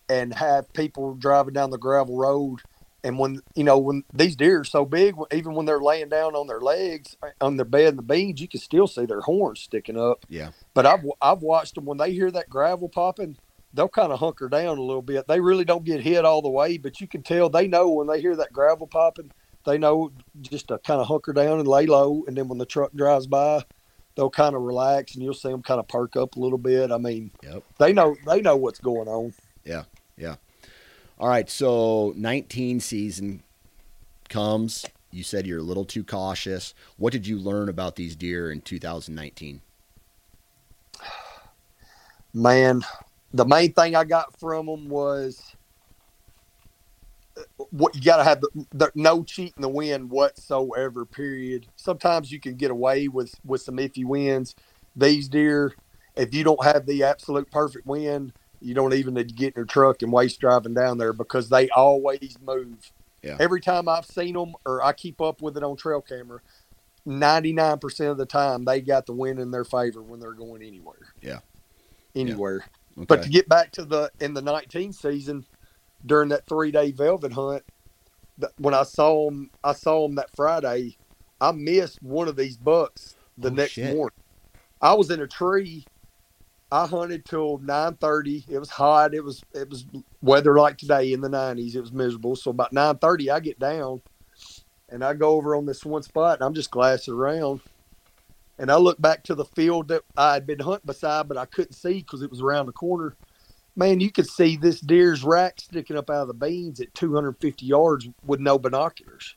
and 0.09 0.33
have 0.35 0.73
people 0.73 1.15
driving 1.15 1.55
down 1.55 1.71
the 1.71 1.79
gravel 1.79 2.17
road. 2.17 2.61
And 3.05 3.19
when, 3.19 3.43
you 3.55 3.63
know, 3.63 3.79
when 3.79 4.03
these 4.13 4.35
deer 4.35 4.61
are 4.61 4.65
so 4.65 4.85
big, 4.85 5.15
even 5.33 5.55
when 5.55 5.67
they're 5.67 5.81
laying 5.81 6.09
down 6.09 6.35
on 6.35 6.47
their 6.47 6.61
legs 6.61 7.17
uh, 7.23 7.29
on 7.41 7.57
their 7.57 7.65
bed 7.65 7.89
in 7.89 7.97
the 7.97 8.03
beans, 8.03 8.41
you 8.41 8.49
can 8.49 8.61
still 8.61 8.87
see 8.87 9.07
their 9.07 9.21
horns 9.21 9.61
sticking 9.61 9.99
up. 9.99 10.27
Yeah. 10.29 10.51
But 10.75 10.87
I've, 10.87 11.05
I've 11.21 11.43
watched 11.43 11.77
them 11.77 11.85
when 11.85 11.99
they 11.99 12.13
hear 12.13 12.31
that 12.33 12.51
gravel 12.51 12.89
popping, 12.89 13.37
they'll 13.73 13.89
kind 13.89 14.13
of 14.13 14.19
hunker 14.19 14.49
down 14.49 14.79
a 14.79 14.83
little 14.83 15.03
bit. 15.03 15.29
They 15.29 15.41
really 15.41 15.65
don't 15.65 15.85
get 15.85 16.01
hit 16.01 16.25
all 16.25 16.43
the 16.43 16.49
way, 16.49 16.79
but 16.79 17.01
you 17.01 17.07
can 17.07 17.23
tell 17.23 17.49
they 17.49 17.69
know 17.69 17.89
when 17.91 18.09
they 18.09 18.21
hear 18.21 18.35
that 18.37 18.53
gravel 18.53 18.87
popping, 18.87 19.31
they 19.69 19.79
know 19.79 20.11
just 20.41 20.69
to 20.69 20.79
kind 20.79 21.01
of 21.01 21.07
hunker 21.07 21.33
down 21.33 21.59
and 21.59 21.69
lay 21.69 21.87
low. 21.87 22.25
And 22.27 22.37
then 22.37 22.49
when 22.49 22.59
the 22.59 22.67
truck 22.67 22.93
drives 22.95 23.27
by, 23.27 23.65
they'll 24.15 24.31
kind 24.31 24.57
of 24.57 24.63
relax 24.63 25.15
and 25.15 25.23
you'll 25.23 25.35
see 25.35 25.51
them 25.51 25.63
kind 25.63 25.79
of 25.79 25.87
perk 25.87 26.17
up 26.17 26.37
a 26.37 26.41
little 26.41 26.59
bit. 26.59 26.91
I 26.91 26.99
mean, 26.99 27.31
Yep. 27.43 27.63
they 27.79 27.93
know 27.93 28.17
they 28.27 28.41
know 28.41 28.57
what's 28.57 28.81
going 28.81 29.09
on. 29.09 29.35
Yeah, 29.65 29.85
yeah. 30.17 30.37
All 31.19 31.29
right, 31.29 31.51
so 31.51 32.15
19 32.17 32.81
season 32.81 33.43
comes. 34.29 34.87
You 35.11 35.23
said 35.23 35.47
you're 35.47 35.59
a 35.59 35.63
little 35.63 35.85
too 35.85 36.05
cautious. 36.05 36.75
What 36.97 37.13
did 37.13 37.27
you 37.27 37.39
learn 37.39 37.69
about 37.69 37.97
these 37.97 38.15
deer 38.17 38.51
in 38.51 38.61
2019? 38.61 39.61
Man, 42.35 42.83
the 43.33 43.45
main 43.45 43.73
thing 43.73 43.95
I 43.97 44.05
got 44.05 44.39
from 44.39 44.67
them 44.67 44.89
was 44.89 45.43
what 47.71 47.95
you 47.95 48.03
got 48.03 48.19
to 48.19 48.25
have 48.25 48.41
the, 48.41 48.67
the, 48.73 48.93
no 48.95 49.23
cheat 49.23 49.53
in 49.57 49.63
the 49.63 49.69
wind 49.69 50.11
whatsoever. 50.11 51.05
Period. 51.05 51.67
Sometimes 51.77 52.33
you 52.33 52.41
can 52.41 52.57
get 52.57 52.71
away 52.71 53.09
with 53.09 53.35
with 53.45 53.63
some 53.63 53.77
iffy 53.77 54.05
winds. 54.05 54.55
These 54.97 55.29
deer, 55.29 55.75
if 56.17 56.35
you 56.35 56.45
don't 56.45 56.63
have 56.65 56.87
the 56.87 57.05
absolute 57.05 57.51
perfect 57.51 57.87
wind, 57.87 58.33
you 58.61 58.75
don't 58.75 58.95
even 58.95 59.15
need 59.15 59.29
to 59.29 59.35
get 59.35 59.49
in 59.49 59.61
your 59.61 59.67
truck 59.67 60.03
and 60.03 60.13
waste 60.13 60.41
driving 60.41 60.75
down 60.75 60.99
there 60.99 61.13
because 61.13 61.49
they 61.49 61.69
always 61.71 62.37
move. 62.45 62.93
Yeah. 63.23 63.37
Every 63.39 63.61
time 63.61 63.89
I've 63.89 64.07
seen 64.07 64.35
them 64.35 64.55
or 64.65 64.83
I 64.83 64.93
keep 64.93 65.21
up 65.21 65.43
with 65.43 65.57
it 65.57 65.63
on 65.63 65.77
trail 65.77 66.01
camera, 66.01 66.41
99% 67.07 68.11
of 68.11 68.19
the 68.19 68.27
time 68.27 68.65
they 68.65 68.81
got 68.81 69.07
the 69.07 69.13
wind 69.13 69.39
in 69.39 69.51
their 69.51 69.65
favor 69.65 70.03
when 70.03 70.21
they're 70.21 70.33
going 70.33 70.63
anywhere. 70.63 71.15
Yeah. 71.21 71.41
Anywhere. 72.15 72.65
Okay. 72.97 73.07
But 73.07 73.23
to 73.23 73.29
get 73.29 73.49
back 73.49 73.73
to 73.73 73.85
the 73.85 74.11
in 74.21 74.35
the 74.35 74.43
19 74.43 74.93
season 74.93 75.45
during 76.07 76.31
that 76.31 76.49
3-day 76.49 76.93
velvet 76.93 77.33
hunt, 77.35 77.65
when 78.59 78.75
I 78.75 78.85
saw 78.85 79.29
him, 79.31 79.51
I 79.65 79.73
saw 79.75 80.07
him 80.07 80.17
that 80.17 80.35
Friday, 80.35 80.99
I 81.41 81.53
missed 81.53 82.03
one 82.03 82.29
of 82.29 82.37
these 82.37 82.57
bucks 82.59 83.17
the 83.39 83.51
Oh, 83.51 83.57
next 83.57 83.83
shit. 83.83 83.85
morning. 83.85 84.15
I 84.81 84.95
was 84.95 85.11
in 85.11 85.21
a 85.21 85.27
tree. 85.29 85.89
I 86.71 86.87
hunted 86.87 87.25
till 87.27 87.59
9:30. 87.61 88.47
It 88.49 88.59
was 88.59 88.71
hot. 88.71 89.15
It 89.15 89.25
was 89.25 89.45
it 89.55 89.71
was 89.71 89.87
weather 90.23 90.57
like 90.59 90.79
today 90.79 91.13
in 91.13 91.21
the 91.23 91.29
90s. 91.31 91.77
It 91.77 91.81
was 91.81 91.93
miserable. 91.93 92.37
So 92.37 92.51
about 92.51 92.73
9:30 92.75 93.31
I 93.31 93.41
get 93.41 93.59
down 93.59 94.03
and 94.89 95.05
I 95.05 95.15
go 95.15 95.31
over 95.33 95.57
on 95.57 95.67
this 95.67 95.85
one 95.85 96.03
spot 96.05 96.39
and 96.39 96.45
I'm 96.47 96.55
just 96.55 96.71
glassing 96.73 97.15
around. 97.15 97.63
And 98.59 98.71
I 98.73 98.77
look 98.77 99.01
back 99.01 99.25
to 99.25 99.35
the 99.37 99.45
field 99.47 99.89
that 99.89 100.05
I 100.17 100.35
had 100.35 100.47
been 100.47 100.61
hunting 100.61 100.87
beside, 100.87 101.29
but 101.29 101.39
I 101.39 101.47
couldn't 101.47 101.75
see 101.75 101.95
because 102.01 102.23
it 102.23 102.31
was 102.31 102.43
around 102.43 102.67
the 102.67 102.73
corner. 102.73 103.17
Man, 103.79 104.01
you 104.01 104.11
could 104.11 104.29
see 104.29 104.57
this 104.57 104.81
deer's 104.81 105.23
rack 105.23 105.61
sticking 105.61 105.97
up 105.97 106.11
out 106.11 106.23
of 106.23 106.27
the 106.29 106.35
beans 106.35 106.81
at 106.81 106.93
250 106.95 107.65
yards 107.65 108.09
with 108.27 108.41
no 108.41 108.59
binoculars. 108.59 109.37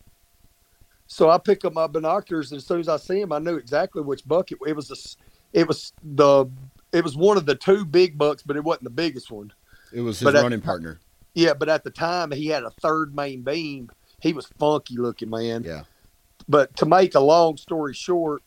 So 1.06 1.30
I 1.30 1.38
pick 1.38 1.64
up 1.64 1.74
my 1.74 1.86
binoculars, 1.86 2.52
and 2.52 2.58
as 2.58 2.66
soon 2.66 2.80
as 2.80 2.90
I 2.90 2.98
see 2.98 3.22
him, 3.22 3.32
I 3.32 3.38
knew 3.38 3.56
exactly 3.58 4.02
which 4.02 4.28
buck 4.28 4.52
it, 4.52 4.58
it 4.66 4.76
was. 4.76 4.90
A, 4.90 5.60
it 5.60 5.68
was 5.68 5.94
the 6.04 6.48
it 6.92 7.04
was 7.04 7.16
one 7.16 7.38
of 7.38 7.46
the 7.46 7.54
two 7.54 7.86
big 7.86 8.18
bucks, 8.18 8.42
but 8.42 8.56
it 8.56 8.64
wasn't 8.64 8.86
the 8.86 8.90
biggest 8.90 9.30
one. 9.30 9.54
It 9.94 10.02
was 10.02 10.20
his 10.20 10.26
But 10.26 10.36
at- 10.36 10.42
running 10.44 10.62
partner. 10.62 11.00
Yeah, 11.36 11.54
but 11.54 11.70
at 11.70 11.84
the 11.84 11.92
time 11.92 12.32
he 12.32 12.48
had 12.48 12.64
a 12.64 12.72
third 12.72 13.16
main 13.16 13.44
beam. 13.44 13.92
He 14.22 14.34
was 14.34 14.48
funky 14.58 14.98
looking, 14.98 15.30
man. 15.30 15.64
Yeah. 15.64 15.84
But 16.50 16.76
to 16.78 16.86
make 16.88 17.14
a 17.14 17.20
long 17.20 17.58
story 17.58 17.94
short, 17.94 18.42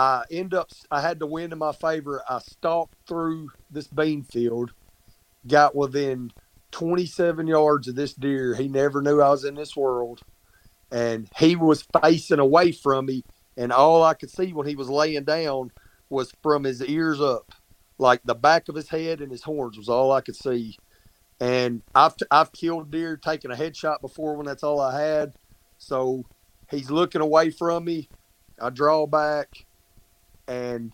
I 0.00 0.24
end 0.30 0.54
up 0.54 0.70
I 0.90 1.02
had 1.02 1.20
the 1.20 1.26
wind 1.26 1.52
in 1.52 1.60
my 1.60 1.72
favor. 1.72 2.22
I 2.28 2.40
stalked 2.40 2.94
through 3.08 3.50
this 3.70 3.88
bean 3.88 4.24
field, 4.24 4.72
got 5.46 5.76
within 5.76 6.32
27 6.72 7.46
yards 7.46 7.88
of 7.88 7.96
this 7.96 8.14
deer. 8.14 8.54
He 8.54 8.68
never 8.68 9.02
knew 9.02 9.20
I 9.22 9.30
was 9.30 9.44
in 9.44 9.56
this 9.56 9.76
world, 9.76 10.20
and 10.92 11.28
he 11.38 11.56
was 11.56 11.86
facing 12.02 12.40
away 12.40 12.72
from 12.72 13.06
me. 13.06 13.24
And 13.56 13.72
all 13.72 14.04
I 14.04 14.14
could 14.14 14.30
see 14.30 14.52
when 14.52 14.68
he 14.68 14.76
was 14.76 14.90
laying 14.90 15.24
down 15.24 15.72
was 16.10 16.32
from 16.42 16.64
his 16.64 16.82
ears 16.84 17.20
up, 17.20 17.52
like 17.98 18.22
the 18.24 18.36
back 18.36 18.68
of 18.68 18.76
his 18.76 18.90
head 18.90 19.20
and 19.20 19.32
his 19.32 19.44
horns 19.44 19.78
was 19.78 19.88
all 19.90 20.12
I 20.12 20.22
could 20.22 20.36
see. 20.36 20.76
And 21.40 21.82
I've 21.94 22.14
I've 22.30 22.52
killed 22.52 22.90
deer, 22.92 23.16
taken 23.16 23.50
a 23.50 23.56
headshot 23.56 24.00
before 24.02 24.36
when 24.36 24.46
that's 24.46 24.64
all 24.64 24.80
I 24.80 25.00
had. 25.00 25.34
So 25.78 26.24
he's 26.70 26.90
looking 26.90 27.22
away 27.22 27.50
from 27.50 27.84
me. 27.86 28.10
I 28.60 28.70
draw 28.70 29.06
back, 29.06 29.48
and 30.50 30.92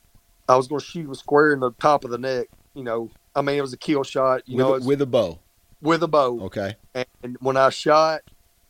I 0.49 0.57
was 0.57 0.69
going 0.69 0.81
to 0.81 0.87
shoot 0.87 1.07
him 1.07 1.15
square 1.15 1.53
in 1.53 1.61
the 1.61 1.73
top 1.73 2.05
of 2.05 2.11
the 2.11 2.19
neck. 2.19 2.49
You 2.75 2.85
know, 2.85 3.11
I 3.35 3.41
mean, 3.41 3.57
it 3.57 3.63
was 3.63 3.73
a 3.73 3.79
kill 3.79 4.05
shot. 4.05 4.43
You 4.47 4.59
with, 4.59 4.67
know, 4.67 4.75
a, 4.75 4.81
with 4.81 5.03
a 5.03 5.07
bow. 5.07 5.41
with 5.81 6.03
a 6.03 6.09
bow. 6.09 6.41
Okay. 6.43 6.77
And 6.95 7.37
when 7.41 7.57
I 7.57 7.71
shot, 7.71 8.21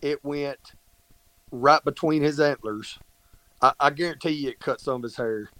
it 0.00 0.24
went 0.24 0.72
right 1.50 1.84
between 1.84 2.22
his 2.22 2.38
antlers. 2.38 2.98
I, 3.60 3.72
I 3.80 3.90
guarantee 3.90 4.30
you, 4.30 4.50
it 4.50 4.60
cut 4.60 4.80
some 4.80 4.96
of 4.96 5.02
his 5.02 5.16
hair. 5.16 5.50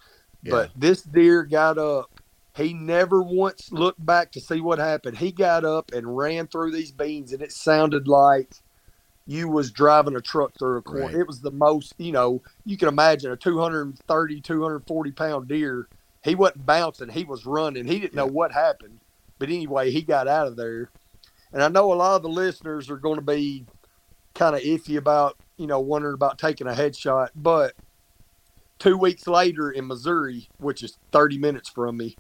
But 0.49 0.71
this 0.77 1.03
deer 1.03 1.43
got 1.43 1.77
up. 1.77 2.21
He 2.57 2.73
never 2.73 3.21
once 3.21 3.73
looked 3.73 4.05
back 4.05 4.31
to 4.33 4.41
see 4.41 4.61
what 4.61 4.79
happened. 4.79 5.19
He 5.19 5.33
got 5.33 5.65
up 5.65 5.91
and 5.93 6.17
ran 6.17 6.47
through 6.47 6.71
these 6.71 6.93
beans, 6.93 7.33
and 7.33 7.43
it 7.43 7.51
sounded 7.51 8.07
like 8.07 8.55
you 9.27 9.49
was 9.49 9.71
driving 9.71 10.17
a 10.17 10.21
truck 10.21 10.53
through 10.59 10.79
a 10.79 10.83
corn. 10.83 11.03
Right. 11.03 11.15
It 11.15 11.27
was 11.27 11.41
the 11.41 11.51
most, 11.51 11.95
you 11.99 12.13
know, 12.13 12.43
you 12.65 12.77
can 12.77 12.89
imagine 12.89 13.33
a 13.33 13.37
230, 13.37 14.41
240 14.41 15.11
pound 15.13 15.49
deer. 15.49 15.89
He 16.23 16.35
wasn't 16.35 16.67
bouncing. 16.67 17.09
He 17.09 17.25
was 17.25 17.45
running. 17.45 17.87
He 17.87 17.99
didn't 17.99 18.15
know 18.15 18.27
what 18.27 18.53
happened. 18.53 19.01
But 19.39 19.49
anyway, 19.49 19.91
he 19.91 20.03
got 20.03 20.29
out 20.29 20.47
of 20.47 20.57
there. 20.57 20.91
And 21.53 21.63
I 21.63 21.69
know 21.69 21.93
a 21.93 21.95
lot 21.95 22.17
of 22.17 22.23
the 22.23 22.29
listeners 22.29 22.91
are 22.91 22.97
going 22.97 23.17
to 23.17 23.23
be 23.23 23.65
kind 24.35 24.55
of 24.55 24.63
iffy 24.63 24.97
about, 24.97 25.37
you 25.57 25.67
know, 25.67 25.81
wondering 25.81 26.15
about 26.15 26.39
taking 26.39 26.67
a 26.67 26.73
headshot. 26.73 27.31
But 27.35 27.75
two 28.79 28.97
weeks 28.97 29.27
later 29.27 29.71
in 29.71 29.87
Missouri, 29.87 30.49
which 30.59 30.83
is 30.83 30.99
30 31.13 31.39
minutes 31.39 31.69
from 31.69 31.97
me, 31.97 32.17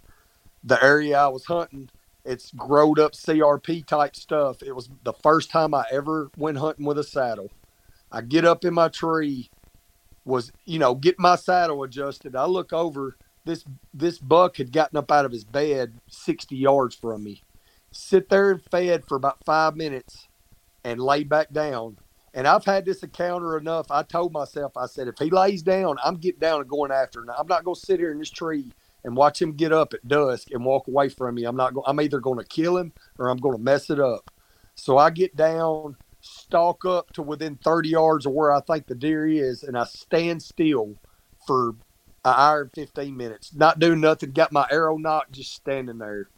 the 0.64 0.82
area 0.82 1.18
I 1.18 1.28
was 1.28 1.44
hunting, 1.44 1.88
it's 2.26 2.52
growed 2.52 2.98
up 2.98 3.12
CRP 3.12 3.86
type 3.86 4.16
stuff. 4.16 4.62
It 4.62 4.74
was 4.74 4.90
the 5.04 5.12
first 5.12 5.50
time 5.50 5.74
I 5.74 5.84
ever 5.90 6.30
went 6.36 6.58
hunting 6.58 6.84
with 6.84 6.98
a 6.98 7.04
saddle. 7.04 7.50
I 8.10 8.20
get 8.20 8.44
up 8.44 8.64
in 8.64 8.74
my 8.74 8.88
tree, 8.88 9.50
was 10.24 10.52
you 10.64 10.78
know 10.78 10.94
get 10.94 11.18
my 11.18 11.36
saddle 11.36 11.82
adjusted. 11.82 12.34
I 12.36 12.46
look 12.46 12.72
over 12.72 13.16
this 13.44 13.64
this 13.94 14.18
buck 14.18 14.56
had 14.56 14.72
gotten 14.72 14.98
up 14.98 15.10
out 15.10 15.24
of 15.24 15.32
his 15.32 15.44
bed 15.44 16.00
60 16.08 16.56
yards 16.56 16.94
from 16.94 17.22
me, 17.24 17.42
sit 17.92 18.28
there 18.28 18.50
and 18.50 18.62
fed 18.62 19.04
for 19.06 19.16
about 19.16 19.44
five 19.44 19.76
minutes, 19.76 20.28
and 20.84 21.00
lay 21.00 21.24
back 21.24 21.52
down. 21.52 21.96
And 22.34 22.46
I've 22.46 22.66
had 22.66 22.84
this 22.84 23.02
encounter 23.02 23.56
enough. 23.56 23.90
I 23.90 24.02
told 24.02 24.32
myself, 24.32 24.76
I 24.76 24.84
said, 24.86 25.08
if 25.08 25.18
he 25.18 25.30
lays 25.30 25.62
down, 25.62 25.96
I'm 26.04 26.16
getting 26.16 26.40
down 26.40 26.60
and 26.60 26.68
going 26.68 26.92
after 26.92 27.20
him. 27.20 27.30
I'm 27.30 27.46
not 27.46 27.64
going 27.64 27.76
to 27.76 27.80
sit 27.80 27.98
here 27.98 28.12
in 28.12 28.18
this 28.18 28.30
tree 28.30 28.72
and 29.06 29.16
watch 29.16 29.40
him 29.40 29.52
get 29.52 29.72
up 29.72 29.94
at 29.94 30.06
dusk 30.06 30.50
and 30.50 30.64
walk 30.64 30.88
away 30.88 31.08
from 31.08 31.36
me. 31.36 31.44
I'm 31.44 31.56
not. 31.56 31.72
Go- 31.72 31.84
I'm 31.86 32.00
either 32.00 32.20
going 32.20 32.38
to 32.40 32.44
kill 32.44 32.76
him 32.76 32.92
or 33.18 33.28
I'm 33.28 33.38
going 33.38 33.56
to 33.56 33.62
mess 33.62 33.88
it 33.88 34.00
up. 34.00 34.30
So 34.74 34.98
I 34.98 35.10
get 35.10 35.36
down, 35.36 35.96
stalk 36.20 36.84
up 36.84 37.12
to 37.12 37.22
within 37.22 37.56
30 37.56 37.88
yards 37.88 38.26
of 38.26 38.32
where 38.32 38.52
I 38.52 38.60
think 38.60 38.86
the 38.86 38.96
deer 38.96 39.26
is, 39.26 39.62
and 39.62 39.78
I 39.78 39.84
stand 39.84 40.42
still 40.42 40.96
for 41.46 41.70
an 42.24 42.34
hour 42.36 42.62
and 42.62 42.72
15 42.74 43.16
minutes, 43.16 43.54
not 43.54 43.78
doing 43.78 44.00
nothing. 44.00 44.32
Got 44.32 44.52
my 44.52 44.66
arrow 44.70 44.98
nocked, 44.98 45.32
just 45.32 45.54
standing 45.54 45.98
there. 45.98 46.28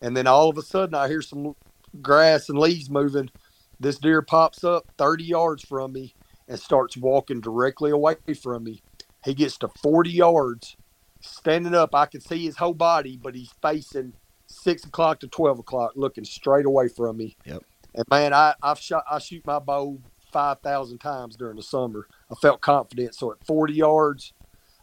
And 0.00 0.16
then 0.16 0.26
all 0.26 0.50
of 0.50 0.58
a 0.58 0.62
sudden, 0.62 0.96
I 0.96 1.06
hear 1.08 1.22
some 1.22 1.54
grass 2.02 2.48
and 2.48 2.58
leaves 2.58 2.90
moving. 2.90 3.30
This 3.78 3.98
deer 3.98 4.22
pops 4.22 4.64
up 4.64 4.86
30 4.98 5.22
yards 5.22 5.64
from 5.64 5.92
me 5.92 6.14
and 6.48 6.58
starts 6.58 6.96
walking 6.96 7.40
directly 7.40 7.92
away 7.92 8.16
from 8.42 8.64
me. 8.64 8.82
He 9.24 9.34
gets 9.34 9.56
to 9.58 9.68
40 9.68 10.10
yards, 10.10 10.76
standing 11.20 11.74
up. 11.74 11.94
I 11.94 12.06
can 12.06 12.20
see 12.20 12.44
his 12.44 12.56
whole 12.56 12.74
body, 12.74 13.18
but 13.20 13.34
he's 13.34 13.52
facing 13.62 14.12
six 14.46 14.84
o'clock 14.84 15.20
to 15.20 15.28
12 15.28 15.60
o'clock, 15.60 15.92
looking 15.96 16.24
straight 16.24 16.66
away 16.66 16.88
from 16.88 17.16
me. 17.16 17.36
Yep. 17.44 17.62
And 17.94 18.04
man, 18.10 18.32
I, 18.32 18.54
I've 18.62 18.78
shot, 18.78 19.04
I 19.10 19.18
shoot 19.18 19.46
my 19.46 19.58
bow 19.58 20.00
5,000 20.32 20.98
times 20.98 21.36
during 21.36 21.56
the 21.56 21.62
summer. 21.62 22.06
I 22.30 22.34
felt 22.34 22.60
confident. 22.60 23.14
So 23.14 23.32
at 23.32 23.44
40 23.46 23.72
yards, 23.72 24.32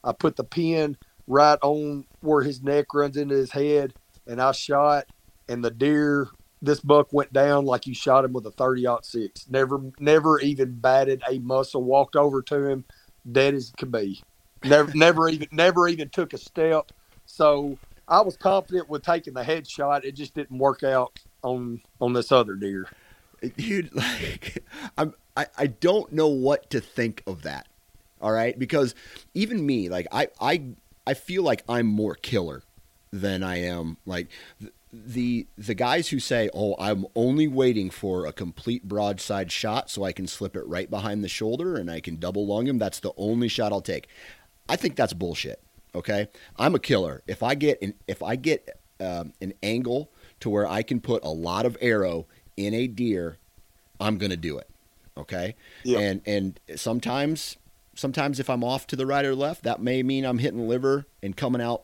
I 0.04 0.12
put 0.12 0.36
the 0.36 0.44
pin 0.44 0.98
right 1.28 1.60
on 1.62 2.06
where 2.22 2.44
his 2.44 2.62
neck 2.62 2.94
runs 2.94 3.18
into 3.18 3.36
his 3.36 3.52
head, 3.52 3.94
and 4.28 4.42
I 4.42 4.52
shot, 4.52 5.06
and 5.50 5.64
the 5.64 5.72
deer, 5.72 6.28
this 6.62 6.80
buck 6.80 7.12
went 7.12 7.34
down 7.34 7.66
like 7.66 7.88
you 7.88 7.94
shot 7.94 8.26
him 8.26 8.34
with 8.34 8.46
a 8.46 8.52
30 8.52 8.86
six. 9.04 9.48
Never, 9.50 9.80
never 10.00 10.40
even 10.40 10.74
batted 10.74 11.22
a 11.30 11.40
muscle. 11.40 11.84
Walked 11.84 12.16
over 12.16 12.42
to 12.44 12.68
him, 12.68 12.86
dead 13.32 13.54
as 13.54 13.72
could 13.78 13.92
be. 13.92 14.24
Never, 14.64 14.92
never 14.94 15.30
even, 15.30 15.48
never 15.52 15.88
even 15.88 16.10
took 16.10 16.34
a 16.34 16.38
step. 16.38 16.92
So 17.26 17.80
I 18.08 18.22
was 18.22 18.38
confident 18.38 18.90
with 18.90 19.04
taking 19.04 19.34
the 19.34 19.44
headshot. 19.44 20.04
It 20.06 20.14
just 20.14 20.36
didn't 20.36 20.58
work 20.60 20.84
out 20.84 21.20
on 21.44 21.82
on 22.02 22.14
this 22.14 22.32
other 22.32 22.56
deer. 22.56 22.90
dude 23.58 23.94
like 23.96 24.64
i'm 24.98 25.14
I, 25.38 25.48
I 25.58 25.68
don't 25.68 26.12
know 26.14 26.28
what 26.28 26.70
to 26.72 26.82
think 26.82 27.24
of 27.28 27.44
that 27.44 27.68
all 28.22 28.32
right 28.32 28.58
because 28.58 28.96
even 29.34 29.66
me 29.66 29.90
like 29.90 30.08
i 30.12 30.28
i 30.42 30.64
i 31.08 31.14
feel 31.14 31.44
like 31.44 31.64
i'm 31.70 31.88
more 31.88 32.16
killer 32.16 32.64
than 33.12 33.44
i 33.44 33.58
am 33.62 33.98
like 34.06 34.30
th- 34.62 34.74
the 34.94 35.48
the 35.58 35.76
guys 35.76 36.10
who 36.10 36.20
say 36.20 36.50
oh 36.54 36.76
i'm 36.80 37.06
only 37.16 37.48
waiting 37.48 37.90
for 37.90 38.26
a 38.28 38.34
complete 38.34 38.88
broadside 38.88 39.52
shot 39.52 39.90
so 39.90 40.04
i 40.04 40.12
can 40.14 40.28
slip 40.28 40.56
it 40.56 40.66
right 40.68 40.90
behind 40.90 41.24
the 41.24 41.30
shoulder 41.30 41.76
and 41.78 41.92
i 41.92 42.00
can 42.02 42.18
double 42.18 42.48
lung 42.48 42.68
him 42.68 42.78
that's 42.80 43.00
the 43.02 43.14
only 43.18 43.48
shot 43.50 43.72
i'll 43.74 43.82
take 43.82 44.08
i 44.70 44.76
think 44.76 44.96
that's 44.96 45.14
bullshit 45.14 45.62
okay 45.94 46.28
i'm 46.58 46.76
a 46.76 46.80
killer 46.80 47.22
if 47.28 47.44
i 47.44 47.56
get 47.56 47.82
an 47.82 47.94
if 48.08 48.22
i 48.24 48.36
get 48.36 48.80
um, 49.00 49.34
an 49.42 49.54
angle 49.62 50.10
to 50.40 50.50
where 50.50 50.68
i 50.68 50.82
can 50.82 51.00
put 51.00 51.24
a 51.24 51.30
lot 51.30 51.66
of 51.66 51.78
arrow 51.82 52.26
in 52.58 52.74
a 52.74 52.88
deer, 52.88 53.38
I'm 54.00 54.18
going 54.18 54.32
to 54.32 54.38
do 54.38 54.58
it. 54.58 54.70
Okay? 55.18 55.56
Yeah. 55.84 56.00
And 56.00 56.22
and 56.26 56.60
sometimes 56.76 57.58
sometimes 57.96 58.40
if 58.40 58.50
I'm 58.50 58.64
off 58.64 58.88
to 58.88 58.96
the 58.96 59.06
right 59.06 59.24
or 59.24 59.36
left, 59.36 59.64
that 59.64 59.82
may 59.82 60.04
mean 60.04 60.26
I'm 60.26 60.40
hitting 60.40 60.60
the 60.60 60.66
liver 60.66 61.06
and 61.24 61.36
coming 61.36 61.62
out, 61.62 61.84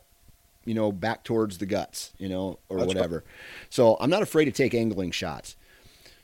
you 0.66 0.74
know, 0.74 0.92
back 0.92 1.24
towards 1.24 1.58
the 1.60 1.66
guts, 1.66 2.12
you 2.18 2.28
know, 2.28 2.60
or 2.68 2.80
That's 2.80 2.88
right. 2.88 2.96
whatever. 2.96 3.24
So, 3.70 3.96
I'm 4.00 4.10
not 4.10 4.22
afraid 4.22 4.46
to 4.46 4.52
take 4.52 4.74
angling 4.74 5.12
shots. 5.12 5.56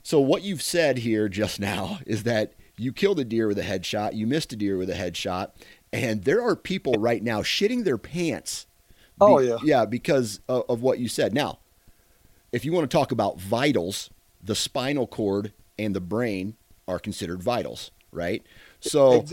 So 0.03 0.19
what 0.19 0.41
you've 0.43 0.61
said 0.61 0.99
here 0.99 1.29
just 1.29 1.59
now 1.61 1.99
is 2.05 2.23
that 2.23 2.53
you 2.77 2.91
killed 2.93 3.19
a 3.19 3.25
deer 3.25 3.47
with 3.47 3.57
a 3.57 3.63
headshot, 3.63 4.13
you 4.13 4.27
missed 4.27 4.53
a 4.53 4.55
deer 4.55 4.77
with 4.77 4.89
a 4.89 4.93
headshot, 4.93 5.51
and 5.93 6.23
there 6.23 6.41
are 6.41 6.55
people 6.55 6.93
right 6.97 7.23
now 7.23 7.41
shitting 7.41 7.83
their 7.83 7.97
pants. 7.97 8.65
be- 8.65 9.25
Oh, 9.25 9.39
yeah. 9.39 9.57
yeah, 9.63 9.85
because 9.85 10.39
of, 10.47 10.63
of 10.69 10.81
what 10.81 10.99
you 10.99 11.07
said. 11.07 11.33
Now, 11.33 11.59
if 12.51 12.63
you 12.65 12.71
want 12.71 12.89
to 12.89 12.95
talk 12.97 13.11
about 13.11 13.39
vitals, 13.39 14.09
the 14.43 14.55
spinal 14.55 15.07
cord 15.07 15.53
and 15.79 15.95
the 15.95 16.01
brain 16.01 16.55
are 16.87 16.99
considered 16.99 17.41
vitals, 17.43 17.91
right? 18.11 18.43
So 18.79 19.25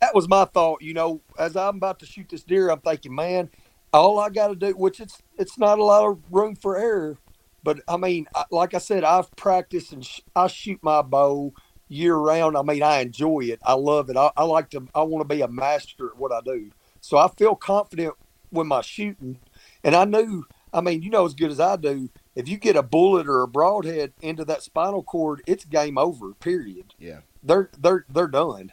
that 0.00 0.14
was 0.14 0.28
my 0.28 0.44
thought. 0.46 0.82
You 0.82 0.94
know, 0.94 1.20
as 1.38 1.56
I'm 1.56 1.76
about 1.76 1.98
to 2.00 2.06
shoot 2.06 2.28
this 2.28 2.42
deer, 2.42 2.70
I'm 2.70 2.80
thinking, 2.80 3.14
man, 3.14 3.50
all 3.92 4.18
I 4.18 4.30
got 4.30 4.48
to 4.48 4.56
do, 4.56 4.70
which 4.72 5.00
it's 5.00 5.22
it's 5.38 5.58
not 5.58 5.78
a 5.78 5.84
lot 5.84 6.06
of 6.08 6.18
room 6.30 6.56
for 6.56 6.76
error, 6.76 7.18
but 7.62 7.80
I 7.86 7.96
mean, 7.96 8.26
like 8.50 8.74
I 8.74 8.78
said, 8.78 9.04
I've 9.04 9.30
practiced 9.36 9.92
and 9.92 10.04
sh- 10.04 10.20
I 10.34 10.46
shoot 10.48 10.78
my 10.82 11.02
bow 11.02 11.52
year 11.88 12.16
round. 12.16 12.56
I 12.56 12.62
mean, 12.62 12.82
I 12.82 13.00
enjoy 13.00 13.40
it. 13.44 13.60
I 13.62 13.74
love 13.74 14.10
it. 14.10 14.16
I, 14.16 14.30
I 14.36 14.44
like 14.44 14.70
to. 14.70 14.86
I 14.94 15.02
want 15.02 15.28
to 15.28 15.34
be 15.34 15.42
a 15.42 15.48
master 15.48 16.08
at 16.08 16.16
what 16.16 16.32
I 16.32 16.40
do. 16.44 16.70
So 17.00 17.18
I 17.18 17.28
feel 17.28 17.54
confident 17.54 18.14
with 18.50 18.66
my 18.66 18.80
shooting, 18.80 19.38
and 19.84 19.94
I 19.94 20.04
knew. 20.04 20.44
I 20.72 20.80
mean, 20.82 21.00
you 21.00 21.08
know 21.08 21.24
as 21.24 21.34
good 21.34 21.50
as 21.50 21.60
I 21.60 21.76
do. 21.76 22.10
If 22.34 22.48
you 22.48 22.58
get 22.58 22.76
a 22.76 22.82
bullet 22.82 23.26
or 23.26 23.40
a 23.40 23.48
broadhead 23.48 24.12
into 24.20 24.44
that 24.44 24.62
spinal 24.62 25.02
cord, 25.02 25.42
it's 25.46 25.64
game 25.64 25.96
over. 25.96 26.34
Period 26.34 26.92
yeah, 26.98 27.20
they're 27.42 27.70
they're 27.78 28.04
they're 28.10 28.26
done. 28.26 28.72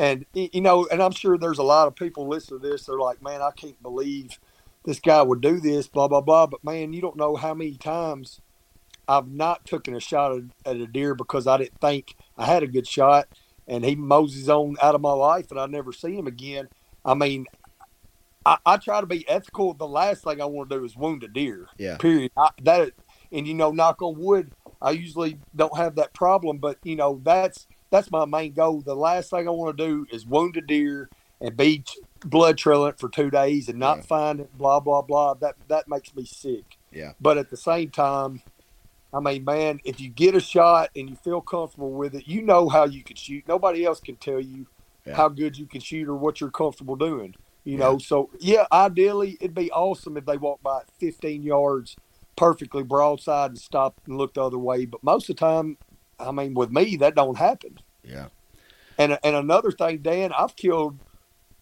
And 0.00 0.26
you 0.32 0.60
know, 0.60 0.88
and 0.90 1.02
I'm 1.02 1.12
sure 1.12 1.36
there's 1.36 1.58
a 1.58 1.64
lot 1.64 1.86
of 1.86 1.96
people 1.96 2.28
listening 2.28 2.60
to 2.60 2.68
this. 2.68 2.86
They're 2.86 2.98
like, 2.98 3.22
"Man, 3.22 3.42
I 3.42 3.50
can't 3.50 3.80
believe 3.82 4.38
this 4.84 5.00
guy 5.00 5.22
would 5.22 5.40
do 5.40 5.60
this." 5.60 5.86
Blah 5.86 6.08
blah 6.08 6.20
blah. 6.20 6.46
But 6.46 6.64
man, 6.64 6.92
you 6.92 7.00
don't 7.00 7.16
know 7.16 7.36
how 7.36 7.54
many 7.54 7.76
times 7.76 8.40
I've 9.08 9.28
not 9.28 9.64
taken 9.64 9.94
a 9.94 10.00
shot 10.00 10.40
at, 10.66 10.76
a 10.76 10.86
deer 10.86 11.14
because 11.14 11.46
I 11.46 11.56
didn't 11.56 11.80
think 11.80 12.14
I 12.36 12.44
had 12.44 12.62
a 12.62 12.66
good 12.68 12.86
shot, 12.86 13.26
and 13.66 13.84
he 13.84 13.96
moses 13.96 14.48
on 14.48 14.76
out 14.82 14.94
of 14.94 15.00
my 15.00 15.12
life, 15.12 15.50
and 15.50 15.58
I 15.58 15.66
never 15.66 15.92
see 15.92 16.14
him 16.14 16.26
again. 16.26 16.68
I 17.04 17.14
mean, 17.14 17.46
I, 18.44 18.58
I 18.64 18.76
try 18.76 19.00
to 19.00 19.06
be 19.06 19.28
ethical. 19.28 19.74
The 19.74 19.88
last 19.88 20.24
thing 20.24 20.40
I 20.40 20.44
want 20.44 20.70
to 20.70 20.78
do 20.78 20.84
is 20.84 20.96
wound 20.96 21.24
a 21.24 21.28
deer 21.28 21.68
yeah, 21.78 21.96
period. 21.96 22.32
I, 22.36 22.50
that 22.62 22.92
and 23.32 23.46
you 23.46 23.54
know, 23.54 23.70
knock 23.70 24.00
on 24.02 24.18
wood, 24.18 24.52
I 24.80 24.92
usually 24.92 25.38
don't 25.54 25.76
have 25.76 25.96
that 25.96 26.14
problem, 26.14 26.58
but 26.58 26.78
you 26.82 26.96
know, 26.96 27.20
that's 27.24 27.66
that's 27.90 28.10
my 28.10 28.24
main 28.26 28.52
goal. 28.52 28.82
The 28.82 28.94
last 28.94 29.30
thing 29.30 29.48
I 29.48 29.50
want 29.50 29.76
to 29.76 29.86
do 29.86 30.06
is 30.12 30.26
wound 30.26 30.56
a 30.56 30.60
deer 30.60 31.10
and 31.40 31.56
be 31.56 31.84
blood 32.24 32.58
trailing 32.58 32.94
for 32.98 33.08
two 33.08 33.30
days 33.30 33.68
and 33.68 33.78
not 33.78 33.98
Yeah. 33.98 34.02
find 34.04 34.40
it. 34.40 34.56
Blah 34.56 34.80
blah 34.80 35.02
blah. 35.02 35.34
That 35.34 35.56
that 35.68 35.88
makes 35.88 36.14
me 36.14 36.24
sick. 36.24 36.78
yeah, 36.92 37.12
But 37.20 37.38
at 37.38 37.50
the 37.50 37.56
same 37.56 37.90
time, 37.90 38.42
I 39.12 39.20
mean, 39.20 39.44
man, 39.44 39.80
if 39.84 40.00
you 40.00 40.10
get 40.10 40.34
a 40.34 40.40
shot 40.40 40.90
and 40.94 41.08
you 41.08 41.16
feel 41.16 41.40
comfortable 41.40 41.92
with 41.92 42.14
it, 42.14 42.28
you 42.28 42.42
know 42.42 42.68
how 42.68 42.84
you 42.84 43.02
can 43.02 43.16
shoot. 43.16 43.48
Nobody 43.48 43.84
else 43.84 44.00
can 44.00 44.16
tell 44.16 44.40
you 44.40 44.66
Yeah. 45.06 45.16
how 45.16 45.28
good 45.28 45.56
you 45.56 45.66
can 45.66 45.80
shoot 45.80 46.08
or 46.08 46.14
what 46.14 46.40
you're 46.40 46.50
comfortable 46.50 46.96
doing. 46.96 47.34
You 47.64 47.78
Yeah. 47.78 47.84
know, 47.84 47.98
so 47.98 48.30
yeah, 48.38 48.66
ideally 48.70 49.36
it'd 49.40 49.54
be 49.54 49.70
awesome 49.72 50.16
if 50.16 50.26
they 50.26 50.36
walked 50.36 50.62
by 50.62 50.82
15 50.98 51.42
yards 51.42 51.96
perfectly 52.36 52.82
broadside 52.82 53.50
and 53.50 53.58
stopped 53.58 54.06
and 54.06 54.16
looked 54.18 54.34
the 54.34 54.44
other 54.44 54.58
way. 54.58 54.84
But 54.84 55.02
most 55.02 55.28
of 55.28 55.36
the 55.36 55.40
time, 55.40 55.78
I 56.20 56.30
mean, 56.30 56.54
with 56.54 56.70
me, 56.70 56.96
that 56.96 57.14
don't 57.14 57.36
happen. 57.38 57.78
yeah, 58.04 58.28
And 58.98 59.18
and 59.24 59.36
another 59.36 59.70
thing, 59.72 59.98
Dan, 59.98 60.32
I've 60.32 60.56
killed 60.56 61.00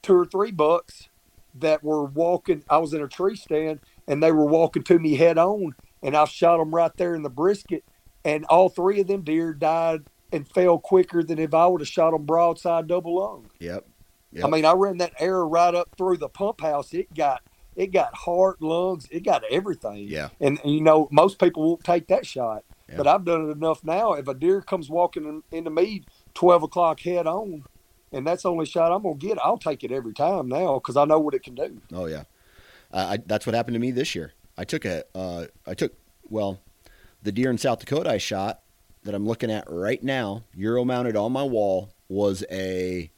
two 0.03 0.15
or 0.15 0.25
three 0.27 0.51
bucks 0.51 1.09
that 1.55 1.83
were 1.83 2.05
walking. 2.05 2.65
I 2.69 2.79
was 2.79 2.93
in 2.93 3.03
a 3.03 3.09
tree 3.09 3.37
stand 3.37 3.81
and 4.07 4.23
they 4.23 4.33
were 4.33 4.45
walking 4.47 4.83
to 4.85 4.99
me 4.99 5.15
head 5.17 5.39
on, 5.39 5.75
and 6.03 6.17
I 6.17 6.25
shot 6.25 6.59
them 6.59 6.75
right 6.75 6.93
there 6.97 7.15
in 7.15 7.23
the 7.23 7.31
brisket, 7.31 7.85
and 8.25 8.45
all 8.47 8.69
three 8.69 9.01
of 9.01 9.07
them 9.07 9.23
deer 9.23 9.53
died 9.53 10.03
and 10.33 10.49
fell 10.49 10.79
quicker 10.79 11.23
than 11.23 11.39
if 11.39 11.55
I 11.55 11.67
would 11.67 11.81
have 11.81 11.89
shot 11.89 12.11
them 12.13 12.25
broadside 12.25 12.87
double 12.89 13.17
lung. 13.17 13.51
yep, 13.59 13.87
Yep. 14.33 14.45
I 14.45 14.49
mean, 14.51 14.65
I 14.65 14.73
ran 14.73 14.99
that 14.99 15.15
arrow 15.19 15.47
right 15.49 15.75
up 15.75 15.91
through 15.97 16.19
the 16.19 16.29
pump 16.29 16.61
house. 16.61 16.93
It 16.93 17.15
got 17.15 17.43
it 17.75 17.93
got 17.93 18.15
heart, 18.15 18.61
lungs, 18.61 19.07
it 19.11 19.23
got 19.23 19.43
everything. 19.51 20.09
yeah, 20.09 20.31
And, 20.41 20.59
and, 20.65 20.75
you 20.75 20.81
know, 20.81 21.09
most 21.13 21.39
people 21.39 21.63
won't 21.63 21.85
take 21.85 22.09
that 22.09 22.25
shot. 22.27 22.65
Yeah. 22.89 22.97
But 22.97 23.07
I've 23.07 23.25
done 23.25 23.49
it 23.49 23.53
enough 23.53 23.85
now. 23.85 24.15
If 24.15 24.29
a 24.29 24.35
deer 24.35 24.63
comes 24.63 24.89
walking 24.89 25.25
in, 25.25 25.43
into 25.57 25.71
me 25.71 26.05
12 26.35 26.63
o'clock 26.65 27.01
head 27.01 27.27
on, 27.27 27.65
and 28.13 28.27
that's 28.27 28.45
the 28.45 28.51
only 28.51 28.65
shot 28.65 28.93
I'm 28.93 29.03
going 29.03 29.19
to 29.19 29.27
get, 29.27 29.39
I'll 29.45 29.59
take 29.59 29.85
it 29.85 29.93
every 29.93 30.15
time 30.15 30.49
now 30.49 30.75
because 30.75 30.97
I 30.97 31.05
know 31.05 31.19
what 31.21 31.35
it 31.35 31.43
can 31.43 31.55
do. 31.55 31.83
Oh 31.93 32.07
yeah, 32.07 32.25
uh, 32.93 33.07
I, 33.11 33.17
that's 33.27 33.45
what 33.47 33.55
happened 33.55 33.75
to 33.75 33.81
me 33.81 33.91
this 33.91 34.15
year. 34.15 34.33
I 34.57 34.65
took 34.65 34.85
a, 34.85 35.05
uh, 35.15 35.47
I 35.67 35.75
took 35.75 35.93
well, 36.29 36.61
the 37.23 37.33
deer 37.33 37.51
in 37.51 37.59
South 37.59 37.81
Dakota 37.81 38.11
I 38.11 38.19
shot 38.19 38.61
that 39.05 39.15
I'm 39.15 39.27
looking 39.27 39.51
at 39.51 39.65
right 39.69 40.03
now, 40.03 40.45
Euro 40.55 40.85
mounted 40.85 41.17
on 41.17 41.33
my 41.33 41.43
wall, 41.43 41.91
was 42.09 42.45
a 42.51 43.11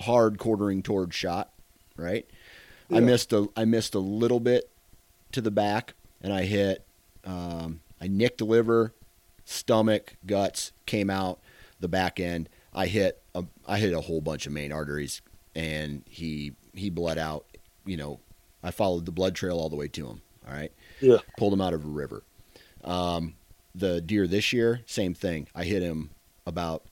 hard 0.00 0.38
quartering 0.38 0.82
toward 0.82 1.14
shot. 1.14 1.52
Right, 1.96 2.28
I 2.92 3.00
missed 3.00 3.32
a, 3.32 3.48
I 3.56 3.64
missed 3.64 3.94
a 3.94 3.98
little 3.98 4.40
bit 4.40 4.70
to 5.32 5.40
the 5.40 5.50
back, 5.50 5.94
and 6.20 6.32
I 6.32 6.42
hit, 6.42 6.84
um, 7.24 7.80
I 8.00 8.06
nicked 8.06 8.38
the 8.38 8.44
liver, 8.44 8.92
stomach, 9.46 10.14
guts, 10.26 10.72
came 10.84 11.08
out 11.08 11.40
the 11.80 11.88
back 11.88 12.20
end. 12.20 12.50
I 12.74 12.86
hit, 12.86 13.22
a, 13.34 13.44
I 13.66 13.78
hit 13.78 13.94
a 13.94 14.02
whole 14.02 14.20
bunch 14.20 14.46
of 14.46 14.52
main 14.52 14.72
arteries, 14.72 15.22
and 15.54 16.04
he 16.06 16.52
he 16.74 16.90
bled 16.90 17.16
out. 17.16 17.46
You 17.86 17.96
know, 17.96 18.20
I 18.62 18.70
followed 18.70 19.06
the 19.06 19.12
blood 19.12 19.34
trail 19.34 19.58
all 19.58 19.70
the 19.70 19.76
way 19.76 19.88
to 19.88 20.06
him. 20.06 20.22
All 20.46 20.52
right. 20.54 20.72
Yeah. 21.00 21.18
Pulled 21.36 21.52
him 21.52 21.60
out 21.60 21.74
of 21.74 21.84
a 21.84 21.88
river. 21.88 22.22
Um, 22.84 23.34
the 23.74 24.00
deer 24.00 24.26
this 24.26 24.52
year, 24.52 24.80
same 24.86 25.12
thing. 25.14 25.48
I 25.54 25.64
hit 25.64 25.82
him 25.82 26.10
about, 26.46 26.84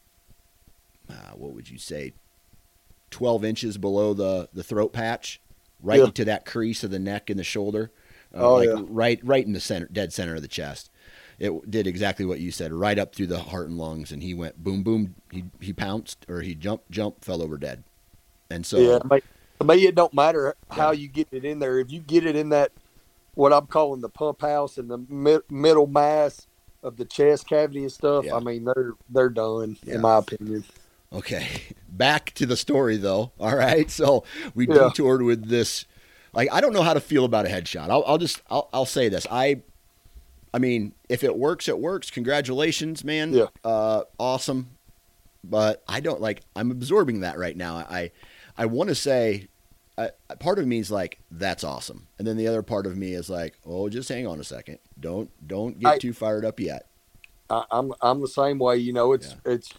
uh, 1.09 1.33
what 1.35 1.53
would 1.55 1.71
you 1.71 1.79
say, 1.79 2.13
twelve 3.11 3.45
inches 3.45 3.79
below 3.79 4.13
the 4.13 4.49
the 4.53 4.65
throat 4.65 4.93
patch, 4.93 5.41
right 5.83 5.99
Yeah. 6.01 6.07
into 6.07 6.25
that 6.25 6.45
crease 6.45 6.83
of 6.85 6.91
the 6.91 6.99
neck 6.99 7.31
and 7.31 7.39
the 7.39 7.45
shoulder. 7.45 7.91
Uh, 8.35 8.39
Oh, 8.41 8.55
like 8.57 8.69
yeah. 8.69 8.83
right 8.89 9.21
right 9.23 9.47
in 9.47 9.53
the 9.53 9.61
center, 9.61 9.87
dead 9.91 10.13
center 10.13 10.35
of 10.35 10.43
the 10.43 10.49
chest. 10.49 10.91
It 11.39 11.71
did 11.71 11.87
exactly 11.87 12.25
what 12.25 12.41
you 12.41 12.51
said, 12.51 12.73
right 12.73 12.99
up 12.99 13.15
through 13.15 13.27
the 13.29 13.39
heart 13.41 13.69
and 13.69 13.79
lungs, 13.79 14.13
and 14.13 14.23
he 14.23 14.35
went 14.35 14.63
boom 14.63 14.83
boom. 14.83 15.15
He 15.31 15.45
he 15.61 15.73
pounced 15.73 16.27
or 16.29 16.43
he 16.43 16.55
jumped 16.55 16.91
jumped, 16.91 17.25
fell 17.25 17.41
over 17.43 17.57
dead. 17.57 17.85
And 18.51 18.67
so 18.67 18.79
yeah. 18.79 18.99
To 18.99 19.09
me, 19.09 19.21
to 19.61 19.65
me, 19.65 19.87
it 19.87 19.95
don't 19.95 20.13
matter 20.13 20.55
how 20.71 20.91
you 20.91 21.09
get 21.09 21.29
it 21.31 21.45
in 21.45 21.61
there. 21.61 21.79
If 21.79 21.91
you 21.93 22.01
get 22.01 22.27
it 22.27 22.35
in 22.37 22.49
that, 22.51 22.73
what 23.35 23.53
I'm 23.53 23.67
calling 23.67 24.01
the 24.01 24.09
pump 24.09 24.41
house 24.43 24.79
and 24.79 24.91
the 24.91 24.99
mid, 25.09 25.43
middle 25.51 25.87
mass 25.87 26.47
of 26.83 26.97
the 26.97 27.05
chest 27.05 27.49
cavity 27.49 27.81
and 27.81 27.93
stuff, 27.93 28.25
Yeah. 28.27 28.37
I 28.37 28.41
mean, 28.41 28.65
they're 28.65 28.93
they're 29.09 29.29
done, 29.31 29.77
Yeah. 29.85 29.95
in 29.97 30.01
my 30.03 30.19
opinion. 30.19 30.65
Okay, 31.13 31.49
back 31.89 32.33
to 32.35 32.47
the 32.47 32.57
story 32.57 32.97
though. 32.97 33.33
All 33.41 33.57
right, 33.57 33.91
so 33.91 34.25
we 34.55 34.67
Yeah. 34.69 34.89
detoured 34.89 35.23
with 35.23 35.49
this. 35.49 35.85
Like, 36.33 36.49
I 36.53 36.61
don't 36.61 36.73
know 36.73 36.83
how 36.83 36.95
to 36.95 37.01
feel 37.01 37.25
about 37.25 37.47
a 37.47 37.49
headshot. 37.49 37.91
I'll, 37.91 38.03
I'll 38.09 38.19
just, 38.19 38.43
I'll, 38.51 38.69
I'll 38.73 38.87
say 38.87 39.09
this. 39.09 39.25
I, 39.31 39.63
I 40.53 40.59
mean, 40.59 40.93
if 41.09 41.23
it 41.23 41.37
works, 41.37 41.69
it 41.69 41.79
works. 41.79 42.11
Congratulations, 42.11 43.05
man. 43.05 43.33
Yeah. 43.33 43.47
Uh, 43.65 44.03
awesome. 44.19 44.71
But 45.45 45.85
I 45.87 46.01
don't 46.01 46.21
like. 46.21 46.41
I'm 46.57 46.71
absorbing 46.73 47.21
that 47.21 47.39
right 47.39 47.57
now. 47.57 47.77
I, 47.77 48.11
I 48.59 48.67
want 48.67 48.89
to 48.89 48.95
say, 48.97 49.47
I, 49.97 50.11
part 50.41 50.59
of 50.59 50.67
me 50.67 50.79
is 50.79 50.91
like, 50.91 51.21
that's 51.31 51.63
awesome, 51.65 52.09
and 52.19 52.27
then 52.27 52.37
the 52.37 52.49
other 52.49 52.63
part 52.63 52.87
of 52.87 52.97
me 52.97 53.13
is 53.13 53.31
like, 53.31 53.55
oh, 53.65 53.89
just 53.89 54.09
hang 54.09 54.27
on 54.27 54.41
a 54.41 54.45
second. 54.45 54.79
Don't, 54.99 55.31
don't 55.47 55.79
get 55.79 55.93
I- 55.93 55.99
too 55.99 56.13
fired 56.13 56.45
up 56.45 56.59
yet. 56.59 56.87
I, 57.51 57.65
I'm 57.71 57.93
I'm 58.01 58.21
the 58.21 58.29
same 58.29 58.59
way. 58.59 58.77
You 58.79 58.93
know, 58.93 59.13
it's 59.13 59.37
it's 59.45 59.71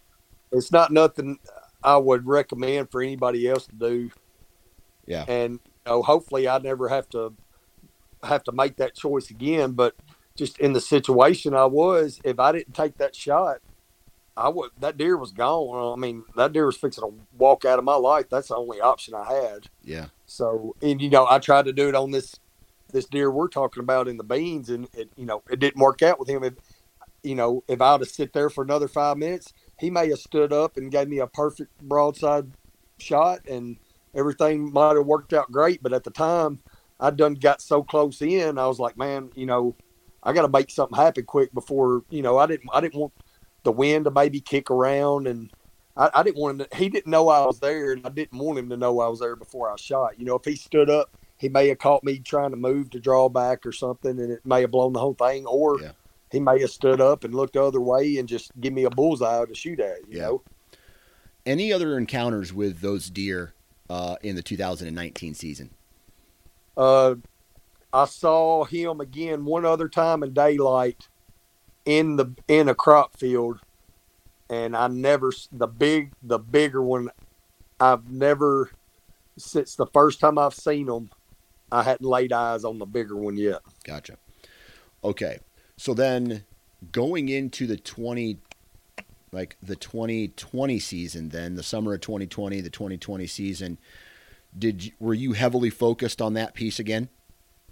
it's 0.52 0.72
not 0.72 0.92
nothing 0.92 1.40
I 1.84 1.98
would 1.98 2.26
recommend 2.26 2.92
for 2.92 3.02
anybody 3.02 3.48
else 3.50 3.66
to 3.68 3.76
do. 3.76 4.12
Yeah. 5.06 5.26
And 5.28 5.54
you 5.54 5.60
know, 5.88 6.04
hopefully, 6.04 6.48
I 6.48 6.60
never 6.60 6.90
have 6.90 7.10
to 7.10 7.34
have 8.24 8.44
to 8.46 8.52
make 8.52 8.78
that 8.78 8.96
choice 8.96 9.30
again. 9.30 9.74
But 9.74 9.96
just 10.36 10.60
in 10.60 10.74
the 10.74 10.82
situation 10.82 11.54
I 11.54 11.66
was, 11.66 12.20
if 12.24 12.40
I 12.40 12.52
didn't 12.52 12.74
take 12.74 12.98
that 12.98 13.16
shot, 13.16 13.58
I 14.38 14.50
would 14.50 14.72
that 14.80 14.98
deer 14.98 15.18
was 15.18 15.32
gone. 15.32 15.98
I 15.98 16.00
mean, 16.00 16.24
that 16.36 16.54
deer 16.54 16.66
was 16.66 16.78
fixing 16.78 17.04
to 17.04 17.14
walk 17.38 17.64
out 17.66 17.80
of 17.80 17.86
my 17.86 17.96
life. 17.96 18.30
That's 18.30 18.50
the 18.50 18.56
only 18.56 18.82
option 18.82 19.14
I 19.14 19.34
had. 19.34 19.68
Yeah. 19.84 20.08
So, 20.26 20.76
and 20.82 21.02
you 21.02 21.10
know, 21.10 21.26
I 21.30 21.40
tried 21.40 21.66
to 21.66 21.74
do 21.74 21.88
it 21.88 21.96
on 21.96 22.12
this 22.12 22.40
this 22.92 23.06
deer 23.06 23.32
we're 23.32 23.48
talking 23.48 23.82
about 23.82 24.08
in 24.08 24.18
the 24.18 24.24
beans, 24.24 24.70
and 24.70 24.88
it 24.94 25.10
you 25.16 25.26
know 25.26 25.42
it 25.50 25.60
didn't 25.60 25.82
work 25.82 26.02
out 26.02 26.20
with 26.20 26.30
him. 26.30 26.44
If 26.44 26.54
you 27.24 27.36
know, 27.36 27.64
if 27.68 27.82
I 27.82 27.94
would 27.94 28.02
have 28.02 28.10
sit 28.10 28.34
there 28.34 28.50
for 28.50 28.64
another 28.64 28.88
five 28.88 29.18
minutes, 29.18 29.54
he 29.80 29.90
may 29.90 30.10
have 30.10 30.20
stood 30.20 30.52
up 30.52 30.78
and 30.78 30.92
gave 30.92 31.08
me 31.08 31.20
a 31.20 31.28
perfect 31.28 31.78
broadside 31.82 32.52
shot, 33.00 33.48
and 33.48 33.78
everything 34.14 34.72
might 34.72 34.96
have 34.96 35.06
worked 35.06 35.34
out 35.34 35.52
great. 35.52 35.82
But 35.82 35.94
at 35.94 36.04
the 36.04 36.12
time, 36.12 36.60
I 37.00 37.10
done 37.12 37.36
got 37.36 37.62
so 37.62 37.84
close 37.84 38.22
in, 38.22 38.58
I 38.58 38.68
was 38.68 38.80
like, 38.80 38.98
man, 38.98 39.32
you 39.36 39.46
know, 39.46 39.76
I 40.26 40.34
got 40.34 40.42
to 40.42 40.50
make 40.50 40.72
something 40.72 40.98
happen 40.98 41.26
quick 41.26 41.54
before 41.54 42.04
you 42.10 42.22
know 42.22 42.38
I 42.38 42.48
didn't 42.48 42.70
I 42.74 42.82
didn't 42.82 43.00
want 43.00 43.14
the 43.66 43.72
wind 43.72 44.06
to 44.06 44.12
maybe 44.12 44.40
kick 44.42 44.72
around 44.72 45.28
and. 45.28 45.52
I, 45.98 46.10
I 46.14 46.24
didn't 46.24 46.42
want 46.42 46.60
him 46.60 46.68
to, 46.70 46.76
he 46.76 46.90
didn't 46.90 47.10
know 47.10 47.30
I 47.30 47.46
was 47.46 47.62
there 47.62 47.94
and 47.94 48.06
I 48.06 48.10
didn't 48.10 48.38
want 48.38 48.60
him 48.60 48.68
to 48.68 48.76
know 48.76 49.00
I 49.00 49.08
was 49.08 49.22
there 49.22 49.38
before 49.38 49.72
I 49.72 49.78
shot. 49.78 50.20
You 50.20 50.26
know, 50.26 50.36
if 50.36 50.44
he 50.44 50.58
stood 50.58 50.90
up, 50.90 51.10
he 51.38 51.48
may 51.48 51.70
have 51.70 51.78
caught 51.78 52.04
me 52.04 52.20
trying 52.20 52.50
to 52.52 52.58
move 52.58 52.90
to 52.90 53.00
draw 53.00 53.30
back 53.30 53.66
or 53.66 53.72
something 53.72 54.20
and 54.20 54.30
it 54.30 54.42
may 54.46 54.60
have 54.60 54.72
blown 54.72 54.92
the 54.92 55.00
whole 55.00 55.14
thing. 55.14 55.46
Or 55.46 55.80
Yeah. 55.82 55.92
he 56.34 56.42
may 56.42 56.60
have 56.60 56.72
stood 56.72 57.00
up 57.00 57.24
and 57.24 57.34
looked 57.34 57.54
the 57.54 57.64
other 57.64 57.80
way 57.80 58.18
and 58.18 58.28
just 58.28 58.52
give 58.60 58.74
me 58.74 58.84
a 58.84 58.90
bullseye 58.90 59.46
to 59.46 59.56
shoot 59.56 59.80
at. 59.80 60.00
You 60.10 60.18
Yeah. 60.18 60.22
know, 60.24 60.44
Any 61.46 61.72
other 61.72 61.98
encounters 61.98 62.52
with 62.52 62.82
those 62.82 63.10
deer 63.10 63.54
uh, 63.90 64.18
in 64.22 64.36
the 64.36 64.44
2019 64.44 65.34
season? 65.34 65.70
uh, 66.76 67.16
I 67.94 68.04
saw 68.04 68.66
him 68.66 69.00
again 69.00 69.46
one 69.46 69.64
other 69.66 69.88
time 69.88 70.24
in 70.24 70.34
daylight 70.34 71.08
in 71.86 72.16
the 72.16 72.34
in 72.48 72.70
a 72.70 72.76
crop 72.76 73.18
field, 73.18 73.60
and 74.50 74.76
I 74.76 74.88
never 74.88 75.32
the 75.52 75.68
big 75.68 76.12
the 76.22 76.40
bigger 76.40 76.82
one. 76.82 77.10
I've 77.80 78.10
never 78.10 78.72
since 79.38 79.76
the 79.76 79.88
first 79.88 80.20
time 80.20 80.38
I've 80.38 80.54
seen 80.54 80.88
them, 80.88 81.10
I 81.72 81.84
hadn't 81.84 82.08
laid 82.08 82.32
eyes 82.32 82.64
on 82.64 82.80
the 82.80 82.86
bigger 82.86 83.16
one 83.16 83.38
yet. 83.38 83.62
Gotcha. 83.84 84.18
Okay. 85.04 85.40
So 85.78 85.94
then 85.94 86.44
going 86.92 87.30
into 87.30 87.68
the 87.68 87.78
20 87.78 88.38
like 89.32 89.58
the 89.62 89.76
2020 89.76 90.80
season 90.80 91.30
then 91.30 91.56
the 91.56 91.64
summer 91.64 91.96
of 91.96 92.02
2020 92.02 92.62
the 92.62 92.70
2020 92.70 93.26
season 93.26 93.78
did 94.58 94.86
you, 94.86 94.92
were 95.00 95.16
you 95.16 95.34
heavily 95.34 95.70
focused 95.72 96.22
on 96.22 96.34
that 96.34 96.54
piece 96.54 96.78
again 96.78 97.10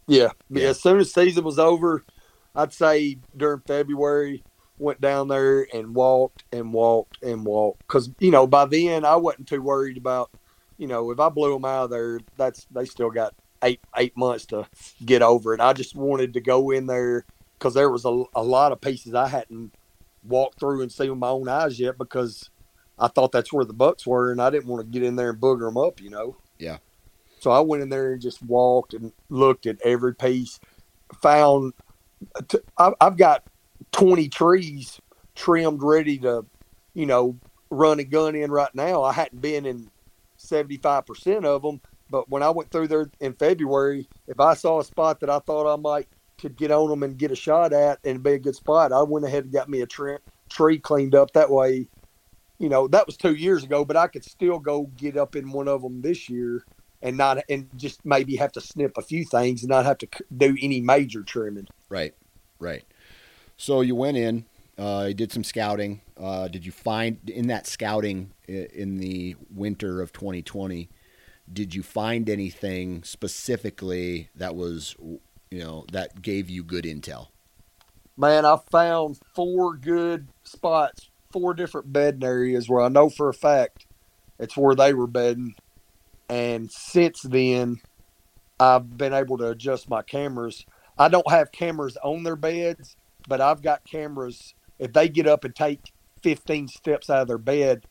Yeah. 0.07 0.29
Yeah. 0.49 0.69
As 0.69 0.81
soon 0.81 0.99
as 0.99 1.13
season 1.13 1.43
was 1.43 1.59
over, 1.59 2.03
I'd 2.55 2.73
say 2.73 3.17
during 3.35 3.61
February, 3.61 4.43
went 4.77 5.01
down 5.01 5.27
there 5.27 5.67
and 5.73 5.95
walked 5.95 6.43
and 6.51 6.73
walked 6.73 7.21
and 7.23 7.45
walked. 7.45 7.79
Because, 7.87 8.09
you 8.19 8.31
know, 8.31 8.47
by 8.47 8.65
then 8.65 9.05
I 9.05 9.15
wasn't 9.15 9.47
too 9.47 9.61
worried 9.61 9.97
about, 9.97 10.31
you 10.77 10.87
know, 10.87 11.11
if 11.11 11.19
I 11.19 11.29
blew 11.29 11.53
them 11.53 11.65
out 11.65 11.85
of 11.85 11.89
there, 11.89 12.19
that's, 12.37 12.65
they 12.71 12.85
still 12.85 13.09
got 13.09 13.33
eight, 13.63 13.79
eight 13.97 14.15
months 14.17 14.45
to 14.47 14.67
get 15.05 15.21
over 15.21 15.53
it. 15.53 15.61
I 15.61 15.73
just 15.73 15.95
wanted 15.95 16.33
to 16.33 16.41
go 16.41 16.71
in 16.71 16.87
there 16.87 17.25
because 17.57 17.73
there 17.73 17.89
was 17.89 18.05
a, 18.05 18.23
a 18.35 18.43
lot 18.43 18.71
of 18.71 18.81
pieces 18.81 19.13
I 19.13 19.27
hadn't 19.27 19.73
walked 20.23 20.59
through 20.59 20.81
and 20.81 20.91
seen 20.91 21.09
with 21.09 21.19
my 21.19 21.29
own 21.29 21.47
eyes 21.47 21.79
yet 21.79 21.97
because 21.97 22.49
I 22.99 23.07
thought 23.07 23.31
that's 23.31 23.53
where 23.53 23.65
the 23.65 23.73
bucks 23.73 24.05
were 24.05 24.31
and 24.31 24.41
I 24.41 24.49
didn't 24.49 24.67
want 24.67 24.85
to 24.85 24.91
get 24.91 25.03
in 25.03 25.15
there 25.15 25.29
and 25.29 25.39
booger 25.39 25.67
them 25.67 25.77
up, 25.77 26.01
you 26.01 26.09
know. 26.09 26.37
Yeah. 26.57 26.77
So 27.39 27.51
I 27.51 27.59
went 27.59 27.83
in 27.83 27.89
there 27.89 28.13
and 28.13 28.21
just 28.21 28.41
walked 28.41 28.93
and 28.93 29.11
looked 29.29 29.65
at 29.65 29.81
every 29.81 30.15
piece. 30.15 30.59
Found 31.21 31.73
I've 32.77 33.17
got 33.17 33.43
twenty 33.91 34.29
trees 34.29 34.99
trimmed, 35.35 35.81
ready 35.81 36.17
to, 36.19 36.45
you 36.93 37.05
know, 37.05 37.37
run 37.69 37.99
a 37.99 38.03
gun 38.03 38.35
in 38.35 38.51
right 38.51 38.73
now. 38.75 39.03
I 39.03 39.13
hadn't 39.13 39.41
been 39.41 39.65
in 39.65 39.89
seventy 40.37 40.77
five 40.77 41.05
percent 41.05 41.45
of 41.45 41.61
them, 41.61 41.81
but 42.09 42.29
when 42.29 42.43
I 42.43 42.49
went 42.49 42.71
through 42.71 42.87
there 42.87 43.09
in 43.19 43.33
February, 43.33 44.07
if 44.27 44.39
I 44.39 44.53
saw 44.53 44.79
a 44.79 44.83
spot 44.83 45.19
that 45.21 45.29
I 45.29 45.39
thought 45.39 45.71
I 45.71 45.77
might 45.77 46.07
could 46.37 46.57
get 46.57 46.71
on 46.71 46.89
them 46.89 47.03
and 47.03 47.17
get 47.17 47.31
a 47.31 47.35
shot 47.35 47.71
at 47.71 47.99
and 48.03 48.21
be 48.21 48.33
a 48.33 48.39
good 48.39 48.55
spot, 48.55 48.91
I 48.91 49.01
went 49.03 49.25
ahead 49.25 49.45
and 49.45 49.53
got 49.53 49.69
me 49.69 49.81
a 49.81 49.85
tre- 49.85 50.17
tree 50.49 50.77
cleaned 50.77 51.15
up. 51.15 51.31
That 51.31 51.49
way, 51.49 51.87
you 52.59 52.69
know, 52.69 52.87
that 52.89 53.05
was 53.05 53.15
two 53.15 53.35
years 53.35 53.63
ago, 53.63 53.85
but 53.85 53.95
I 53.95 54.07
could 54.07 54.25
still 54.25 54.59
go 54.59 54.89
get 54.97 55.15
up 55.15 55.35
in 55.35 55.51
one 55.51 55.67
of 55.67 55.81
them 55.81 56.01
this 56.01 56.29
year 56.29 56.65
and 57.01 57.17
not 57.17 57.37
and 57.49 57.69
just 57.75 58.05
maybe 58.05 58.35
have 58.35 58.51
to 58.53 58.61
snip 58.61 58.97
a 58.97 59.01
few 59.01 59.23
things 59.25 59.63
and 59.63 59.69
not 59.69 59.85
have 59.85 59.99
to 59.99 60.07
do 60.35 60.57
any 60.61 60.81
major 60.81 61.21
trimming. 61.23 61.67
Right 61.93 62.15
right 62.59 62.83
so 63.57 63.81
you 63.81 63.95
went 63.95 64.17
in 64.17 64.45
uh, 64.77 65.05
you 65.07 65.13
did 65.13 65.31
some 65.31 65.43
scouting 65.43 66.01
uh, 66.17 66.47
did 66.47 66.65
you 66.65 66.71
find 66.71 67.29
in 67.29 67.47
that 67.47 67.67
scouting 67.67 68.31
in 68.47 68.97
the 68.97 69.35
winter 69.53 70.01
of 70.01 70.11
2020 70.11 70.89
did 71.51 71.75
you 71.75 71.83
find 71.83 72.29
anything 72.29 73.03
specifically 73.03 74.29
that 74.35 74.55
was 74.55 74.95
you 75.51 75.59
know 75.59 75.85
that 75.91 76.21
gave 76.21 76.49
you 76.49 76.63
good 76.63 76.85
intel 76.85 77.27
Man, 78.15 78.45
I 78.45 78.57
found 78.69 79.19
four 79.33 79.75
good 79.75 80.27
spots, 80.43 81.09
four 81.31 81.55
different 81.55 81.91
bedding 81.91 82.23
areas 82.23 82.69
where 82.69 82.81
I 82.81 82.89
know 82.89 83.09
for 83.09 83.27
a 83.27 83.33
fact 83.33 83.87
it's 84.37 84.55
where 84.55 84.75
they 84.75 84.93
were 84.93 85.07
bedding. 85.07 85.55
And 86.29 86.71
since 86.71 87.21
then, 87.23 87.81
I've 88.59 88.97
been 88.97 89.13
able 89.13 89.37
to 89.39 89.49
adjust 89.49 89.89
my 89.89 90.03
cameras. 90.03 90.63
I 90.97 91.09
don't 91.09 91.29
have 91.29 91.51
cameras 91.51 91.97
on 92.03 92.23
their 92.23 92.35
beds, 92.35 92.95
but 93.27 93.41
I've 93.41 93.61
got 93.61 93.85
cameras. 93.85 94.53
If 94.79 94.93
they 94.93 95.09
get 95.09 95.27
up 95.27 95.43
and 95.43 95.55
take 95.55 95.91
15 96.23 96.67
steps 96.67 97.09
out 97.09 97.23
of 97.23 97.27
their 97.27 97.37
bed, 97.37 97.85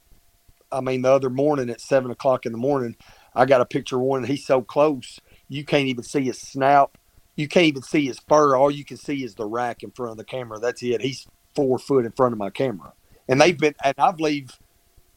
I 0.71 0.81
mean, 0.81 1.03
the 1.03 1.11
other 1.11 1.31
morning 1.31 1.69
at 1.71 1.81
seven 1.81 2.11
o'clock 2.11 2.47
in 2.47 2.53
the 2.53 2.59
morning, 2.59 2.97
I 3.35 3.45
got 3.45 3.61
a 3.61 3.67
picture 3.67 3.97
of 3.97 4.03
one. 4.03 4.25
He's 4.25 4.47
so 4.47 4.63
close, 4.63 5.21
you 5.49 5.65
can't 5.65 5.87
even 5.87 6.03
see 6.03 6.25
his 6.25 6.41
snout. 6.41 6.97
You 7.37 7.49
can't 7.49 7.67
even 7.67 7.83
see 7.83 8.07
his 8.07 8.19
fur. 8.29 8.57
All 8.57 8.71
you 8.71 8.85
can 8.85 8.97
see 8.97 9.23
is 9.25 9.35
the 9.35 9.47
rack 9.47 9.83
in 9.83 9.91
front 9.91 10.13
of 10.13 10.17
the 10.17 10.25
camera. 10.25 10.59
That's 10.59 10.83
it. 10.83 11.01
He's 11.01 11.27
four 11.55 11.79
foot 11.79 12.07
in 12.07 12.13
front 12.13 12.33
of 12.33 12.39
my 12.39 12.51
camera. 12.51 12.93
And 13.29 13.41
they've 13.41 13.57
been, 13.57 13.75
and 13.85 13.95
I've 13.99 14.21
leave, 14.21 14.51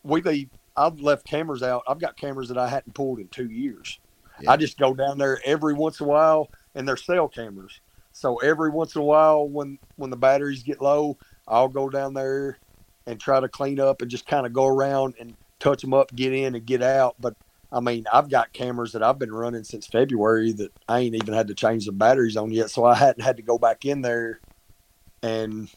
we 0.03 0.21
leave, 0.21 0.49
I've 0.75 0.99
left 0.99 1.25
cameras 1.25 1.63
out. 1.63 1.83
I've 1.87 1.99
got 1.99 2.17
cameras 2.17 2.49
that 2.49 2.57
I 2.57 2.67
hadn't 2.67 2.93
pulled 2.93 3.19
in 3.19 3.27
two 3.29 3.49
years. 3.49 3.99
Yeah. 4.41 4.51
I 4.51 4.57
just 4.57 4.77
go 4.77 4.93
down 4.93 5.17
there 5.17 5.39
every 5.45 5.73
once 5.73 5.99
in 6.01 6.05
a 6.05 6.09
while, 6.09 6.49
and 6.75 6.87
they're 6.87 6.97
cell 6.97 7.27
cameras. 7.27 7.79
So 8.11 8.37
every 8.37 8.69
once 8.69 8.95
in 8.95 9.01
a 9.01 9.05
while, 9.05 9.47
when 9.47 9.79
when 9.95 10.09
the 10.09 10.17
batteries 10.17 10.63
get 10.63 10.81
low, 10.81 11.17
I'll 11.47 11.67
go 11.67 11.89
down 11.89 12.13
there 12.13 12.59
and 13.07 13.19
try 13.19 13.39
to 13.39 13.47
clean 13.49 13.79
up 13.79 14.01
and 14.01 14.11
just 14.11 14.27
kind 14.27 14.45
of 14.45 14.53
go 14.53 14.67
around 14.67 15.15
and 15.19 15.35
touch 15.59 15.81
them 15.81 15.93
up, 15.93 16.15
get 16.15 16.33
in 16.33 16.55
and 16.55 16.65
get 16.65 16.81
out. 16.81 17.15
But 17.19 17.35
I 17.71 17.79
mean, 17.79 18.05
I've 18.11 18.29
got 18.29 18.53
cameras 18.53 18.93
that 18.93 19.03
I've 19.03 19.19
been 19.19 19.33
running 19.33 19.63
since 19.63 19.87
February 19.87 20.53
that 20.53 20.71
I 20.87 20.99
ain't 20.99 21.15
even 21.15 21.33
had 21.33 21.47
to 21.47 21.55
change 21.55 21.85
the 21.85 21.91
batteries 21.91 22.37
on 22.37 22.51
yet, 22.51 22.69
so 22.69 22.85
I 22.85 22.95
hadn't 22.95 23.23
had 23.23 23.37
to 23.37 23.43
go 23.43 23.57
back 23.57 23.85
in 23.85 24.01
there 24.01 24.39
and 25.21 25.69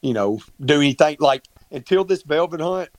you 0.00 0.12
know 0.12 0.40
do 0.60 0.76
anything 0.76 1.16
like 1.20 1.44
until 1.70 2.04
this 2.04 2.22
velvet 2.22 2.60
hunt. 2.60 2.90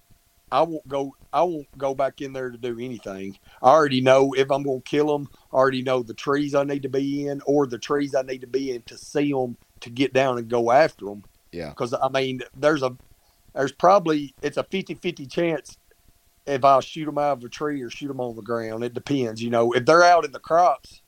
I 0.51 0.61
won't 0.63 0.87
go. 0.87 1.15
I 1.33 1.41
won't 1.41 1.77
go 1.77 1.95
back 1.95 2.21
in 2.21 2.31
there 2.31 2.51
to 2.51 2.57
do 2.57 2.79
anything. 2.79 3.37
I 3.61 3.69
already 3.69 4.01
know 4.01 4.33
if 4.33 4.51
I'm 4.51 4.63
going 4.63 4.81
to 4.81 4.89
kill 4.89 5.07
them. 5.07 5.27
I 5.51 5.55
already 5.55 5.81
know 5.81 6.03
the 6.03 6.13
trees 6.13 6.53
I 6.53 6.63
need 6.63 6.83
to 6.83 6.89
be 6.89 7.27
in, 7.27 7.41
or 7.45 7.65
the 7.65 7.79
trees 7.79 8.13
I 8.13 8.21
need 8.21 8.41
to 8.41 8.47
be 8.47 8.71
in 8.71 8.83
to 8.83 8.97
see 8.97 9.31
them 9.33 9.57
to 9.81 9.89
get 9.89 10.13
down 10.13 10.37
and 10.37 10.47
go 10.47 10.71
after 10.71 11.05
them. 11.05 11.23
Yeah. 11.51 11.69
Because 11.69 11.93
I 11.93 12.07
mean, 12.09 12.41
there's 12.55 12.83
a 12.83 12.95
there's 13.53 13.71
probably 13.71 14.33
it's 14.41 14.57
a 14.57 14.63
50-50 14.63 15.29
chance 15.29 15.77
if 16.45 16.63
I 16.63 16.79
shoot 16.81 17.05
them 17.05 17.17
out 17.17 17.37
of 17.37 17.43
a 17.43 17.49
tree 17.49 17.81
or 17.81 17.89
shoot 17.89 18.07
them 18.07 18.19
on 18.19 18.35
the 18.35 18.41
ground. 18.41 18.83
It 18.83 18.93
depends. 18.93 19.41
You 19.41 19.49
know, 19.49 19.71
if 19.73 19.85
they're 19.85 20.03
out 20.03 20.25
in 20.25 20.31
the 20.31 20.39
crops, 20.39 21.01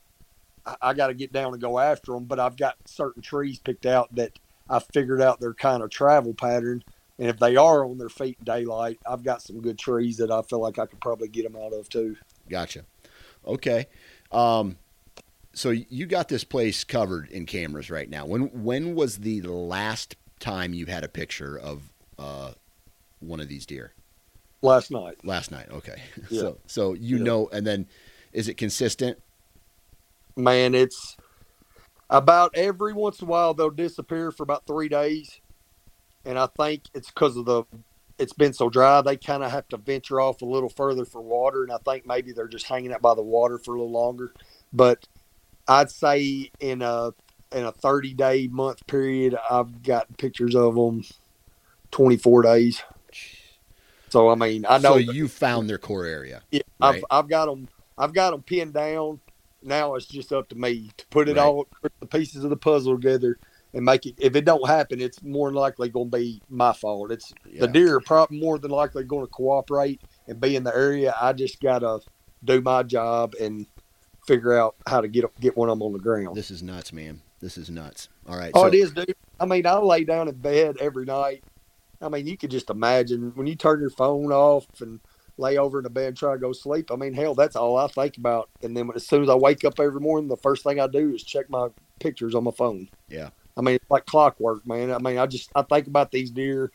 I, 0.66 0.76
I 0.82 0.94
got 0.94 1.08
to 1.08 1.14
get 1.14 1.32
down 1.32 1.54
and 1.54 1.62
go 1.62 1.80
after 1.80 2.14
them. 2.14 2.26
But 2.26 2.40
I've 2.40 2.58
got 2.58 2.76
certain 2.86 3.22
trees 3.22 3.60
picked 3.60 3.86
out 3.86 4.14
that 4.16 4.40
I 4.70 4.80
figured 4.80 5.22
out 5.22 5.40
their 5.40 5.54
kind 5.54 5.84
of 5.84 5.90
travel 5.90 6.34
pattern. 6.34 6.84
And 7.18 7.30
if 7.30 7.40
they 7.40 7.56
are 7.56 7.86
on 7.86 7.98
their 7.98 8.10
feet 8.10 8.38
in 8.40 8.46
daylight, 8.46 9.00
I've 9.08 9.24
got 9.24 9.42
some 9.42 9.62
good 9.62 9.80
trees 9.80 10.18
that 10.18 10.32
I 10.32 10.42
feel 10.42 10.60
like 10.60 10.80
I 10.80 10.86
could 10.86 11.00
probably 11.00 11.30
get 11.30 11.44
them 11.44 11.56
out 11.56 11.72
of 11.74 11.88
too. 11.88 12.18
Gotcha. 12.50 12.86
Okay. 13.48 13.88
Um, 14.32 14.78
so 15.54 15.70
you 15.70 16.06
got 16.06 16.28
this 16.28 16.44
place 16.44 16.84
covered 16.84 17.30
in 17.30 17.46
cameras 17.46 17.90
right 17.90 18.10
now. 18.10 18.26
When 18.26 18.64
when 18.64 18.96
was 18.96 19.20
the 19.20 19.42
last 19.44 20.16
time 20.40 20.74
you 20.74 20.86
had 20.88 21.06
a 21.06 21.08
picture 21.08 21.58
of 21.58 21.84
uh, 22.20 22.52
one 23.22 23.40
of 23.40 23.48
these 23.48 23.66
deer? 23.66 23.94
Last 24.62 24.92
night, 24.92 25.16
Last 25.24 25.52
night. 25.52 25.68
Okay. 25.72 26.02
Yeah. 26.30 26.40
So 26.42 26.58
so 26.68 26.94
you 26.94 27.18
Yeah. 27.18 27.24
know, 27.24 27.50
and 27.54 27.66
then 27.66 27.88
is 28.34 28.48
it 28.50 28.56
consistent? 28.58 29.20
man, 30.36 30.76
it's 30.76 31.16
about 32.10 32.52
every 32.56 32.92
once 32.92 33.22
in 33.22 33.28
a 33.28 33.32
while 33.32 33.54
they'll 33.54 33.70
disappear 33.70 34.32
for 34.32 34.44
about 34.44 34.66
three 34.68 34.90
days, 34.90 35.40
and 36.26 36.38
I 36.40 36.48
think 36.58 36.84
it's 36.94 37.10
because 37.10 37.38
of 37.38 37.46
the 37.46 37.64
it's 38.18 38.34
been 38.34 38.54
so 38.54 38.70
dry. 38.70 39.02
They 39.02 39.18
kind 39.18 39.44
of 39.44 39.52
have 39.52 39.68
to 39.70 39.78
venture 39.78 40.22
off 40.22 40.42
a 40.42 40.46
little 40.46 40.70
further 40.70 41.06
for 41.06 41.22
water, 41.22 41.64
and 41.64 41.72
I 41.72 41.78
think 41.86 42.06
maybe 42.08 42.32
they're 42.32 42.48
just 42.48 42.66
hanging 42.66 42.94
out 42.94 43.02
by 43.02 43.14
the 43.14 43.22
water 43.22 43.58
for 43.58 43.76
a 43.76 43.78
little 43.78 43.92
longer. 43.92 44.34
But 44.72 45.06
I'd 45.68 45.92
say 45.92 46.52
in 46.60 46.82
a 46.82 47.12
in 47.52 47.66
a 47.66 47.72
thirty 47.72 48.14
day 48.14 48.48
month 48.48 48.86
period, 48.88 49.36
I've 49.50 49.84
got 49.84 50.18
pictures 50.18 50.56
of 50.56 50.76
them 50.76 51.04
twenty 51.92 52.18
four 52.18 52.42
days. 52.42 52.82
So 54.10 54.30
I 54.30 54.36
mean, 54.36 54.66
I 54.68 54.78
know 54.78 54.94
so 54.94 54.98
that- 55.06 55.14
you 55.14 55.28
found 55.28 55.70
their 55.70 55.78
core 55.78 56.06
area. 56.06 56.42
yeah, 56.52 56.62
Right. 56.82 56.98
I've 56.98 57.06
I've 57.24 57.30
got 57.30 57.46
them. 57.48 57.68
I've 57.98 58.14
got 58.14 58.32
them 58.32 58.44
pinned 58.44 58.74
down. 58.74 59.20
Now 59.62 59.96
it's 59.96 60.06
just 60.06 60.32
up 60.32 60.48
to 60.50 60.56
me 60.56 60.92
to 60.98 61.06
put 61.08 61.28
it 61.28 61.38
Right. 61.38 61.44
all, 61.44 61.66
put 61.82 61.92
the 62.00 62.06
pieces 62.06 62.44
of 62.44 62.50
the 62.50 62.58
puzzle 62.58 62.96
together, 62.96 63.38
and 63.76 63.84
make 63.84 64.06
it. 64.06 64.16
If 64.18 64.36
it 64.36 64.46
don't 64.46 64.68
happen, 64.68 65.02
it's 65.02 65.22
more 65.22 65.50
than 65.50 65.56
likely 65.56 65.90
going 65.90 66.10
to 66.10 66.18
be 66.18 66.42
my 66.50 66.74
fault. 66.74 67.12
It's 67.12 67.34
Yeah. 67.46 67.62
the 67.62 67.68
deer 67.68 67.98
are 67.98 68.02
probably 68.02 68.40
more 68.40 68.58
than 68.58 68.72
likely 68.72 69.04
going 69.04 69.26
to 69.28 69.32
cooperate 69.32 70.02
and 70.28 70.40
be 70.40 70.56
in 70.56 70.64
the 70.64 70.76
area. 70.76 71.14
I 71.22 71.34
just 71.34 71.62
gotta 71.62 72.00
do 72.44 72.62
my 72.62 72.84
job 72.84 73.34
and 73.40 73.68
figure 74.26 74.58
out 74.58 74.76
how 74.88 75.02
to 75.02 75.08
get 75.08 75.26
get 75.40 75.56
one 75.58 75.70
of 75.70 75.78
them 75.78 75.84
on 75.86 75.94
the 75.94 76.00
ground. 76.00 76.36
This 76.36 76.50
is 76.50 76.64
nuts, 76.64 76.92
man. 76.94 77.22
This 77.42 77.58
is 77.58 77.70
nuts. 77.70 78.08
All 78.28 78.38
right. 78.38 78.52
Oh, 78.56 78.62
so, 78.64 78.68
it 78.68 78.74
is, 78.76 78.92
dude. 78.92 79.14
I 79.40 79.46
mean, 79.46 79.68
I 79.68 79.76
lay 79.78 80.06
down 80.06 80.30
in 80.30 80.36
bed 80.36 80.78
every 80.80 81.06
night. 81.06 81.44
I 82.02 82.10
mean, 82.10 82.26
you 82.26 82.38
could 82.38 82.52
just 82.52 82.70
imagine 82.70 83.34
when 83.36 83.46
you 83.46 83.56
turn 83.56 83.82
your 83.82 83.90
phone 83.90 84.32
off 84.32 84.66
and 84.80 85.00
lay 85.38 85.58
over 85.58 85.80
in 85.80 85.84
the 85.84 85.90
bed 85.90 86.08
and 86.10 86.18
try 86.18 86.34
to 86.34 86.40
go 86.40 86.54
sleep. 86.54 86.92
I 86.92 86.96
mean, 86.96 87.14
hell, 87.14 87.36
that's 87.36 87.56
all 87.58 87.78
I 87.78 87.88
think 87.88 88.18
about. 88.18 88.50
And 88.64 88.76
then 88.76 88.90
as 88.96 89.06
soon 89.06 89.22
as 89.22 89.30
I 89.30 89.36
wake 89.36 89.66
up 89.66 89.80
every 89.80 90.00
morning, 90.00 90.30
the 90.30 90.38
first 90.38 90.64
thing 90.64 90.80
I 90.80 90.88
do 90.88 91.14
is 91.14 91.24
check 91.24 91.50
my 91.50 91.68
pictures 92.00 92.36
on 92.36 92.46
my 92.46 92.52
phone. 92.52 92.90
I 93.58 93.62
mean, 93.62 93.76
it's 93.76 93.90
like 93.90 94.06
clockwork, 94.06 94.66
man. 94.68 94.92
I 94.92 94.98
mean, 94.98 95.18
I 95.18 95.26
just 95.26 95.50
I 95.56 95.62
think 95.62 95.88
about 95.88 96.12
these 96.12 96.30
deer 96.30 96.72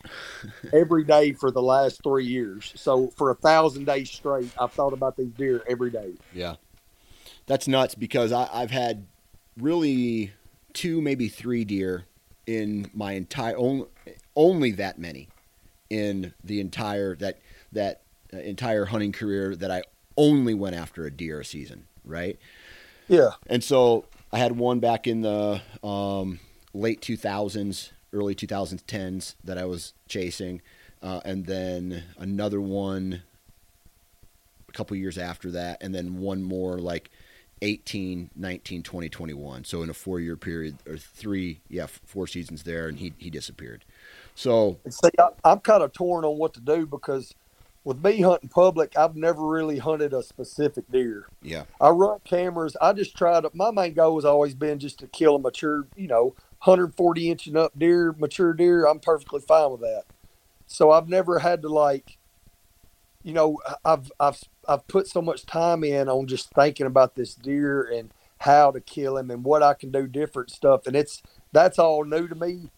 every 0.73 1.05
day 1.05 1.33
for 1.33 1.51
the 1.51 1.63
last 1.63 2.03
three 2.03 2.25
years. 2.25 2.73
So 2.77 3.09
for 3.17 3.31
a 3.31 3.35
thousand 3.35 3.85
days 3.85 4.11
straight, 4.11 4.51
I've 4.59 4.73
thought 4.73 4.93
about 4.93 5.17
these 5.17 5.33
deer 5.33 5.63
every 5.69 5.91
day. 5.91 6.15
Yeah, 6.33 6.57
that's 7.47 7.69
nuts 7.69 7.95
because 7.95 8.33
I, 8.33 8.49
I've 8.53 8.71
had 8.71 9.07
really 9.59 10.33
two, 10.73 11.01
maybe 11.01 11.29
three 11.29 11.65
deer 11.65 12.07
in 12.47 12.91
my 12.95 13.13
entire 13.13 13.57
only, 13.57 13.87
only 14.35 14.71
that 14.73 14.99
many 14.99 15.29
in 15.91 16.33
the 16.43 16.61
entire 16.61 17.15
that 17.17 17.39
that 17.73 18.03
entire 18.33 18.87
hunting 18.87 19.13
career 19.13 19.55
that 19.57 19.71
I 19.71 19.83
only 20.17 20.55
went 20.55 20.77
after 20.77 21.05
a 21.05 21.11
deer 21.11 21.41
a 21.41 21.45
season, 21.45 21.87
right? 22.05 22.39
Yeah. 23.09 23.31
And 23.49 23.63
so 23.63 24.07
I 24.33 24.39
had 24.39 24.57
one 24.57 24.81
back 24.81 25.07
in 25.07 25.23
the 25.23 25.61
um, 25.83 26.39
late 26.75 27.01
2000s, 27.01 27.91
early 28.13 28.35
2010s 28.35 29.35
that 29.45 29.59
I 29.59 29.65
was 29.65 29.93
chasing, 30.09 30.63
uh, 31.03 31.21
and 31.25 31.47
then 31.47 32.05
another 32.19 32.61
one 32.61 33.23
a 34.69 34.73
couple 34.73 34.97
years 34.97 35.19
after 35.19 35.51
that, 35.51 35.83
and 35.83 35.95
then 35.95 36.19
one 36.19 36.43
more 36.43 36.79
like 36.79 37.11
18, 37.63 38.31
19, 38.37 38.83
20, 38.83 39.09
21. 39.09 39.65
So 39.65 39.83
in 39.83 39.91
a 39.91 39.95
four 39.95 40.21
year 40.21 40.37
period, 40.37 40.79
or 40.87 40.97
three, 40.97 41.61
yeah, 41.69 41.87
four 41.87 42.27
seasons 42.27 42.63
there, 42.63 42.89
and 42.89 42.99
he, 42.99 43.13
he 43.19 43.31
disappeared. 43.31 43.85
So 44.35 44.79
see, 44.89 45.11
I, 45.19 45.29
I'm 45.45 45.61
kind 45.61 45.83
of 45.83 45.93
torn 45.93 46.25
on 46.25 46.39
what 46.39 46.55
to 46.55 46.61
do 46.61 46.87
because 46.87 47.35
with 47.85 48.03
me 48.05 48.21
hunting 48.21 48.49
public, 48.49 48.97
I've 48.97 49.17
never 49.17 49.47
really 49.47 49.79
hunted 49.79 50.13
a 50.13 50.23
specific 50.23 50.91
deer. 50.91 51.27
Yeah. 51.43 51.65
I 51.81 51.91
run 51.91 52.21
cameras. 52.25 52.77
I 52.81 52.93
just 52.93 53.17
try 53.17 53.41
to, 53.41 53.51
my 53.55 53.71
main 53.71 53.95
goal 53.95 54.17
has 54.17 54.25
always 54.25 54.55
been 54.55 54.79
just 54.79 54.99
to 55.01 55.07
kill 55.07 55.37
a 55.37 55.39
mature, 55.39 55.87
you 55.97 56.07
know, 56.07 56.35
140 56.61 57.31
inch 57.31 57.47
and 57.47 57.57
up 57.57 57.79
deer, 57.79 58.15
mature 58.19 58.53
deer. 58.53 58.87
I'm 58.87 59.01
perfectly 59.01 59.41
fine 59.41 59.71
with 59.73 59.81
that. 59.81 60.05
So 60.67 60.91
I've 60.91 61.09
never 61.09 61.39
had 61.39 61.63
to 61.63 61.69
like, 61.69 62.19
you 63.23 63.33
know, 63.33 63.59
I've, 63.85 64.13
I've, 64.21 64.43
I've 64.69 64.87
put 64.87 65.09
so 65.09 65.23
much 65.23 65.47
time 65.47 65.85
in 65.85 66.09
on 66.09 66.27
just 66.27 66.51
thinking 66.51 66.87
about 66.87 67.15
this 67.15 67.35
deer 67.35 67.83
and 67.83 68.13
how 68.39 68.71
to 68.71 68.81
kill 68.81 69.17
him 69.17 69.31
and 69.31 69.43
what 69.43 69.63
I 69.63 69.75
can 69.75 69.91
do 69.91 70.07
different 70.07 70.51
stuff. 70.51 70.87
And 70.87 70.95
it's, 70.95 71.23
that's 71.53 71.79
all 71.79 72.05
new 72.05 72.29
to 72.29 72.35
me. 72.35 72.71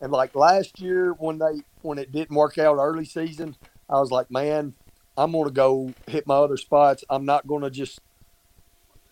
And 0.00 0.12
like 0.12 0.34
last 0.34 0.80
year 0.80 1.12
when 1.12 1.38
they, 1.38 1.62
when 1.82 1.98
it 1.98 2.12
didn't 2.12 2.36
work 2.36 2.58
out 2.58 2.76
early 2.76 3.04
season, 3.04 3.56
I 3.88 4.00
was 4.00 4.10
like, 4.10 4.30
man, 4.30 4.74
I'm 5.16 5.32
to 5.46 5.50
go 5.50 5.92
hit 6.06 6.26
my 6.26 6.36
other 6.36 6.56
spots. 6.56 7.04
I'm 7.10 7.24
not 7.24 7.46
to 7.62 7.70
just 7.70 8.00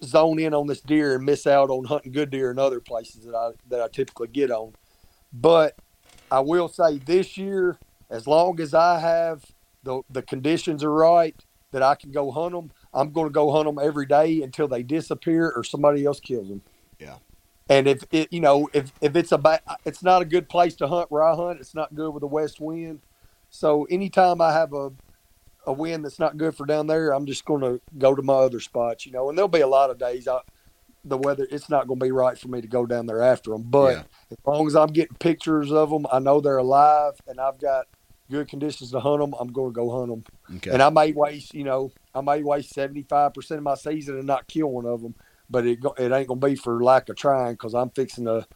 zone 0.03 0.39
in 0.39 0.55
on 0.55 0.67
this 0.67 0.81
deer 0.81 1.17
and 1.17 1.25
miss 1.25 1.47
out 1.47 1.71
on 1.71 1.85
hunting 1.85 2.13
good 2.13 2.31
deer 2.31 2.51
in 2.51 2.59
other 2.59 2.81
places 2.81 3.25
that 3.25 3.35
I 3.35 3.51
that 3.69 3.81
I 3.81 3.89
typically 3.89 4.29
get 4.29 4.51
on. 4.51 4.75
But 5.33 5.77
I 6.31 6.41
will 6.41 6.69
say 6.69 6.99
this 6.99 7.37
year, 7.37 7.79
as 8.11 8.27
long 8.27 8.61
as 8.61 8.75
I 8.75 8.99
have 8.99 9.45
the 9.83 10.03
the 10.11 10.23
conditions 10.23 10.85
are 10.85 10.93
right 10.93 11.37
that 11.71 11.83
I 11.83 11.95
can 11.95 12.11
go 12.11 12.31
hunt 12.31 12.53
them, 12.53 12.71
I'm 12.95 13.13
going 13.13 13.29
to 13.29 13.33
go 13.33 13.51
hunt 13.53 13.67
them 13.67 13.79
every 13.79 14.07
day 14.07 14.43
until 14.43 14.69
they 14.69 14.83
disappear 14.83 15.53
or 15.55 15.63
somebody 15.65 16.05
else 16.05 16.21
kills 16.21 16.49
them. 16.49 16.63
Yeah. 16.99 17.17
And 17.69 17.87
if 17.87 18.03
it, 18.11 18.33
you 18.33 18.41
know, 18.41 18.69
if 18.73 18.93
if 19.01 19.15
it's 19.17 19.33
a 19.33 19.39
bad, 19.39 19.61
it's 19.85 20.03
not 20.03 20.23
a 20.23 20.25
good 20.25 20.49
place 20.49 20.75
to 20.77 20.89
hunt 20.89 21.11
where 21.11 21.23
I 21.23 21.35
hunt. 21.35 21.61
It's 21.61 21.75
not 21.75 21.95
good 21.95 22.11
with 22.13 22.23
a 22.23 22.27
west 22.27 22.61
wind. 22.61 23.01
So 23.51 23.85
anytime 23.85 24.41
I 24.41 24.53
have 24.53 24.73
a 24.73 24.91
a 25.69 25.73
wind 25.73 26.05
that's 26.05 26.19
not 26.19 26.39
good 26.39 26.57
for 26.57 26.65
down 26.67 26.87
there, 26.87 27.13
I'm 27.13 27.27
just 27.27 27.45
going 27.45 27.61
to 27.61 27.81
go 27.99 28.15
to 28.15 28.23
my 28.23 28.33
other 28.33 28.59
spots, 28.59 29.05
you 29.05 29.13
know. 29.13 29.29
And 29.29 29.37
there'll 29.37 29.49
be 29.49 29.61
a 29.61 29.67
lot 29.69 29.91
of 29.91 29.99
days 29.99 30.27
I, 30.27 30.41
the 31.05 31.19
weather 31.19 31.47
it's 31.51 31.69
not 31.69 31.87
going 31.87 32.01
to 32.01 32.07
be 32.07 32.11
right 32.11 32.39
for 32.39 32.49
me 32.49 32.63
to 32.63 32.67
go 32.67 32.87
down 32.87 33.07
there 33.07 33.23
after 33.23 33.51
them. 33.51 33.65
But 33.69 33.97
Yeah. 33.97 34.03
as 34.33 34.39
long 34.47 34.67
as 34.67 34.75
I'm 34.75 34.89
getting 34.89 35.17
pictures 35.19 35.71
of 35.71 35.91
them, 35.91 36.07
I 36.11 36.21
know 36.21 36.41
they're 36.41 36.57
alive, 36.57 37.15
and 37.27 37.39
I've 37.39 37.61
got 37.61 37.87
good 38.31 38.49
conditions 38.49 38.91
to 38.93 39.01
hunt 39.01 39.21
them. 39.21 39.35
I'm 39.39 39.53
going 39.53 39.73
to 39.73 39.75
go 39.75 39.91
hunt 39.91 40.09
them. 40.11 40.57
Okay. 40.57 40.71
And 40.71 40.83
I 40.83 40.89
may 40.89 41.13
waste, 41.13 41.53
you 41.55 41.65
know, 41.65 41.93
I 42.15 42.23
may 42.23 42.43
waste 42.43 42.73
75 42.73 43.35
percent 43.35 43.59
of 43.59 43.65
my 43.65 43.75
season 43.75 44.17
and 44.17 44.27
not 44.27 44.49
kill 44.49 44.69
one 44.69 44.87
of 44.87 45.03
them, 45.03 45.15
but 45.51 45.67
it 45.67 45.81
it 45.99 46.13
ain't 46.13 46.29
going 46.29 46.41
to 46.41 46.47
be 46.47 46.57
for 46.57 46.83
lack 46.83 47.11
of 47.11 47.17
trying 47.17 47.53
because 47.53 47.75
I'm 47.75 47.91
fixing 47.91 48.25
to. 48.25 48.47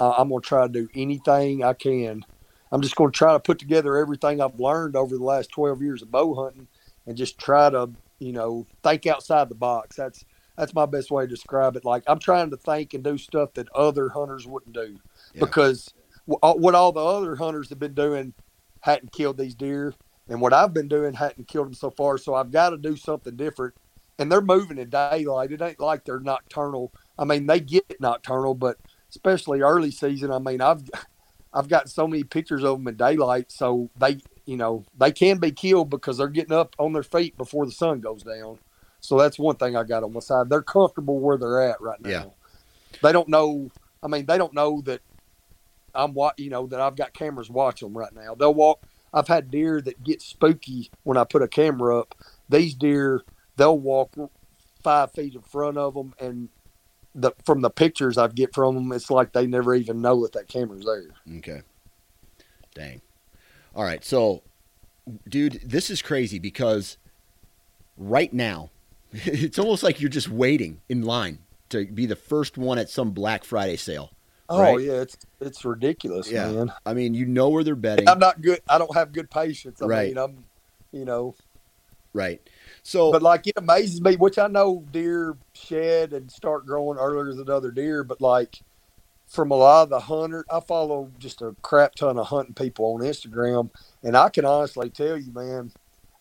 I'm 0.00 0.30
going 0.30 0.42
to 0.42 0.48
try 0.48 0.66
to 0.66 0.72
do 0.72 0.88
anything 0.94 1.62
I 1.62 1.74
can 1.74 2.24
I'm 2.72 2.80
just 2.82 2.96
going 2.96 3.12
to 3.12 3.16
try 3.16 3.32
to 3.34 3.40
put 3.40 3.58
together 3.60 3.96
everything 3.98 4.40
I've 4.40 4.58
learned 4.58 4.96
over 4.96 5.16
the 5.18 5.24
last 5.24 5.50
12 5.52 5.82
years 5.82 6.02
of 6.02 6.10
bow 6.10 6.34
hunting 6.34 6.68
and 7.06 7.16
just 7.16 7.38
try 7.38 7.70
to, 7.70 7.90
you 8.18 8.32
know, 8.32 8.66
think 8.82 9.06
outside 9.06 9.48
the 9.50 9.54
box. 9.54 9.96
That's 9.96 10.24
that's 10.56 10.74
my 10.74 10.86
best 10.86 11.10
way 11.10 11.24
to 11.24 11.28
describe 11.28 11.76
it. 11.76 11.84
Like 11.84 12.04
I'm 12.06 12.18
trying 12.18 12.50
to 12.50 12.56
think 12.56 12.94
and 12.94 13.04
do 13.04 13.18
stuff 13.18 13.54
that 13.54 13.70
other 13.74 14.08
hunters 14.10 14.46
wouldn't 14.46 14.74
do 14.74 14.98
Yeah. 15.34 15.40
because 15.40 15.94
wh- 16.28 16.36
uh, 16.42 16.54
what 16.54 16.74
all 16.74 16.92
the 16.92 17.04
other 17.04 17.36
hunters 17.36 17.68
have 17.70 17.78
been 17.78 17.94
doing 17.94 18.34
hadn't 18.80 19.12
killed 19.12 19.38
these 19.38 19.54
deer, 19.54 19.94
and 20.28 20.40
what 20.40 20.52
I've 20.52 20.74
been 20.74 20.88
doing 20.88 21.14
hadn't 21.14 21.48
killed 21.48 21.66
them 21.68 21.74
so 21.74 21.90
far. 21.90 22.18
So 22.18 22.34
I've 22.34 22.50
got 22.50 22.70
to 22.70 22.78
do 22.78 22.96
something 22.96 23.36
different. 23.36 23.74
And 24.18 24.30
they're 24.30 24.40
moving 24.42 24.78
in 24.78 24.90
daylight. 24.90 25.52
It 25.52 25.62
ain't 25.62 25.80
like 25.80 26.04
they're 26.04 26.20
nocturnal. 26.20 26.92
I 27.18 27.24
mean, 27.24 27.46
they 27.46 27.60
get 27.60 28.00
nocturnal, 28.00 28.54
but 28.54 28.76
especially 29.10 29.62
early 29.62 29.90
season. 29.90 30.30
I 30.30 30.38
mean, 30.38 30.60
I've 30.60 30.82
I've 31.54 31.68
got 31.68 31.90
so 31.90 32.06
many 32.06 32.24
pictures 32.24 32.64
of 32.64 32.78
them 32.78 32.88
in 32.88 32.96
daylight, 32.96 33.52
so 33.52 33.90
they, 33.98 34.18
you 34.46 34.56
know, 34.56 34.84
they 34.98 35.12
can 35.12 35.38
be 35.38 35.52
killed 35.52 35.90
because 35.90 36.18
they're 36.18 36.28
getting 36.28 36.56
up 36.56 36.74
on 36.78 36.92
their 36.92 37.02
feet 37.02 37.36
before 37.36 37.66
the 37.66 37.72
sun 37.72 38.00
goes 38.00 38.22
down. 38.22 38.58
So 39.00 39.18
that's 39.18 39.38
one 39.38 39.56
thing 39.56 39.76
I 39.76 39.82
got 39.82 40.04
on 40.04 40.12
my 40.12 40.20
side. 40.20 40.48
They're 40.48 40.62
comfortable 40.62 41.18
where 41.18 41.36
they're 41.36 41.60
at 41.60 41.80
right 41.80 42.00
now. 42.00 42.08
Yeah. 42.10 42.24
They 43.02 43.12
don't 43.12 43.28
know. 43.28 43.70
I 44.02 44.08
mean, 44.08 44.26
they 44.26 44.38
don't 44.38 44.54
know 44.54 44.80
that 44.82 45.00
I'm 45.94 46.14
what 46.14 46.38
you 46.38 46.50
know 46.50 46.66
that 46.68 46.80
I've 46.80 46.96
got 46.96 47.12
cameras 47.12 47.50
watching 47.50 47.88
them 47.88 47.98
right 47.98 48.14
now. 48.14 48.34
They'll 48.34 48.54
walk. 48.54 48.82
I've 49.12 49.28
had 49.28 49.50
deer 49.50 49.80
that 49.82 50.02
get 50.02 50.22
spooky 50.22 50.90
when 51.02 51.18
I 51.18 51.24
put 51.24 51.42
a 51.42 51.48
camera 51.48 51.98
up. 51.98 52.14
These 52.48 52.74
deer, 52.74 53.22
they'll 53.56 53.78
walk 53.78 54.14
five 54.82 55.12
feet 55.12 55.34
in 55.34 55.42
front 55.42 55.76
of 55.76 55.94
them, 55.94 56.14
and 56.18 56.48
the 57.14 57.32
from 57.44 57.60
the 57.60 57.70
pictures 57.70 58.16
I 58.18 58.28
get 58.28 58.54
from 58.54 58.74
them, 58.74 58.92
it's 58.92 59.10
like 59.10 59.32
they 59.32 59.46
never 59.46 59.74
even 59.74 60.00
know 60.00 60.22
that 60.22 60.32
that 60.32 60.48
camera's 60.48 60.84
there. 60.84 61.36
Okay. 61.38 61.62
Dang. 62.74 63.00
All 63.74 63.84
right. 63.84 64.04
So, 64.04 64.42
dude, 65.28 65.60
this 65.64 65.90
is 65.90 66.00
crazy 66.02 66.38
because 66.38 66.96
right 67.96 68.32
now, 68.32 68.70
it's 69.12 69.58
almost 69.58 69.82
like 69.82 70.00
you're 70.00 70.08
just 70.10 70.28
waiting 70.28 70.80
in 70.88 71.02
line 71.02 71.38
to 71.70 71.86
be 71.86 72.06
the 72.06 72.16
first 72.16 72.56
one 72.58 72.78
at 72.78 72.88
some 72.90 73.10
Black 73.12 73.44
Friday 73.44 73.76
sale. 73.76 74.10
Oh 74.48 74.60
Right. 74.60 74.80
yeah, 74.80 75.00
it's 75.00 75.16
it's 75.40 75.64
ridiculous, 75.64 76.30
Yeah. 76.30 76.50
man. 76.50 76.72
I 76.84 76.92
mean, 76.94 77.14
you 77.14 77.24
know 77.26 77.48
where 77.48 77.64
they're 77.64 77.74
betting. 77.74 78.08
I'm 78.08 78.18
not 78.18 78.40
good. 78.42 78.60
I 78.68 78.76
don't 78.78 78.94
have 78.94 79.12
good 79.12 79.30
patience. 79.30 79.80
I 79.80 79.86
Right. 79.86 80.08
mean, 80.08 80.18
I'm, 80.18 80.44
you 80.92 81.04
know, 81.04 81.34
Right. 82.14 82.46
So, 82.82 83.12
but 83.12 83.22
like 83.22 83.46
it 83.46 83.54
amazes 83.56 84.00
me, 84.00 84.16
which 84.16 84.38
I 84.38 84.48
know 84.48 84.84
deer 84.90 85.36
shed 85.54 86.12
and 86.12 86.30
start 86.30 86.66
growing 86.66 86.98
earlier 86.98 87.32
than 87.32 87.48
other 87.48 87.70
deer, 87.70 88.02
but 88.02 88.20
like 88.20 88.60
from 89.26 89.50
a 89.50 89.56
lot 89.56 89.84
of 89.84 89.88
the 89.88 90.00
hunter, 90.00 90.44
I 90.50 90.60
follow 90.60 91.10
just 91.18 91.42
a 91.42 91.54
crap 91.62 91.94
ton 91.94 92.18
of 92.18 92.26
hunting 92.26 92.54
people 92.54 92.86
on 92.86 93.00
Instagram, 93.00 93.70
and 94.02 94.16
I 94.16 94.28
can 94.28 94.44
honestly 94.44 94.90
tell 94.90 95.16
you, 95.16 95.32
man, 95.32 95.72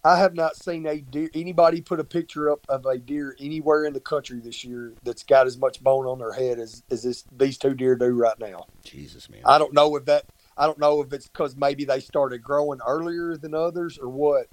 I 0.03 0.17
have 0.17 0.33
not 0.33 0.55
seen 0.55 0.85
a 0.87 0.99
deer 1.01 1.29
anybody 1.33 1.81
put 1.81 1.99
a 1.99 2.03
picture 2.03 2.49
up 2.51 2.65
of 2.69 2.85
a 2.85 2.97
deer 2.97 3.35
anywhere 3.39 3.85
in 3.85 3.93
the 3.93 3.99
country 3.99 4.39
this 4.39 4.63
year 4.63 4.93
that's 5.03 5.23
got 5.23 5.45
as 5.45 5.57
much 5.57 5.83
bone 5.83 6.07
on 6.07 6.19
their 6.19 6.33
head 6.33 6.59
as, 6.59 6.83
as 6.89 7.03
this 7.03 7.23
these 7.37 7.57
two 7.57 7.73
deer 7.75 7.95
do 7.95 8.07
right 8.07 8.39
now. 8.39 8.65
Jesus, 8.83 9.29
man. 9.29 9.41
I 9.45 9.57
don't 9.57 9.73
know 9.73 9.95
if 9.95 10.05
that 10.05 10.25
I 10.57 10.65
don't 10.65 10.79
know 10.79 11.01
if 11.01 11.13
it's 11.13 11.27
because 11.27 11.55
maybe 11.55 11.85
they 11.85 11.99
started 11.99 12.41
growing 12.41 12.79
earlier 12.85 13.37
than 13.37 13.53
others 13.53 13.99
or 13.99 14.09
what. 14.09 14.47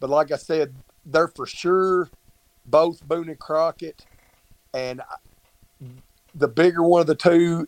But 0.00 0.10
like 0.10 0.32
I 0.32 0.36
said, 0.36 0.74
they're 1.04 1.28
for 1.28 1.46
sure 1.46 2.10
both 2.66 3.06
Boone 3.06 3.28
and 3.28 3.38
Crockett, 3.38 4.04
and 4.74 5.00
the 6.34 6.48
bigger 6.48 6.82
one 6.82 7.00
of 7.00 7.06
the 7.06 7.14
two, 7.14 7.66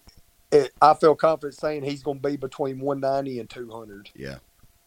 it, 0.52 0.72
I 0.80 0.94
feel 0.94 1.14
confident 1.14 1.54
saying 1.58 1.82
he's 1.82 2.02
going 2.02 2.20
to 2.20 2.28
be 2.28 2.36
between 2.36 2.78
190 2.78 3.40
and 3.40 3.50
200. 3.50 4.10
Yeah. 4.14 4.36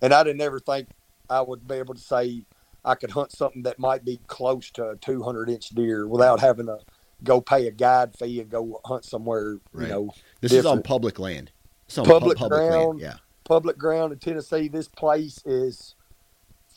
And 0.01 0.13
I 0.13 0.23
didn't 0.23 0.41
ever 0.41 0.59
think 0.59 0.87
I 1.29 1.41
would 1.41 1.67
be 1.67 1.75
able 1.75 1.95
to 1.95 1.99
say 1.99 2.43
I 2.85 2.95
could 2.95 3.11
hunt 3.11 3.31
something 3.31 3.63
that 3.63 3.79
might 3.79 4.05
be 4.05 4.19
close 4.27 4.69
to 4.71 4.89
a 4.91 4.95
200 4.97 5.49
inch 5.49 5.69
deer 5.69 6.07
without 6.07 6.39
having 6.39 6.67
to 6.67 6.79
go 7.23 7.41
pay 7.41 7.67
a 7.67 7.71
guide 7.71 8.15
fee 8.17 8.39
and 8.41 8.49
go 8.49 8.79
hunt 8.85 9.03
somewhere, 9.05 9.57
Right. 9.73 9.87
you 9.87 9.93
know, 9.93 10.09
This 10.41 10.51
is 10.53 10.65
on 10.65 10.83
public 10.83 11.17
land. 11.17 11.51
It's 11.87 11.97
on 11.97 12.05
Public 12.05 12.39
land. 12.39 12.51
ground. 12.51 12.99
Yeah. 13.01 13.15
public 13.43 13.77
ground 13.77 14.13
in 14.13 14.19
Tennessee. 14.19 14.67
This 14.67 14.87
place 14.87 15.41
is 15.45 15.95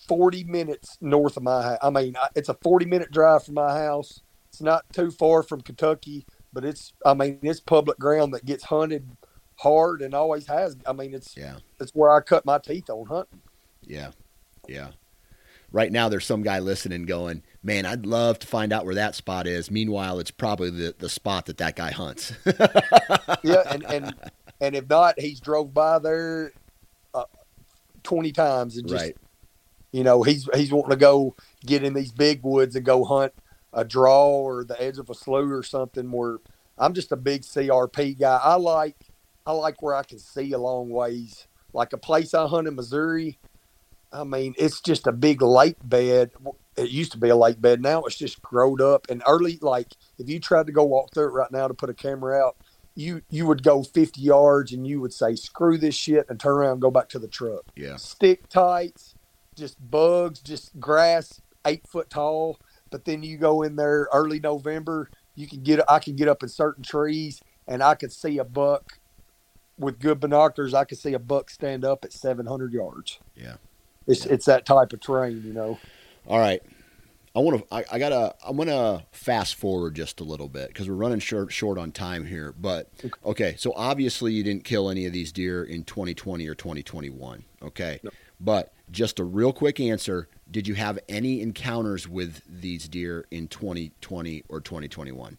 40 0.08 0.44
minutes 0.44 0.96
north 1.00 1.36
of 1.36 1.42
my 1.42 1.62
house. 1.62 1.78
I 1.82 1.90
mean, 1.90 2.16
it's 2.34 2.48
a 2.48 2.54
40 2.54 2.86
minute 2.86 3.10
drive 3.10 3.44
from 3.44 3.54
my 3.54 3.74
house. 3.78 4.20
It's 4.48 4.60
not 4.62 4.84
too 4.92 5.10
far 5.10 5.42
from 5.42 5.60
Kentucky, 5.60 6.26
but 6.52 6.64
it's, 6.64 6.92
I 7.04 7.14
mean, 7.14 7.38
it's 7.42 7.60
public 7.60 7.98
ground 7.98 8.32
that 8.34 8.44
gets 8.44 8.64
hunted 8.64 9.08
hard 9.56 10.00
and 10.02 10.14
always 10.14 10.46
has. 10.46 10.76
I 10.86 10.92
mean, 10.92 11.14
it's, 11.14 11.36
Yeah. 11.36 11.56
it's 11.80 11.92
where 11.92 12.10
I 12.10 12.20
cut 12.20 12.44
my 12.46 12.58
teeth 12.58 12.88
on 12.90 13.06
hunting. 13.06 13.40
Yeah. 13.82 14.10
Yeah. 14.66 14.88
Right 15.70 15.92
now, 15.92 16.08
there's 16.08 16.24
some 16.24 16.42
guy 16.42 16.60
listening 16.60 17.04
going, 17.04 17.42
man, 17.62 17.84
I'd 17.84 18.06
love 18.06 18.38
to 18.38 18.46
find 18.46 18.72
out 18.72 18.86
where 18.86 18.94
that 18.94 19.14
spot 19.14 19.46
is. 19.46 19.70
Meanwhile, 19.70 20.18
it's 20.18 20.30
probably 20.30 20.70
the, 20.70 20.94
the 20.98 21.10
spot 21.10 21.44
that 21.46 21.58
that 21.58 21.76
guy 21.76 21.90
hunts. 21.90 22.32
Yeah. 23.44 23.62
And, 23.70 23.84
and 23.84 24.14
and 24.60 24.74
if 24.74 24.88
not, 24.88 25.20
he's 25.20 25.38
drove 25.40 25.72
by 25.72 25.98
there 26.00 26.52
uh, 27.14 27.24
twenty 28.02 28.32
times 28.32 28.76
and 28.76 28.88
just, 28.88 29.00
Right. 29.02 29.16
You 29.92 30.04
know, 30.04 30.22
he's 30.22 30.48
he's 30.54 30.72
wanting 30.72 30.90
to 30.90 30.96
go 30.96 31.34
get 31.64 31.82
in 31.82 31.94
these 31.94 32.12
big 32.12 32.42
woods 32.42 32.76
and 32.76 32.84
go 32.84 33.04
hunt 33.04 33.32
a 33.72 33.84
draw 33.84 34.28
or 34.28 34.64
the 34.64 34.80
edge 34.80 34.98
of 34.98 35.10
a 35.10 35.14
slough 35.14 35.50
or 35.50 35.62
something. 35.62 36.10
Where 36.10 36.38
I'm 36.76 36.94
just 36.94 37.12
a 37.12 37.16
big 37.16 37.42
CRP 37.42 38.18
guy. 38.18 38.38
I 38.42 38.54
like 38.54 38.96
I 39.46 39.52
like 39.52 39.82
where 39.82 39.94
I 39.94 40.02
can 40.02 40.18
see 40.18 40.52
a 40.52 40.58
long 40.58 40.90
ways. 40.90 41.46
Like 41.72 41.92
a 41.92 41.98
place 41.98 42.34
I 42.34 42.46
hunt 42.46 42.68
in 42.68 42.74
Missouri. 42.74 43.38
I 44.12 44.24
mean, 44.24 44.54
it's 44.58 44.80
just 44.80 45.06
a 45.06 45.12
big 45.12 45.42
lake 45.42 45.76
bed. 45.84 46.30
It 46.76 46.90
used 46.90 47.12
to 47.12 47.18
be 47.18 47.28
a 47.28 47.36
lake 47.36 47.60
bed. 47.60 47.82
Now 47.82 48.04
it's 48.04 48.16
just 48.16 48.40
growed 48.40 48.80
up. 48.80 49.06
And 49.10 49.22
early, 49.26 49.58
like 49.60 49.88
if 50.18 50.28
you 50.28 50.40
tried 50.40 50.66
to 50.66 50.72
go 50.72 50.84
walk 50.84 51.12
through 51.12 51.28
it 51.28 51.32
right 51.32 51.50
now 51.50 51.68
to 51.68 51.74
put 51.74 51.90
a 51.90 51.94
camera 51.94 52.38
out, 52.38 52.56
you 52.94 53.22
you 53.30 53.46
would 53.46 53.62
go 53.62 53.82
50 53.82 54.20
yards 54.20 54.72
and 54.72 54.86
you 54.86 55.00
would 55.00 55.12
say, 55.12 55.36
"Screw 55.36 55.78
this 55.78 55.94
shit," 55.94 56.26
and 56.28 56.40
turn 56.40 56.56
around 56.56 56.72
and 56.72 56.80
go 56.80 56.90
back 56.90 57.08
to 57.10 57.18
the 57.18 57.28
truck. 57.28 57.64
Yeah. 57.76 57.96
Stick 57.96 58.48
tights, 58.48 59.14
just 59.58 59.76
bugs, 59.90 60.40
just 60.40 60.78
grass, 60.80 61.40
eight 61.66 61.86
foot 61.86 62.08
tall. 62.10 62.58
But 62.90 63.04
then 63.04 63.22
you 63.22 63.36
go 63.36 63.62
in 63.62 63.76
there 63.76 64.08
early 64.12 64.40
November, 64.40 65.10
you 65.34 65.46
can 65.46 65.62
get 65.62 65.80
I 65.90 65.98
can 65.98 66.16
get 66.16 66.28
up 66.28 66.42
in 66.42 66.48
certain 66.48 66.82
trees 66.82 67.40
and 67.66 67.82
I 67.82 67.94
could 67.94 68.12
see 68.12 68.38
a 68.38 68.44
buck 68.44 68.98
with 69.78 69.98
good 70.00 70.20
binoculars. 70.20 70.74
I 70.74 70.84
could 70.84 70.98
see 70.98 71.12
a 71.12 71.18
buck 71.18 71.50
stand 71.50 71.84
up 71.84 72.04
at 72.04 72.12
700 72.12 72.72
yards. 72.72 73.18
Yeah. 73.36 73.56
It's 74.06 74.24
Yeah. 74.24 74.32
it's 74.32 74.46
that 74.46 74.64
type 74.66 74.92
of 74.92 75.00
terrain, 75.00 75.42
you 75.44 75.52
know. 75.52 75.78
All 76.26 76.38
right. 76.38 76.62
I 77.36 77.40
want 77.40 77.60
to. 77.68 77.74
I, 77.74 77.84
I 77.92 77.98
gotta. 78.00 78.34
I'm 78.44 78.56
gonna 78.56 79.04
fast 79.12 79.54
forward 79.56 79.94
just 79.94 80.18
a 80.20 80.24
little 80.24 80.48
bit 80.48 80.68
because 80.68 80.88
we're 80.88 80.96
running 80.96 81.20
short 81.20 81.52
short 81.52 81.78
on 81.78 81.92
time 81.92 82.24
here. 82.24 82.52
But 82.58 82.90
okay, 83.24 83.54
so 83.58 83.72
obviously 83.76 84.32
you 84.32 84.42
didn't 84.42 84.64
kill 84.64 84.88
any 84.90 85.06
of 85.06 85.12
these 85.12 85.30
deer 85.30 85.62
in 85.62 85.84
2020 85.84 86.48
or 86.48 86.54
2021. 86.56 87.44
Okay, 87.62 88.00
No. 88.02 88.10
but 88.40 88.72
just 88.90 89.18
a 89.18 89.24
real 89.24 89.52
quick 89.52 89.80
answer: 89.80 90.28
Did 90.50 90.66
you 90.68 90.74
have 90.74 90.98
any 91.08 91.40
encounters 91.40 92.08
with 92.08 92.42
these 92.48 92.88
deer 92.88 93.26
in 93.30 93.48
2020 93.48 94.44
or 94.48 94.60
2021? 94.60 95.38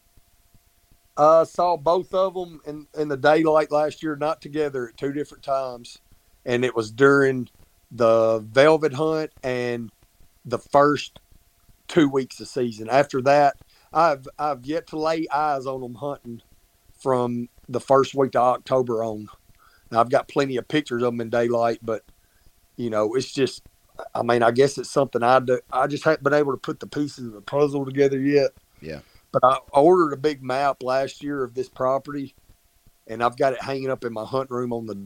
I 1.17 1.21
uh, 1.21 1.45
saw 1.45 1.75
both 1.75 2.13
of 2.13 2.33
them 2.33 2.61
in, 2.65 2.87
in 2.97 3.09
the 3.09 3.17
daylight 3.17 3.71
last 3.71 4.01
year, 4.01 4.15
not 4.15 4.41
together 4.41 4.87
at 4.87 4.95
two 4.95 5.11
different 5.11 5.43
times. 5.43 5.99
And 6.45 6.63
it 6.63 6.73
was 6.73 6.91
during 6.91 7.49
the 7.91 8.39
velvet 8.39 8.93
hunt 8.93 9.31
and 9.43 9.91
the 10.45 10.59
first 10.59 11.19
two 11.89 12.07
weeks 12.07 12.39
of 12.39 12.47
season. 12.47 12.87
After 12.89 13.21
that, 13.23 13.57
I've 13.91 14.27
I've 14.37 14.65
yet 14.65 14.87
to 14.87 14.99
lay 14.99 15.27
eyes 15.33 15.65
on 15.65 15.81
them 15.81 15.95
hunting 15.95 16.41
from 16.97 17.49
the 17.67 17.81
first 17.81 18.15
week 18.15 18.35
of 18.35 18.43
October 18.43 19.03
on. 19.03 19.27
Now 19.91 19.99
I've 19.99 20.09
got 20.09 20.27
plenty 20.29 20.57
of 20.57 20.67
pictures 20.69 21.03
of 21.03 21.11
them 21.11 21.21
in 21.21 21.29
daylight, 21.29 21.79
but 21.81 22.03
you 22.79 22.89
know, 22.89 23.13
it's 23.13 23.31
just 23.31 23.63
I 24.15 24.23
mean, 24.23 24.41
I 24.41 24.51
guess 24.51 24.77
it's 24.77 24.89
something 24.89 25.21
I 25.21 25.39
do. 25.39 25.59
I 25.71 25.85
just 25.87 26.05
haven't 26.05 26.23
been 26.23 26.33
able 26.33 26.53
to 26.53 26.57
put 26.57 26.79
the 26.79 26.87
pieces 26.87 27.27
of 27.27 27.33
the 27.33 27.41
puzzle 27.41 27.85
together 27.85 28.17
yet. 28.17 28.51
Yeah. 28.81 28.99
But 29.33 29.43
I 29.43 29.57
ordered 29.73 30.13
a 30.13 30.17
big 30.17 30.41
map 30.41 30.81
last 30.81 31.21
year 31.21 31.43
of 31.43 31.53
this 31.53 31.67
property, 31.67 32.33
and 33.07 33.21
I've 33.21 33.37
got 33.37 33.51
it 33.53 33.61
hanging 33.61 33.91
up 33.91 34.05
in 34.05 34.13
my 34.13 34.23
hunt 34.23 34.49
room 34.49 34.71
on 34.71 34.85
the. 34.85 34.97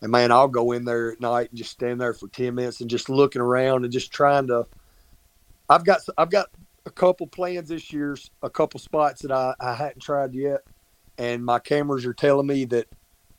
And 0.00 0.12
man, 0.12 0.32
I'll 0.32 0.48
go 0.48 0.72
in 0.72 0.84
there 0.86 1.12
at 1.12 1.20
night 1.20 1.50
and 1.50 1.58
just 1.58 1.72
stand 1.72 2.00
there 2.00 2.14
for 2.14 2.28
ten 2.28 2.54
minutes 2.54 2.80
and 2.80 2.88
just 2.88 3.10
looking 3.10 3.42
around 3.42 3.84
and 3.84 3.92
just 3.92 4.10
trying 4.10 4.46
to. 4.46 4.66
I've 5.68 5.84
got 5.84 6.00
I've 6.16 6.30
got 6.30 6.48
a 6.86 6.90
couple 6.90 7.26
plans 7.26 7.68
this 7.68 7.92
year, 7.92 8.16
a 8.42 8.48
couple 8.48 8.80
spots 8.80 9.20
that 9.22 9.30
I, 9.30 9.54
I 9.60 9.74
hadn't 9.74 10.00
tried 10.00 10.32
yet, 10.32 10.62
and 11.18 11.44
my 11.44 11.58
cameras 11.58 12.06
are 12.06 12.14
telling 12.14 12.46
me 12.46 12.64
that 12.66 12.86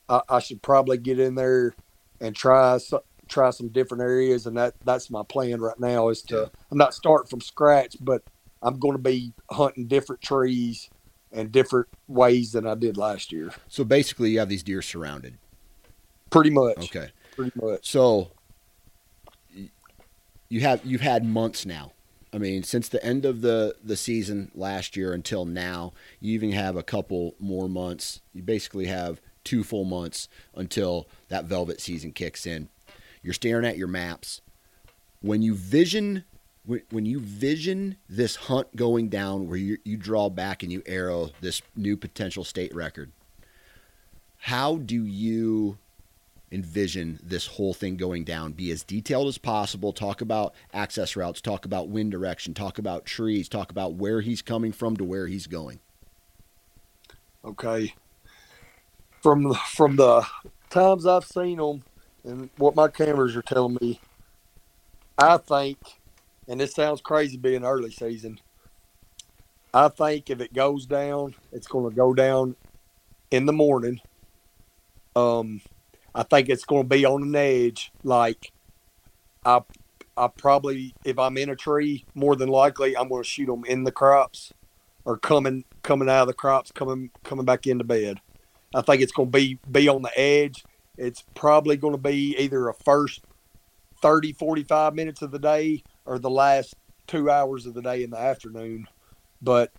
I, 0.08 0.20
I 0.28 0.38
should 0.38 0.62
probably 0.62 0.98
get 0.98 1.18
in 1.18 1.34
there 1.34 1.74
and 2.20 2.36
try 2.36 2.78
so- 2.78 3.02
try 3.30 3.50
some 3.50 3.68
different 3.68 4.02
areas, 4.02 4.46
and 4.46 4.56
that 4.56 4.74
that's 4.84 5.10
my 5.10 5.22
plan 5.22 5.60
right 5.60 5.78
now. 5.78 6.08
Is 6.08 6.22
to 6.22 6.36
Yeah. 6.36 6.60
I'm 6.70 6.78
not 6.78 6.94
starting 6.94 7.28
from 7.28 7.40
scratch, 7.40 7.96
but 8.00 8.22
I'm 8.62 8.78
going 8.78 8.96
to 8.96 9.02
be 9.02 9.32
hunting 9.50 9.86
different 9.86 10.20
trees 10.20 10.90
and 11.32 11.50
different 11.50 11.88
ways 12.08 12.52
than 12.52 12.66
I 12.66 12.74
did 12.74 12.96
last 12.96 13.32
year. 13.32 13.52
So 13.68 13.84
basically, 13.84 14.30
you 14.30 14.40
have 14.40 14.48
these 14.48 14.62
deer 14.62 14.82
surrounded. 14.82 15.38
Pretty 16.30 16.50
much. 16.50 16.78
Okay. 16.78 17.08
Pretty 17.34 17.52
much. 17.54 17.88
So 17.88 18.30
you 20.48 20.60
have 20.60 20.84
you've 20.84 21.00
had 21.00 21.24
months 21.24 21.64
now. 21.64 21.92
I 22.32 22.38
mean, 22.38 22.62
since 22.62 22.88
the 22.88 23.04
end 23.04 23.24
of 23.24 23.40
the 23.40 23.76
the 23.82 23.96
season 23.96 24.50
last 24.54 24.96
year 24.96 25.12
until 25.12 25.44
now, 25.44 25.92
you 26.20 26.34
even 26.34 26.52
have 26.52 26.76
a 26.76 26.82
couple 26.82 27.34
more 27.40 27.68
months. 27.68 28.20
You 28.32 28.42
basically 28.42 28.86
have 28.86 29.20
two 29.42 29.64
full 29.64 29.84
months 29.84 30.28
until 30.54 31.08
that 31.28 31.46
velvet 31.46 31.80
season 31.80 32.12
kicks 32.12 32.46
in. 32.46 32.68
You're 33.22 33.34
staring 33.34 33.64
at 33.64 33.76
your 33.76 33.88
maps. 33.88 34.40
When 35.20 35.42
you 35.42 35.54
vision 35.54 36.24
when, 36.66 37.04
you 37.04 37.18
vision 37.18 37.96
this 38.08 38.36
hunt 38.36 38.76
going 38.76 39.08
down 39.08 39.48
where 39.48 39.56
you, 39.56 39.78
you 39.82 39.96
draw 39.96 40.28
back 40.28 40.62
and 40.62 40.70
you 40.70 40.82
arrow 40.86 41.30
this 41.40 41.62
new 41.74 41.96
potential 41.96 42.44
state 42.44 42.72
record, 42.74 43.10
how 44.36 44.76
do 44.76 45.04
you 45.04 45.78
envision 46.52 47.18
this 47.22 47.46
whole 47.46 47.74
thing 47.74 47.96
going 47.96 48.24
down. 48.24 48.52
Be 48.52 48.70
as 48.70 48.82
detailed 48.82 49.28
as 49.28 49.38
possible. 49.38 49.92
Talk 49.92 50.20
about 50.20 50.54
access 50.72 51.16
routes, 51.16 51.40
talk 51.40 51.64
about 51.64 51.88
wind 51.88 52.10
direction, 52.10 52.54
talk 52.54 52.78
about 52.78 53.04
trees, 53.04 53.48
talk 53.48 53.70
about 53.70 53.94
where 53.94 54.20
he's 54.20 54.42
coming 54.42 54.72
from 54.72 54.96
to 54.96 55.04
where 55.04 55.26
he's 55.26 55.46
going. 55.46 55.80
Okay. 57.44 57.94
From 59.22 59.54
from 59.54 59.96
the 59.96 60.26
times 60.70 61.06
I've 61.06 61.24
seen 61.24 61.58
them 61.58 61.82
and 62.24 62.50
what 62.56 62.74
my 62.74 62.88
cameras 62.88 63.36
are 63.36 63.42
telling 63.42 63.78
me, 63.80 64.00
I 65.18 65.36
think, 65.36 65.78
and 66.48 66.60
this 66.60 66.74
sounds 66.74 67.00
crazy 67.00 67.36
being 67.36 67.64
early 67.64 67.90
season. 67.90 68.40
I 69.72 69.88
think 69.88 70.30
if 70.30 70.40
it 70.40 70.52
goes 70.52 70.86
down, 70.86 71.34
it's 71.52 71.68
going 71.68 71.88
to 71.88 71.94
go 71.94 72.12
down 72.12 72.56
in 73.30 73.46
the 73.46 73.52
morning. 73.52 74.00
Um, 75.14 75.60
I 76.14 76.24
think 76.24 76.48
it's 76.48 76.64
going 76.64 76.82
to 76.82 76.88
be 76.88 77.04
on 77.04 77.22
an 77.22 77.36
edge. 77.36 77.92
Like, 78.02 78.52
I, 79.44 79.62
I 80.16 80.28
probably 80.28 80.94
if 81.04 81.18
I'm 81.18 81.38
in 81.38 81.50
a 81.50 81.56
tree, 81.56 82.04
more 82.14 82.36
than 82.36 82.48
likely 82.48 82.96
I'm 82.96 83.08
going 83.08 83.22
to 83.22 83.28
shoot 83.28 83.46
them 83.46 83.64
in 83.64 83.84
the 83.84 83.92
crops 83.92 84.52
or 85.04 85.16
coming 85.16 85.64
coming 85.82 86.08
out 86.08 86.22
of 86.22 86.26
the 86.28 86.34
crops, 86.34 86.72
coming 86.72 87.10
coming 87.24 87.44
back 87.44 87.66
into 87.66 87.84
bed. 87.84 88.20
I 88.74 88.82
think 88.82 89.02
it's 89.02 89.12
going 89.12 89.30
to 89.30 89.38
be 89.38 89.58
be 89.70 89.88
on 89.88 90.02
the 90.02 90.18
edge. 90.18 90.64
It's 91.00 91.24
probably 91.34 91.76
going 91.76 91.94
to 91.94 91.98
be 91.98 92.36
either 92.38 92.68
a 92.68 92.74
first 92.74 93.24
30, 94.02 94.34
45 94.34 94.94
minutes 94.94 95.22
of 95.22 95.30
the 95.30 95.38
day 95.38 95.82
or 96.04 96.18
the 96.18 96.30
last 96.30 96.74
two 97.06 97.30
hours 97.30 97.66
of 97.66 97.74
the 97.74 97.82
day 97.82 98.02
in 98.02 98.10
the 98.10 98.18
afternoon. 98.18 98.86
But 99.40 99.72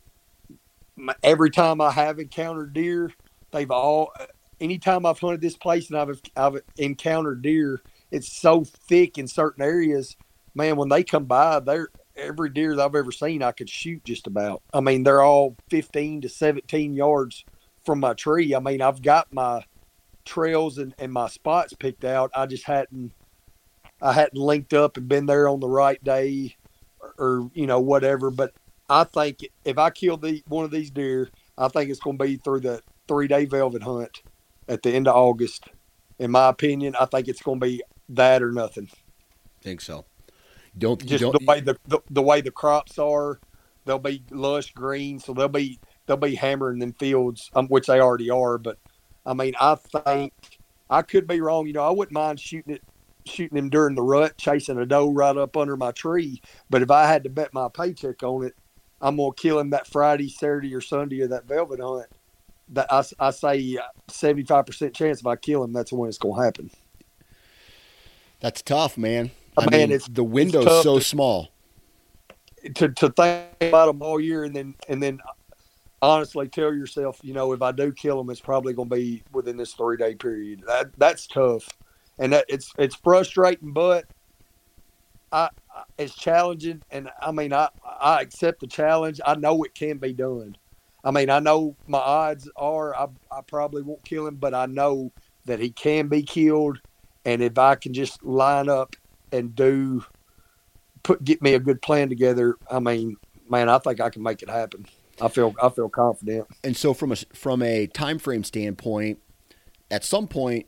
my, 0.95 1.13
every 1.23 1.51
time 1.51 1.79
I 1.79 1.91
have 1.91 2.19
encountered 2.19 2.73
deer, 2.73 3.11
they've 3.51 3.69
all. 3.69 4.13
Anytime 4.59 5.05
I've 5.05 5.19
hunted 5.19 5.41
this 5.41 5.57
place 5.57 5.89
and 5.89 5.97
I've 5.97 6.21
I've 6.35 6.61
encountered 6.77 7.41
deer, 7.41 7.81
it's 8.11 8.31
so 8.31 8.63
thick 8.63 9.17
in 9.17 9.27
certain 9.27 9.63
areas. 9.63 10.17
Man, 10.53 10.75
when 10.75 10.89
they 10.89 11.03
come 11.03 11.25
by, 11.25 11.59
they're 11.59 11.89
every 12.15 12.49
deer 12.49 12.75
that 12.75 12.83
I've 12.83 12.95
ever 12.95 13.11
seen, 13.11 13.43
I 13.43 13.51
could 13.51 13.69
shoot 13.69 14.03
just 14.03 14.27
about. 14.27 14.61
I 14.73 14.81
mean, 14.81 15.03
they're 15.03 15.21
all 15.21 15.55
15 15.69 16.21
to 16.21 16.29
17 16.29 16.93
yards 16.93 17.45
from 17.85 17.99
my 17.99 18.13
tree. 18.13 18.53
I 18.53 18.59
mean, 18.59 18.81
I've 18.81 19.01
got 19.01 19.31
my 19.33 19.63
trails 20.25 20.77
and, 20.77 20.93
and 20.99 21.11
my 21.11 21.27
spots 21.27 21.73
picked 21.73 22.05
out. 22.05 22.31
I 22.35 22.45
just 22.45 22.65
hadn't, 22.65 23.13
I 24.01 24.13
hadn't 24.13 24.37
linked 24.37 24.73
up 24.73 24.97
and 24.97 25.07
been 25.07 25.25
there 25.25 25.47
on 25.47 25.59
the 25.59 25.69
right 25.69 26.03
day 26.03 26.55
or, 26.99 27.13
or 27.17 27.51
you 27.53 27.67
know, 27.67 27.79
whatever. 27.79 28.31
But 28.31 28.53
I 28.89 29.03
think 29.03 29.39
if 29.65 29.77
I 29.77 29.89
kill 29.89 30.17
the, 30.17 30.43
one 30.47 30.65
of 30.65 30.71
these 30.71 30.91
deer, 30.91 31.29
I 31.57 31.67
think 31.67 31.89
it's 31.89 31.99
going 31.99 32.17
to 32.17 32.23
be 32.23 32.37
through 32.37 32.61
the 32.61 32.81
three 33.07 33.27
day 33.27 33.45
velvet 33.45 33.83
hunt 33.83 34.21
at 34.67 34.83
the 34.83 34.91
end 34.91 35.07
of 35.07 35.15
August. 35.15 35.65
In 36.19 36.31
my 36.31 36.49
opinion, 36.49 36.95
I 36.99 37.05
think 37.05 37.27
it's 37.27 37.41
going 37.41 37.59
to 37.59 37.65
be 37.65 37.83
that 38.09 38.43
or 38.43 38.51
nothing 38.51 38.89
Think 39.61 39.81
so. 39.81 40.05
Don't 40.77 41.05
just 41.05 41.21
don't 41.21 41.37
the 41.37 41.45
way 41.45 41.59
the, 41.59 41.77
the 41.87 41.99
the 42.09 42.21
way 42.21 42.41
the 42.41 42.51
crops 42.51 42.97
are, 42.97 43.39
they'll 43.85 43.99
be 43.99 44.23
lush 44.31 44.71
green, 44.73 45.19
so 45.19 45.33
they'll 45.33 45.47
be 45.49 45.79
they'll 46.05 46.17
be 46.17 46.35
hammering 46.35 46.79
them 46.79 46.93
fields, 46.93 47.49
um, 47.53 47.67
which 47.67 47.87
they 47.87 47.99
already 47.99 48.29
are. 48.29 48.57
But 48.57 48.79
I 49.25 49.33
mean, 49.33 49.53
I 49.59 49.75
think 49.75 50.33
I 50.89 51.01
could 51.01 51.27
be 51.27 51.41
wrong. 51.41 51.67
You 51.67 51.73
know, 51.73 51.83
I 51.83 51.91
wouldn't 51.91 52.13
mind 52.13 52.39
shooting 52.39 52.73
it, 52.75 52.81
shooting 53.25 53.55
them 53.55 53.69
during 53.69 53.95
the 53.95 54.01
rut, 54.01 54.37
chasing 54.37 54.77
a 54.79 54.85
doe 54.85 55.11
right 55.11 55.35
up 55.37 55.55
under 55.55 55.77
my 55.77 55.91
tree. 55.91 56.41
But 56.69 56.81
if 56.81 56.89
I 56.91 57.05
had 57.07 57.23
to 57.23 57.29
bet 57.29 57.53
my 57.53 57.67
paycheck 57.69 58.23
on 58.23 58.45
it, 58.45 58.55
I'm 59.01 59.17
gonna 59.17 59.33
kill 59.33 59.59
him 59.59 59.69
that 59.71 59.87
Friday, 59.87 60.29
Saturday, 60.29 60.73
or 60.75 60.81
Sunday 60.81 61.21
of 61.21 61.29
that 61.31 61.45
velvet 61.45 61.79
hunt. 61.79 62.07
That 62.69 62.91
I, 62.91 63.03
I 63.19 63.31
say 63.31 63.77
uh, 63.77 63.81
seventy 64.07 64.43
five 64.43 64.65
percent 64.65 64.93
chance 64.95 65.19
if 65.19 65.27
I 65.27 65.35
kill 65.35 65.63
him, 65.63 65.73
that's 65.73 65.91
when 65.91 66.07
it's 66.07 66.17
gonna 66.17 66.41
happen. 66.43 66.71
that's 68.39 68.61
tough, 68.61 68.97
man. 68.97 69.31
Oh, 69.57 69.63
I 69.63 69.69
man, 69.69 69.79
mean, 69.89 69.91
it's- 69.91 70.09
the 70.11 70.23
window's 70.23 70.65
tough 70.65 70.83
so 70.83 70.99
to- 70.99 71.03
small. 71.03 71.49
to 72.75 72.89
to 72.89 73.09
think 73.09 73.45
about 73.61 73.87
them 73.87 74.01
all 74.01 74.19
year 74.19 74.43
and 74.45 74.55
then 74.55 74.75
and 74.87 75.01
then 75.03 75.19
honestly 76.01 76.47
tell 76.47 76.73
yourself, 76.73 77.19
you 77.23 77.33
know, 77.33 77.53
if 77.53 77.61
I 77.61 77.71
do 77.71 77.91
kill 77.91 78.17
them, 78.17 78.29
it's 78.29 78.41
probably 78.41 78.73
going 78.73 78.89
to 78.89 78.95
be 78.95 79.23
within 79.31 79.57
this 79.57 79.73
three 79.73 79.97
day 79.97 80.15
period. 80.15 80.63
That 80.67 80.91
that's 80.97 81.27
tough, 81.27 81.67
and 82.19 82.33
that 82.33 82.45
it's 82.49 82.71
it's 82.77 82.95
frustrating, 82.95 83.73
but 83.73 84.05
I, 85.31 85.49
I 85.73 85.83
it's 85.97 86.15
challenging, 86.15 86.81
and 86.91 87.09
I 87.21 87.31
mean 87.31 87.53
I 87.53 87.69
I 87.85 88.21
accept 88.21 88.61
the 88.61 88.67
challenge. 88.67 89.21
I 89.25 89.35
know 89.35 89.63
it 89.63 89.75
can 89.75 89.97
be 89.97 90.13
done. 90.13 90.57
I 91.03 91.11
mean 91.11 91.29
I 91.29 91.39
know 91.39 91.75
my 91.87 91.99
odds 91.99 92.49
are 92.55 92.95
I 92.95 93.07
I 93.31 93.41
probably 93.41 93.81
won't 93.81 94.03
kill 94.03 94.27
him, 94.27 94.35
but 94.35 94.53
I 94.53 94.65
know 94.65 95.11
that 95.45 95.59
he 95.59 95.71
can 95.71 96.07
be 96.07 96.23
killed, 96.23 96.79
and 97.25 97.41
if 97.41 97.57
I 97.57 97.75
can 97.75 97.93
just 97.93 98.23
line 98.23 98.69
up 98.69 98.95
and 99.31 99.55
do 99.55 100.03
put 101.03 101.23
get 101.23 101.41
me 101.41 101.53
a 101.53 101.59
good 101.59 101.81
plan 101.81 102.09
together, 102.09 102.55
I 102.69 102.79
mean, 102.79 103.17
man, 103.49 103.69
I 103.69 103.79
think 103.79 103.99
I 104.01 104.09
can 104.09 104.23
make 104.23 104.41
it 104.41 104.49
happen. 104.49 104.85
I 105.21 105.27
feel 105.29 105.53
I 105.61 105.69
feel 105.69 105.89
confident. 105.89 106.47
And 106.63 106.75
so 106.75 106.93
from 106.93 107.11
a 107.11 107.15
from 107.33 107.61
a 107.61 107.87
time 107.87 108.19
frame 108.19 108.43
standpoint, 108.43 109.19
at 109.91 110.03
some 110.03 110.27
point 110.27 110.65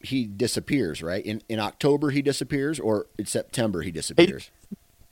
he 0.00 0.26
disappears, 0.26 1.02
right? 1.02 1.24
In 1.24 1.42
in 1.48 1.60
October 1.60 2.10
he 2.10 2.22
disappears, 2.22 2.80
or 2.80 3.06
in 3.18 3.26
September 3.26 3.82
he 3.82 3.90
disappears. 3.92 4.50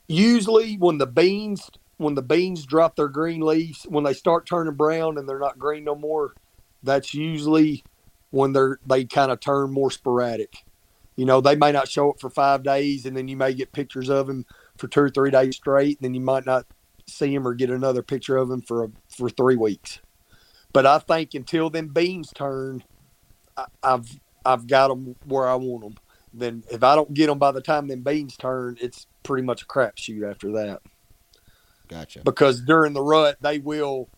He, 0.07 0.15
usually, 0.15 0.75
when 0.75 0.97
the 0.97 1.07
beans 1.07 1.71
when 1.97 2.15
the 2.15 2.21
beans 2.21 2.65
drop 2.65 2.97
their 2.97 3.07
green 3.07 3.41
leaves, 3.41 3.85
when 3.89 4.03
they 4.03 4.13
start 4.13 4.45
turning 4.45 4.73
brown 4.75 5.17
and 5.17 5.27
they're 5.27 5.39
not 5.39 5.57
green 5.57 5.85
no 5.85 5.95
more, 5.95 6.33
that's 6.83 7.13
usually 7.13 7.83
when 8.31 8.53
they're 8.53 8.79
they 8.85 9.05
kind 9.05 9.31
of 9.31 9.39
turn 9.39 9.71
more 9.71 9.91
sporadic. 9.91 10.63
You 11.15 11.23
know, 11.25 11.39
they 11.39 11.55
may 11.55 11.71
not 11.71 11.87
show 11.87 12.09
up 12.09 12.19
for 12.19 12.29
five 12.29 12.63
days, 12.63 13.05
and 13.05 13.15
then 13.15 13.29
you 13.29 13.37
may 13.37 13.53
get 13.53 13.71
pictures 13.71 14.09
of 14.09 14.27
them 14.27 14.45
for 14.77 14.89
two 14.89 15.01
or 15.01 15.09
three 15.09 15.31
days 15.31 15.55
straight, 15.55 15.97
and 15.97 16.05
then 16.05 16.13
you 16.13 16.19
might 16.19 16.45
not 16.45 16.65
see 17.07 17.33
him 17.33 17.47
or 17.47 17.53
get 17.53 17.69
another 17.69 18.01
picture 18.01 18.37
of 18.37 18.49
him 18.49 18.61
for 18.61 18.91
for 19.09 19.29
three 19.29 19.55
weeks. 19.55 19.99
But 20.73 20.85
I 20.85 20.99
think 20.99 21.33
until 21.33 21.69
them 21.69 21.87
beans 21.87 22.31
turn, 22.35 22.83
I, 23.55 23.65
I've 23.83 24.19
I've 24.45 24.67
got 24.67 24.89
them 24.89 25.15
where 25.25 25.47
I 25.47 25.55
want 25.55 25.83
them. 25.83 25.95
Then 26.33 26.63
if 26.71 26.83
I 26.83 26.95
don't 26.95 27.13
get 27.13 27.27
them 27.27 27.39
by 27.39 27.51
the 27.51 27.61
time 27.61 27.87
them 27.87 28.01
beans 28.01 28.35
turn, 28.37 28.77
it's 28.81 29.07
pretty 29.23 29.45
much 29.45 29.63
a 29.63 29.65
crapshoot 29.65 30.29
after 30.29 30.51
that. 30.53 30.81
Gotcha. 31.87 32.21
Because 32.23 32.61
during 32.61 32.93
the 32.93 33.01
rut, 33.01 33.37
they 33.41 33.59
will. 33.59 34.09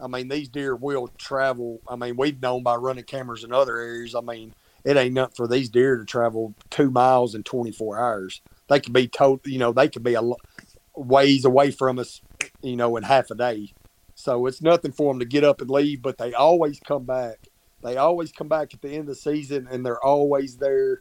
I 0.00 0.06
mean, 0.06 0.28
these 0.28 0.48
deer 0.48 0.74
will 0.74 1.08
travel. 1.18 1.80
I 1.88 1.96
mean, 1.96 2.16
we've 2.16 2.40
known 2.40 2.62
by 2.62 2.76
running 2.76 3.04
cameras 3.04 3.44
in 3.44 3.52
other 3.52 3.76
areas. 3.76 4.14
I 4.14 4.22
mean, 4.22 4.54
it 4.84 4.96
ain't 4.96 5.14
nothing 5.14 5.34
for 5.34 5.46
these 5.46 5.68
deer 5.68 5.98
to 5.98 6.04
travel 6.04 6.54
two 6.70 6.90
miles 6.90 7.34
in 7.34 7.42
24 7.42 7.98
hours. 7.98 8.40
They 8.68 8.80
could 8.80 8.92
be 8.92 9.08
told, 9.08 9.46
you 9.46 9.58
know, 9.58 9.72
they 9.72 9.88
could 9.88 10.02
be 10.02 10.14
a 10.14 10.22
ways 11.00 11.44
away 11.44 11.70
from 11.70 11.98
us, 11.98 12.20
you 12.62 12.76
know, 12.76 12.96
in 12.96 13.02
half 13.02 13.30
a 13.30 13.34
day. 13.34 13.72
So 14.14 14.46
it's 14.46 14.60
nothing 14.60 14.92
for 14.92 15.12
them 15.12 15.20
to 15.20 15.24
get 15.24 15.44
up 15.44 15.60
and 15.60 15.70
leave, 15.70 16.02
but 16.02 16.18
they 16.18 16.34
always 16.34 16.78
come 16.80 17.04
back. 17.04 17.48
They 17.82 17.96
always 17.96 18.32
come 18.32 18.48
back 18.48 18.74
at 18.74 18.82
the 18.82 18.90
end 18.90 19.00
of 19.00 19.06
the 19.06 19.14
season, 19.14 19.66
and 19.70 19.84
they're 19.84 20.04
always 20.04 20.58
there 20.58 21.00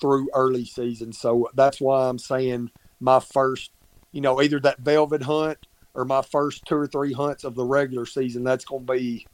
through 0.00 0.30
early 0.34 0.64
season. 0.64 1.12
So 1.12 1.50
that's 1.54 1.80
why 1.80 2.08
I'm 2.08 2.18
saying 2.18 2.70
my 3.00 3.20
first, 3.20 3.72
you 4.12 4.20
know, 4.20 4.40
either 4.40 4.58
that 4.60 4.78
velvet 4.80 5.22
hunt 5.22 5.66
or 5.94 6.04
my 6.04 6.22
first 6.22 6.64
two 6.66 6.76
or 6.76 6.86
three 6.86 7.12
hunts 7.12 7.44
of 7.44 7.54
the 7.54 7.64
regular 7.64 8.06
season. 8.06 8.44
That's 8.44 8.64
going 8.64 8.86
to 8.86 8.92
be 8.92 9.26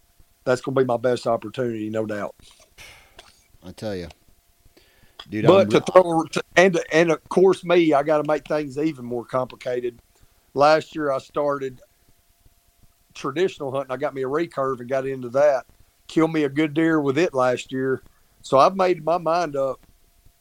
that's 0.44 0.62
to 0.62 0.70
be 0.70 0.84
my 0.84 0.96
best 0.96 1.26
opportunity, 1.26 1.90
no 1.90 2.06
doubt. 2.06 2.34
I 3.64 3.72
tell 3.72 3.94
you, 3.94 4.08
dude. 5.28 5.46
But 5.46 5.60
I'm... 5.62 5.70
to 5.70 5.80
throw 5.80 6.24
and 6.56 6.80
and 6.92 7.10
of 7.10 7.28
course 7.28 7.64
me, 7.64 7.92
I 7.92 8.02
got 8.02 8.18
to 8.18 8.24
make 8.28 8.46
things 8.46 8.78
even 8.78 9.04
more 9.04 9.24
complicated. 9.24 10.00
Last 10.54 10.94
year 10.94 11.10
I 11.10 11.18
started 11.18 11.80
traditional 13.14 13.72
hunting. 13.72 13.92
I 13.92 13.96
got 13.96 14.14
me 14.14 14.22
a 14.22 14.28
recurve 14.28 14.80
and 14.80 14.88
got 14.88 15.06
into 15.06 15.28
that. 15.30 15.66
Killed 16.08 16.32
me 16.32 16.44
a 16.44 16.48
good 16.48 16.74
deer 16.74 17.00
with 17.00 17.18
it 17.18 17.34
last 17.34 17.72
year. 17.72 18.02
So 18.42 18.58
I've 18.58 18.76
made 18.76 19.04
my 19.04 19.18
mind 19.18 19.56
up. 19.56 19.86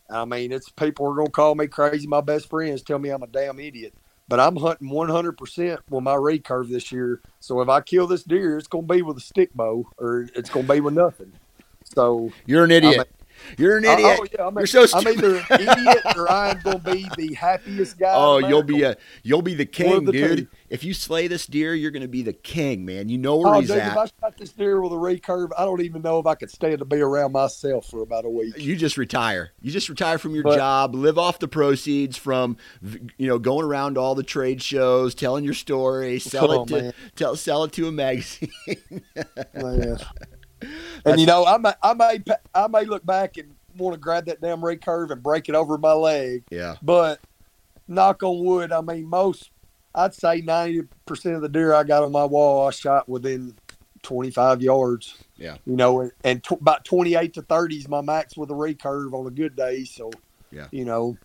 I 0.09 0.25
mean, 0.25 0.51
it's 0.51 0.69
people 0.69 1.07
are 1.07 1.15
gonna 1.15 1.29
call 1.29 1.55
me 1.55 1.67
crazy. 1.67 2.07
My 2.07 2.21
best 2.21 2.49
friends 2.49 2.81
tell 2.81 2.99
me 2.99 3.09
I'm 3.09 3.23
a 3.23 3.27
damn 3.27 3.59
idiot. 3.59 3.93
But 4.27 4.39
I'm 4.39 4.55
hunting 4.55 4.89
100% 4.89 5.79
with 5.89 6.03
my 6.03 6.15
recurve 6.15 6.69
this 6.69 6.91
year. 6.91 7.21
So 7.41 7.59
if 7.61 7.69
I 7.69 7.81
kill 7.81 8.07
this 8.07 8.23
deer, 8.23 8.57
it's 8.57 8.67
gonna 8.67 8.87
be 8.87 9.01
with 9.01 9.17
a 9.17 9.21
stick 9.21 9.53
bow, 9.53 9.89
or 9.97 10.27
it's 10.35 10.49
gonna 10.49 10.67
be 10.67 10.79
with 10.79 10.93
nothing. 10.93 11.33
So 11.83 12.31
you're 12.45 12.63
an 12.63 12.71
idiot. 12.71 13.09
You're 13.57 13.77
an 13.77 13.85
idiot. 13.85 14.19
Oh, 14.21 14.27
yeah, 14.33 14.47
I'm 14.47 14.57
You're 14.57 14.67
so 14.67 14.85
stupid. 14.85 15.07
I'm 15.07 15.17
either 15.17 15.35
an 15.49 15.61
idiot 15.61 16.17
or 16.17 16.31
I'm 16.31 16.59
gonna 16.61 16.79
be 16.79 17.07
the 17.17 17.33
happiest 17.33 17.97
guy. 17.97 18.13
Oh, 18.13 18.37
you'll 18.37 18.63
be 18.63 18.83
a 18.83 18.97
you'll 19.23 19.41
be 19.41 19.53
the 19.53 19.65
king, 19.65 20.05
the 20.05 20.11
dude. 20.11 20.37
Two. 20.37 20.47
If 20.69 20.83
you 20.83 20.93
slay 20.93 21.27
this 21.27 21.45
deer, 21.45 21.73
you're 21.73 21.91
gonna 21.91 22.07
be 22.07 22.21
the 22.21 22.33
king, 22.33 22.85
man. 22.85 23.09
You 23.09 23.17
know 23.17 23.37
where 23.37 23.55
oh, 23.55 23.59
he's 23.59 23.69
dude, 23.69 23.79
at. 23.79 23.91
If 23.91 23.97
I 23.97 24.05
shot 24.05 24.37
this 24.37 24.51
deer 24.51 24.81
with 24.81 24.91
a 24.93 24.95
recurve, 24.95 25.49
I 25.57 25.65
don't 25.65 25.81
even 25.81 26.01
know 26.01 26.19
if 26.19 26.25
I 26.25 26.35
could 26.35 26.49
stand 26.49 26.79
to 26.79 26.85
be 26.85 27.01
around 27.01 27.33
myself 27.33 27.87
for 27.87 28.01
about 28.01 28.25
a 28.25 28.29
week. 28.29 28.57
You 28.57 28.75
just 28.75 28.97
retire. 28.97 29.51
You 29.61 29.71
just 29.71 29.89
retire 29.89 30.17
from 30.17 30.33
your 30.33 30.43
but, 30.43 30.57
job, 30.57 30.95
live 30.95 31.17
off 31.17 31.39
the 31.39 31.47
proceeds 31.47 32.17
from 32.17 32.57
you 33.17 33.27
know 33.27 33.39
going 33.39 33.65
around 33.65 33.97
all 33.97 34.15
the 34.15 34.23
trade 34.23 34.61
shows, 34.61 35.15
telling 35.15 35.43
your 35.43 35.53
story, 35.53 36.19
sell 36.19 36.49
oh, 36.49 36.53
it 36.53 36.57
on, 36.57 36.67
to 36.67 36.81
man. 36.81 36.93
tell 37.15 37.35
sell 37.35 37.63
it 37.63 37.73
to 37.73 37.87
a 37.87 37.91
magazine. 37.91 38.51
and 41.05 41.19
you 41.19 41.25
know, 41.25 41.45
I 41.45 41.57
may, 41.57 41.73
I 41.81 41.93
may, 41.93 42.23
I 42.53 42.67
may 42.67 42.85
look 42.85 43.05
back 43.05 43.37
and 43.37 43.55
want 43.77 43.93
to 43.93 43.99
grab 43.99 44.25
that 44.25 44.41
damn 44.41 44.61
recurve 44.61 45.11
and 45.11 45.21
break 45.21 45.49
it 45.49 45.55
over 45.55 45.77
my 45.77 45.93
leg. 45.93 46.43
Yeah. 46.49 46.75
But 46.81 47.19
knock 47.87 48.23
on 48.23 48.43
wood, 48.43 48.71
I 48.71 48.81
mean, 48.81 49.07
most, 49.07 49.51
I'd 49.93 50.13
say 50.13 50.41
90% 50.41 50.87
of 51.35 51.41
the 51.41 51.49
deer 51.49 51.73
I 51.73 51.83
got 51.83 52.03
on 52.03 52.11
my 52.11 52.25
wall, 52.25 52.67
I 52.67 52.71
shot 52.71 53.07
within 53.07 53.55
25 54.03 54.61
yards. 54.61 55.17
Yeah. 55.37 55.57
You 55.65 55.75
know, 55.75 56.09
and 56.23 56.43
t- 56.43 56.55
about 56.55 56.85
28 56.85 57.33
to 57.35 57.41
30 57.41 57.75
is 57.75 57.87
my 57.87 58.01
max 58.01 58.37
with 58.37 58.51
a 58.51 58.53
recurve 58.53 59.13
on 59.13 59.27
a 59.27 59.31
good 59.31 59.55
day. 59.55 59.83
So, 59.83 60.11
yeah. 60.51 60.67
You 60.71 60.85
know, 60.85 61.17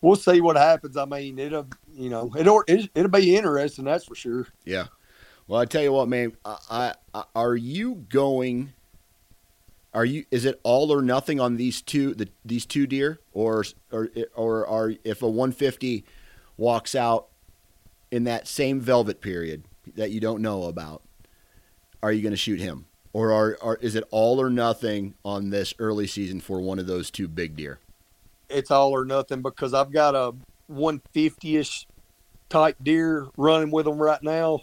we'll 0.00 0.16
see 0.16 0.40
what 0.40 0.56
happens. 0.56 0.96
I 0.96 1.04
mean, 1.04 1.38
it'll, 1.38 1.68
you 1.94 2.10
know, 2.10 2.32
it'll, 2.36 2.64
it'll 2.68 3.08
be 3.08 3.36
interesting. 3.36 3.84
That's 3.84 4.04
for 4.04 4.14
sure. 4.14 4.46
Yeah. 4.64 4.86
Well, 5.46 5.60
I 5.60 5.66
tell 5.66 5.82
you 5.82 5.92
what, 5.92 6.08
man. 6.08 6.36
I, 6.44 6.94
I, 7.12 7.24
are 7.34 7.56
you 7.56 8.06
going? 8.08 8.72
Are 9.92 10.04
you? 10.04 10.24
Is 10.30 10.44
it 10.44 10.58
all 10.62 10.90
or 10.90 11.02
nothing 11.02 11.38
on 11.38 11.56
these 11.56 11.82
two? 11.82 12.14
The 12.14 12.28
these 12.44 12.64
two 12.64 12.86
deer, 12.86 13.20
or 13.32 13.64
or 13.92 14.08
or 14.34 14.66
are 14.66 14.94
if 15.04 15.22
a 15.22 15.28
150 15.28 16.04
walks 16.56 16.94
out 16.94 17.26
in 18.10 18.24
that 18.24 18.48
same 18.48 18.80
velvet 18.80 19.20
period 19.20 19.64
that 19.96 20.10
you 20.10 20.20
don't 20.20 20.40
know 20.40 20.64
about, 20.64 21.02
are 22.02 22.12
you 22.12 22.22
going 22.22 22.32
to 22.32 22.36
shoot 22.36 22.60
him, 22.60 22.86
or 23.12 23.30
are, 23.30 23.58
are 23.60 23.76
is 23.76 23.94
it 23.94 24.04
all 24.10 24.40
or 24.40 24.48
nothing 24.48 25.14
on 25.24 25.50
this 25.50 25.74
early 25.78 26.06
season 26.06 26.40
for 26.40 26.60
one 26.60 26.78
of 26.78 26.86
those 26.86 27.10
two 27.10 27.28
big 27.28 27.54
deer? 27.54 27.78
It's 28.48 28.70
all 28.70 28.92
or 28.92 29.04
nothing 29.04 29.42
because 29.42 29.74
I've 29.74 29.92
got 29.92 30.14
a 30.14 30.32
150ish 30.72 31.84
type 32.48 32.76
deer 32.82 33.26
running 33.36 33.70
with 33.70 33.84
them 33.84 33.98
right 33.98 34.22
now 34.22 34.60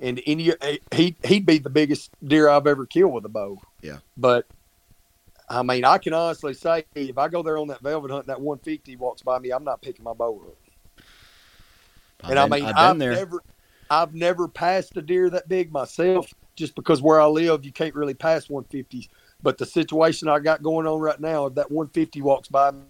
and 0.00 0.20
any 0.26 0.52
he 0.92 1.16
he'd 1.24 1.46
be 1.46 1.58
the 1.58 1.70
biggest 1.70 2.10
deer 2.24 2.48
I've 2.48 2.66
ever 2.66 2.86
killed 2.86 3.12
with 3.12 3.24
a 3.24 3.28
bow. 3.28 3.60
Yeah. 3.82 3.98
But 4.16 4.46
I 5.48 5.62
mean, 5.62 5.84
I 5.84 5.98
can 5.98 6.14
honestly 6.14 6.54
say 6.54 6.84
if 6.94 7.18
I 7.18 7.28
go 7.28 7.42
there 7.42 7.58
on 7.58 7.68
that 7.68 7.82
velvet 7.82 8.10
hunt, 8.10 8.26
that 8.26 8.40
150 8.40 8.96
walks 8.96 9.22
by 9.22 9.38
me, 9.38 9.50
I'm 9.50 9.64
not 9.64 9.82
picking 9.82 10.04
my 10.04 10.14
bow 10.14 10.40
up. 10.46 11.04
I've 12.22 12.30
and 12.30 12.50
been, 12.50 12.52
I 12.52 12.66
mean, 12.66 12.74
I've, 12.76 12.90
I've 12.90 12.96
never, 12.96 13.42
I've 13.90 14.14
never 14.14 14.48
passed 14.48 14.96
a 14.96 15.02
deer 15.02 15.28
that 15.30 15.48
big 15.48 15.72
myself, 15.72 16.32
just 16.54 16.74
because 16.74 17.02
where 17.02 17.20
I 17.20 17.26
live, 17.26 17.64
you 17.64 17.72
can't 17.72 17.94
really 17.94 18.14
pass 18.14 18.46
150s. 18.46 19.08
But 19.42 19.58
the 19.58 19.66
situation 19.66 20.28
I 20.28 20.38
got 20.38 20.62
going 20.62 20.86
on 20.86 21.00
right 21.00 21.18
now, 21.18 21.46
if 21.46 21.54
that 21.54 21.70
150 21.70 22.20
walks 22.22 22.48
by, 22.48 22.70
me, 22.70 22.82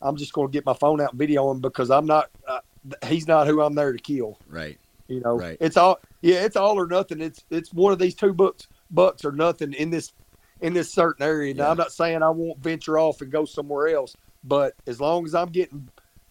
I'm 0.00 0.16
just 0.16 0.32
going 0.32 0.48
to 0.48 0.52
get 0.52 0.64
my 0.64 0.74
phone 0.74 1.00
out 1.00 1.10
and 1.10 1.18
video 1.18 1.50
him 1.50 1.60
because 1.60 1.90
I'm 1.90 2.06
not. 2.06 2.30
Uh, 2.46 2.60
he's 3.06 3.28
not 3.28 3.46
who 3.46 3.60
I'm 3.60 3.74
there 3.74 3.92
to 3.92 3.98
kill. 3.98 4.38
Right. 4.48 4.78
You 5.08 5.20
know, 5.20 5.38
right. 5.38 5.56
it's 5.60 5.76
all 5.76 6.00
yeah, 6.20 6.44
it's 6.44 6.56
all 6.56 6.78
or 6.78 6.86
nothing. 6.86 7.20
It's 7.20 7.44
it's 7.50 7.72
one 7.72 7.92
of 7.92 7.98
these 7.98 8.14
two 8.14 8.32
books 8.32 8.68
bucks 8.90 9.24
or 9.24 9.32
nothing 9.32 9.72
in 9.74 9.90
this 9.90 10.12
in 10.60 10.72
this 10.74 10.92
certain 10.92 11.24
area. 11.24 11.54
Now 11.54 11.64
yeah. 11.64 11.70
I'm 11.70 11.76
not 11.76 11.92
saying 11.92 12.22
I 12.22 12.30
won't 12.30 12.58
venture 12.58 12.98
off 12.98 13.20
and 13.20 13.30
go 13.30 13.44
somewhere 13.44 13.88
else, 13.88 14.16
but 14.44 14.74
as 14.86 15.00
long 15.00 15.24
as 15.24 15.34
I'm 15.34 15.50
getting 15.50 15.88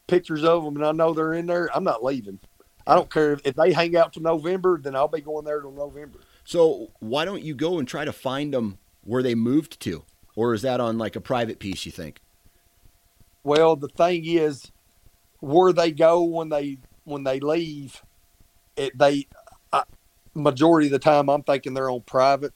pictures 0.08 0.44
of 0.44 0.64
them 0.64 0.76
and 0.76 0.86
I 0.86 0.92
know 0.92 1.14
they're 1.14 1.34
in 1.34 1.46
there, 1.46 1.70
I'm 1.76 1.84
not 1.84 2.04
leaving. 2.04 2.40
I 2.86 2.96
don't 2.96 3.12
care 3.12 3.34
if, 3.34 3.42
if 3.46 3.56
they 3.56 3.74
hang 3.74 3.98
out 3.98 4.14
to 4.14 4.22
November, 4.22 4.80
then 4.82 4.96
I'll 4.96 5.10
be 5.10 5.22
going 5.22 5.46
there 5.46 5.62
till 5.62 5.72
November. 5.72 6.20
So 6.46 6.92
why 7.00 7.26
don't 7.26 7.44
you 7.44 7.54
go 7.54 7.80
and 7.80 7.88
try 7.88 8.06
to 8.06 8.14
find 8.14 8.54
them 8.54 8.78
where 9.04 9.22
they 9.22 9.36
moved 9.36 9.80
to, 9.82 10.04
or 10.36 10.54
is 10.54 10.62
that 10.62 10.80
on 10.80 10.98
like 10.98 11.16
a 11.16 11.22
private 11.22 11.60
piece? 11.60 11.86
You 11.86 11.92
think? 11.92 12.22
Well, 13.44 13.76
the 13.76 13.90
thing 13.90 14.26
is, 14.26 14.72
where 15.40 15.74
they 15.74 15.92
go 15.92 16.24
when 16.24 16.50
they 16.50 16.78
when 17.04 17.24
they 17.24 17.40
leave, 17.40 18.02
it, 18.76 18.98
they 18.98 19.28
majority 20.38 20.88
of 20.88 20.92
the 20.92 21.00
time 21.00 21.30
I'm 21.30 21.44
thinking 21.44 21.74
they're 21.74 21.90
on 21.90 22.02
private, 22.02 22.54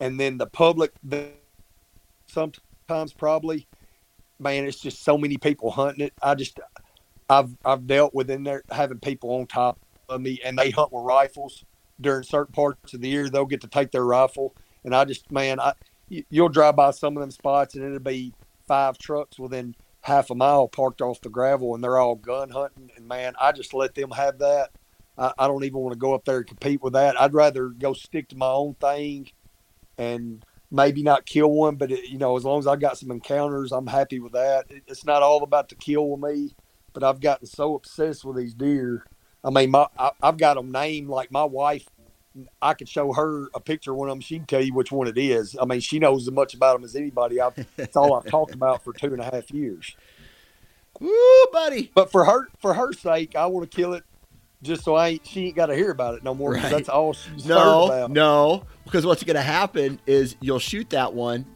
and 0.00 0.18
then 0.18 0.38
the 0.38 0.46
public 0.46 0.92
sometimes 2.26 3.12
probably 3.16 3.66
man 4.38 4.64
it's 4.64 4.80
just 4.80 5.04
so 5.04 5.16
many 5.16 5.36
people 5.36 5.70
hunting 5.70 6.06
it. 6.06 6.12
I 6.22 6.34
just 6.34 6.58
I've 7.28 7.50
I've 7.64 7.86
dealt 7.86 8.14
with 8.14 8.30
in 8.30 8.44
there 8.44 8.62
having 8.70 8.98
people 8.98 9.30
on 9.30 9.46
top 9.46 9.78
of 10.08 10.20
me 10.20 10.40
and 10.44 10.58
they 10.58 10.70
hunt 10.70 10.92
with 10.92 11.04
rifles 11.04 11.64
during 12.00 12.24
certain 12.24 12.52
parts 12.52 12.92
of 12.94 13.00
the 13.00 13.08
year 13.08 13.28
they'll 13.28 13.46
get 13.46 13.60
to 13.62 13.68
take 13.68 13.90
their 13.90 14.04
rifle. 14.04 14.54
And 14.84 14.94
I 14.94 15.04
just 15.04 15.30
man, 15.30 15.60
I 15.60 15.74
you'll 16.08 16.48
drive 16.48 16.76
by 16.76 16.90
some 16.90 17.16
of 17.16 17.20
them 17.20 17.30
spots 17.30 17.74
and 17.74 17.84
it'll 17.84 17.98
be 18.00 18.34
five 18.66 18.98
trucks 18.98 19.38
within 19.38 19.74
half 20.02 20.30
a 20.30 20.34
mile 20.34 20.68
parked 20.68 21.00
off 21.00 21.20
the 21.22 21.30
gravel 21.30 21.74
and 21.74 21.82
they're 21.82 21.98
all 21.98 22.16
gun 22.16 22.50
hunting. 22.50 22.90
And 22.96 23.08
man, 23.08 23.34
I 23.40 23.52
just 23.52 23.72
let 23.72 23.94
them 23.94 24.10
have 24.10 24.38
that. 24.40 24.70
I, 25.16 25.32
I 25.38 25.46
don't 25.46 25.64
even 25.64 25.80
want 25.80 25.92
to 25.92 25.98
go 25.98 26.14
up 26.14 26.24
there 26.24 26.38
and 26.38 26.46
compete 26.46 26.82
with 26.82 26.94
that. 26.94 27.20
I'd 27.20 27.34
rather 27.34 27.68
go 27.68 27.92
stick 27.92 28.28
to 28.28 28.36
my 28.36 28.50
own 28.50 28.74
thing 28.74 29.30
and 29.98 30.44
maybe 30.70 31.02
not 31.02 31.26
kill 31.26 31.50
one, 31.50 31.76
but 31.76 31.90
it, 31.90 32.08
you 32.08 32.18
know, 32.18 32.36
as 32.36 32.44
long 32.44 32.58
as 32.58 32.66
I 32.66 32.76
got 32.76 32.98
some 32.98 33.10
encounters, 33.10 33.72
I'm 33.72 33.86
happy 33.86 34.18
with 34.18 34.32
that. 34.32 34.66
It, 34.70 34.82
it's 34.88 35.04
not 35.04 35.22
all 35.22 35.42
about 35.42 35.68
the 35.68 35.76
kill 35.76 36.08
with 36.08 36.20
me, 36.20 36.54
but 36.92 37.04
I've 37.04 37.20
gotten 37.20 37.46
so 37.46 37.74
obsessed 37.74 38.24
with 38.24 38.36
these 38.36 38.54
deer. 38.54 39.06
I 39.44 39.50
mean, 39.50 39.70
my 39.70 39.86
I, 39.98 40.10
have 40.22 40.38
got 40.38 40.54
them 40.54 40.72
named 40.72 41.08
like 41.08 41.30
my 41.30 41.44
wife. 41.44 41.88
I 42.60 42.74
could 42.74 42.88
show 42.88 43.12
her 43.12 43.48
a 43.54 43.60
picture 43.60 43.92
of 43.92 43.98
one 43.98 44.08
of 44.08 44.16
them. 44.16 44.20
She 44.20 44.38
can 44.38 44.46
tell 44.46 44.60
you 44.60 44.74
which 44.74 44.90
one 44.90 45.06
it 45.06 45.16
is. 45.16 45.56
I 45.60 45.64
mean, 45.66 45.78
she 45.78 46.00
knows 46.00 46.26
as 46.26 46.32
much 46.32 46.54
about 46.54 46.74
them 46.74 46.84
as 46.84 46.96
anybody. 46.96 47.40
I've, 47.40 47.54
it's 47.78 47.96
all 47.96 48.14
I've 48.14 48.26
talked 48.26 48.54
about 48.54 48.82
for 48.82 48.92
two 48.92 49.12
and 49.12 49.20
a 49.20 49.24
half 49.24 49.52
years. 49.52 49.94
Woo, 51.00 51.46
buddy! 51.52 51.90
But 51.94 52.10
for 52.10 52.24
her, 52.24 52.48
for 52.60 52.74
her 52.74 52.92
sake, 52.92 53.34
I 53.36 53.46
want 53.46 53.70
to 53.70 53.76
kill 53.76 53.94
it 53.94 54.04
just 54.64 54.82
so 54.82 54.94
I 54.94 55.08
ain't, 55.08 55.26
she 55.26 55.46
ain't 55.46 55.56
got 55.56 55.66
to 55.66 55.76
hear 55.76 55.90
about 55.90 56.14
it 56.14 56.24
no 56.24 56.34
more. 56.34 56.52
Right. 56.52 56.70
That's 56.70 56.88
all 56.88 57.12
she's 57.12 57.46
no, 57.46 57.84
about. 57.84 58.10
No, 58.10 58.64
because 58.84 59.06
what's 59.06 59.22
going 59.22 59.36
to 59.36 59.42
happen 59.42 60.00
is 60.06 60.36
you'll 60.40 60.58
shoot 60.58 60.90
that 60.90 61.12
one. 61.12 61.46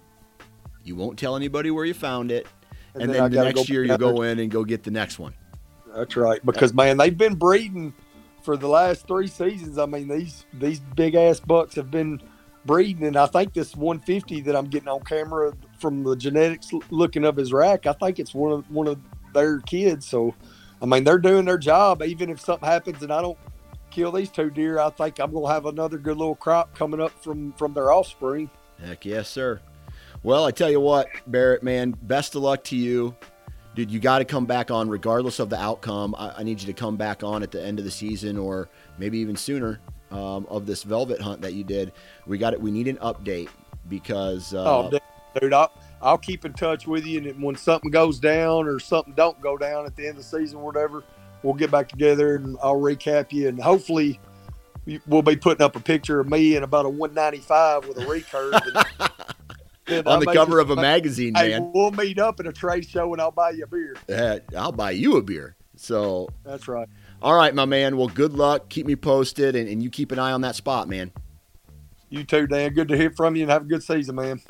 You 0.85 0.95
won't 0.95 1.19
tell 1.19 1.35
anybody 1.35 1.71
where 1.71 1.85
you 1.85 1.95
found 1.95 2.31
it, 2.31 2.47
and, 2.95 3.05
and 3.05 3.13
then, 3.13 3.23
then 3.23 3.33
the 3.33 3.53
next 3.53 3.69
year 3.69 3.85
you 3.85 3.99
go 3.99 4.23
in 4.23 4.39
and 4.39 4.51
go 4.51 4.65
get 4.65 4.85
the 4.85 4.91
next 4.91 5.19
one. 5.19 5.35
That's 5.95 6.17
right. 6.17 6.45
Because 6.45 6.73
man, 6.73 6.97
they've 6.97 7.17
been 7.17 7.35
breeding 7.35 7.93
for 8.43 8.57
the 8.57 8.69
last 8.69 9.07
three 9.07 9.27
seasons. 9.27 9.79
I 9.79 9.87
mean, 9.87 10.09
these 10.09 10.47
these 10.55 10.81
big 10.81 11.15
ass 11.15 11.41
bucks 11.41 11.75
have 11.75 11.91
been 11.91 12.21
breeding, 12.65 13.07
and 13.07 13.17
I 13.17 13.27
think 13.27 13.53
this 13.53 13.75
150 13.75 14.43
that 14.43 14.57
I'm 14.57 14.67
getting 14.67 14.89
on 14.89 15.01
camera 15.01 15.53
from 15.81 16.05
the 16.05 16.15
genetics 16.17 16.71
looking 16.91 17.25
of 17.25 17.37
his 17.37 17.53
rack, 17.53 17.87
I 17.87 17.93
think 17.93 18.19
it's 18.19 18.35
one 18.35 18.53
of 18.53 18.71
one 18.71 18.87
of 18.87 18.99
their 19.35 19.61
kids. 19.61 20.07
So 20.07 20.35
I 20.81 20.87
mean, 20.87 21.05
they're 21.05 21.19
doing 21.19 21.45
their 21.45 21.59
job. 21.59 22.03
Even 22.03 22.31
if 22.31 22.41
something 22.41 22.69
happens 22.69 23.03
and 23.03 23.13
I 23.13 23.21
don't 23.21 23.39
kill 23.91 24.13
these 24.13 24.31
two 24.31 24.51
deer, 24.51 24.79
I 24.79 24.91
think 24.91 25.19
I'm 25.19 25.33
gonna 25.33 25.49
have 25.49 25.67
another 25.67 25.99
good 25.99 26.17
little 26.17 26.37
crop 26.37 26.75
coming 26.75 27.01
up 27.01 27.13
from 27.23 27.53
from 27.55 27.73
their 27.73 27.93
offspring. 27.93 28.51
Heck 28.81 29.05
yes, 29.05 29.29
sir. 29.29 29.61
Well, 30.23 30.45
I 30.45 30.51
tell 30.51 30.71
you 30.71 30.81
what, 30.81 31.09
Barrett, 31.27 31.63
man, 31.63 31.97
best 32.03 32.35
of 32.35 32.43
luck 32.43 32.65
to 32.65 32.77
you. 32.77 33.15
Dude, 33.75 33.91
you 33.91 34.01
got 34.01 34.19
to 34.19 34.25
come 34.25 34.47
back 34.47 34.71
on 34.73 34.89
regardless 34.89 35.39
of 35.39 35.51
the 35.51 35.61
outcome. 35.61 36.15
I, 36.19 36.39
I, 36.39 36.43
need 36.43 36.61
you 36.61 36.67
to 36.67 36.73
come 36.73 36.97
back 36.97 37.23
on 37.23 37.45
at 37.45 37.53
the 37.53 37.65
end 37.65 37.79
of 37.79 37.85
the 37.85 37.91
season 37.93 38.37
or 38.37 38.69
maybe 38.99 39.19
even 39.19 39.37
sooner 39.37 39.79
um, 40.11 40.47
of 40.49 40.67
this 40.67 40.83
velvet 40.83 41.21
hunt 41.21 41.43
that 41.43 41.55
you 41.55 41.63
did. 41.63 41.93
We 42.27 42.39
got 42.39 42.53
it. 42.55 42.61
We 42.61 42.73
need 42.73 42.89
an 42.89 42.97
update 42.97 43.49
because. 43.89 44.53
Uh, 44.53 44.65
oh, 44.65 44.99
dude, 45.41 45.53
I, 45.53 45.69
I'll 46.01 46.19
keep 46.19 46.45
in 46.45 46.53
touch 46.53 46.87
with 46.87 47.05
you, 47.05 47.19
and 47.19 47.43
when 47.43 47.57
something 47.57 47.91
goes 47.91 48.19
down 48.19 48.67
or 48.67 48.79
something 48.79 49.15
don't 49.15 49.41
go 49.41 49.57
down 49.57 49.87
at 49.87 49.97
the 49.97 50.03
end 50.03 50.11
of 50.11 50.17
the 50.19 50.23
season, 50.23 50.59
or 50.59 50.65
whatever, 50.65 51.05
we'll 51.43 51.55
get 51.55 51.71
back 51.71 51.89
together 51.89 52.37
and 52.37 52.57
I'll 52.63 52.81
recap 52.81 53.33
you, 53.33 53.49
and 53.49 53.61
hopefully 53.61 54.21
we'll 55.07 55.23
be 55.23 55.37
putting 55.37 55.65
up 55.65 55.77
a 55.77 55.81
picture 55.81 56.21
of 56.21 56.29
me 56.29 56.57
in 56.57 56.63
about 56.63 56.87
a 56.87 56.89
195 56.89 57.89
with 57.89 57.99
a 57.99 58.07
recurve. 58.07 58.61
And, 59.87 60.07
on 60.07 60.21
the 60.21 60.33
cover 60.33 60.59
of 60.61 60.71
a 60.71 60.77
magazine, 60.77 61.35
hey, 61.35 61.51
man. 61.51 61.73
We'll 61.75 61.91
meet 61.91 62.19
up 62.19 62.41
at 62.41 62.47
a 62.47 62.53
trade 62.53 62.87
show 62.87 63.13
and 63.13 63.21
I'll 63.21 63.31
buy 63.31 63.51
you 63.51 63.65
a 63.65 63.67
beer. 63.67 63.97
Uh, 64.09 64.39
I'll 64.57 64.73
buy 64.73 64.93
you 64.93 65.17
a 65.17 65.23
beer. 65.23 65.57
So 65.77 66.29
that's 66.45 66.69
right. 66.69 66.89
All 67.23 67.35
right, 67.35 67.55
my 67.55 67.65
man. 67.65 67.97
Well, 67.97 68.09
good 68.09 68.33
luck. 68.33 68.69
Keep 68.69 68.87
me 68.87 68.97
posted, 68.97 69.57
and, 69.57 69.69
and 69.69 69.83
you 69.83 69.91
keep 69.91 70.13
an 70.13 70.19
eye 70.19 70.33
on 70.33 70.41
that 70.43 70.57
spot, 70.57 70.89
man. 70.89 71.13
You 72.11 72.25
too, 72.25 72.47
Dan. 72.47 72.73
Good 72.73 72.89
to 72.89 72.97
hear 72.97 73.11
from 73.11 73.37
you, 73.37 73.43
and 73.43 73.51
have 73.51 73.63
a 73.63 73.67
good 73.67 73.83
season, 73.83 74.17
man. 74.17 74.41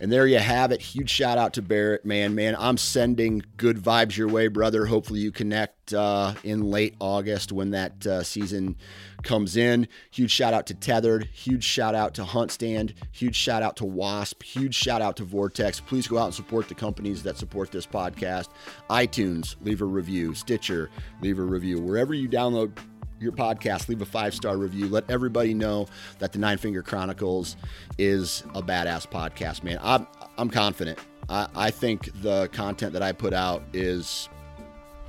And 0.00 0.10
there 0.10 0.26
you 0.26 0.38
have 0.38 0.72
it. 0.72 0.80
Huge 0.80 1.10
shout 1.10 1.36
out 1.36 1.52
to 1.54 1.62
Barrett, 1.62 2.06
man. 2.06 2.34
Man, 2.34 2.56
I'm 2.58 2.78
sending 2.78 3.42
good 3.58 3.76
vibes 3.76 4.16
your 4.16 4.28
way, 4.28 4.48
brother. 4.48 4.86
Hopefully 4.86 5.20
you 5.20 5.30
connect 5.30 5.92
uh, 5.92 6.34
in 6.42 6.62
late 6.70 6.94
August 7.00 7.52
when 7.52 7.70
that 7.72 8.06
uh, 8.06 8.22
season 8.22 8.76
comes 9.22 9.58
in. 9.58 9.86
Huge 10.10 10.30
shout 10.30 10.54
out 10.54 10.66
to 10.68 10.74
Tethrd. 10.74 11.26
Huge 11.26 11.64
shout 11.64 11.94
out 11.94 12.14
to 12.14 12.24
Hunt 12.24 12.50
Stand. 12.50 12.94
Huge 13.12 13.36
shout 13.36 13.62
out 13.62 13.76
to 13.76 13.84
Wasp. 13.84 14.42
Huge 14.42 14.74
shout 14.74 15.02
out 15.02 15.16
to 15.16 15.24
Vortex. 15.24 15.80
Please 15.80 16.08
go 16.08 16.16
out 16.16 16.26
and 16.26 16.34
support 16.34 16.68
the 16.68 16.74
companies 16.74 17.22
that 17.24 17.36
support 17.36 17.70
this 17.70 17.86
podcast. 17.86 18.48
iTunes, 18.88 19.56
leave 19.60 19.82
a 19.82 19.86
review. 19.86 20.34
Stitcher, 20.34 20.88
leave 21.20 21.38
a 21.38 21.44
review. 21.44 21.78
Wherever 21.78 22.14
you 22.14 22.26
download 22.26 22.72
your 23.20 23.32
podcast, 23.32 23.88
leave 23.88 24.00
a 24.00 24.06
five 24.06 24.34
star 24.34 24.56
review. 24.56 24.88
Let 24.88 25.08
everybody 25.10 25.54
know 25.54 25.86
that 26.18 26.32
the 26.32 26.38
Nine 26.38 26.58
Finger 26.58 26.82
Chronicles 26.82 27.56
is 27.98 28.42
a 28.54 28.62
badass 28.62 29.06
podcast, 29.06 29.62
man. 29.62 29.78
I'm, 29.82 30.06
I'm 30.38 30.48
confident. 30.48 30.98
I, 31.28 31.48
I 31.54 31.70
think 31.70 32.10
the 32.22 32.48
content 32.48 32.92
that 32.94 33.02
I 33.02 33.12
put 33.12 33.34
out 33.34 33.62
is, 33.72 34.28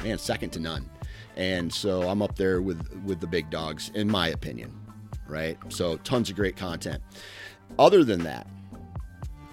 man, 0.04 0.18
second 0.18 0.52
to 0.52 0.60
none. 0.60 0.90
And 1.38 1.74
so 1.74 2.04
I'm 2.10 2.22
up 2.22 2.36
there 2.36 2.62
with, 2.62 2.86
with 3.06 3.22
the 3.22 3.28
big 3.28 3.50
dogs, 3.50 3.90
in 3.96 4.12
my 4.12 4.28
opinion, 4.28 4.78
right? 5.28 5.58
So 5.70 5.98
tons 5.98 6.30
of 6.30 6.36
great 6.36 6.58
content. 6.58 7.02
Other 7.80 8.04
than 8.04 8.24
that, 8.24 8.46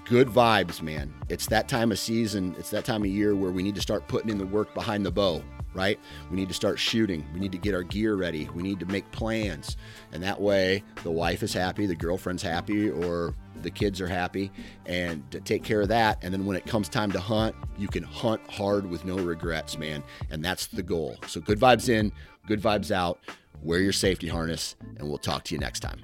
good 0.05 0.27
vibes, 0.27 0.83
man. 0.83 1.15
It's 1.29 1.47
that 1.47 1.69
time 1.69 1.93
of 1.93 1.99
season, 2.01 2.57
it's 2.59 2.71
that 2.71 2.85
time 2.85 3.03
of 3.03 3.09
year 3.09 3.37
where 3.37 3.53
we 3.53 3.63
need 3.63 3.77
to 3.77 3.81
start 3.81 4.09
putting 4.09 4.31
in 4.31 4.39
the 4.39 4.47
work 4.47 4.75
behind 4.75 5.07
the 5.07 5.13
bow 5.13 5.43
right? 5.75 5.99
We 6.31 6.37
need 6.37 6.49
to 6.49 6.55
start 6.55 6.79
shooting. 6.79 7.25
We 7.33 7.41
need 7.41 7.53
to 7.53 7.59
get 7.59 7.75
our 7.75 7.83
gear 7.83 8.15
ready. 8.15 8.49
We 8.55 8.63
need 8.63 8.81
to 8.81 8.87
make 8.87 9.11
plans. 9.11 9.77
And 10.13 10.23
that 10.23 10.41
way, 10.41 10.83
the 11.03 11.11
wife 11.11 11.43
is 11.43 11.53
happy, 11.53 11.87
the 11.87 11.95
girlfriend's 11.95 12.43
happy, 12.43 12.91
or 12.91 13.35
the 13.63 13.71
kids 13.71 14.01
are 14.01 14.09
happy, 14.09 14.51
and 14.87 15.29
to 15.31 15.41
take 15.41 15.65
care 15.65 15.81
of 15.81 15.89
that. 15.89 16.23
And 16.23 16.33
then 16.33 16.47
when 16.47 16.57
it 16.57 16.67
comes 16.67 16.89
time 16.89 17.11
to 17.13 17.21
hunt, 17.21 17.55
you 17.77 17.89
can 17.89 18.03
hunt 18.03 18.41
hard 18.51 18.89
with 18.89 19.05
no 19.05 19.17
regrets, 19.17 19.79
man. 19.79 20.03
And 20.31 20.45
that's 20.45 20.67
the 20.67 20.83
goal. 20.83 21.17
So 21.27 21.41
good 21.41 21.59
vibes 21.59 21.89
in, 21.89 22.13
good 22.47 22.63
vibes 22.63 22.91
out. 22.91 23.19
Wear 23.63 23.81
your 23.81 23.93
safety 23.93 24.29
harness, 24.29 24.77
and 24.99 25.09
we'll 25.09 25.19
talk 25.19 25.43
to 25.45 25.55
you 25.55 25.59
next 25.59 25.81
time. 25.81 26.01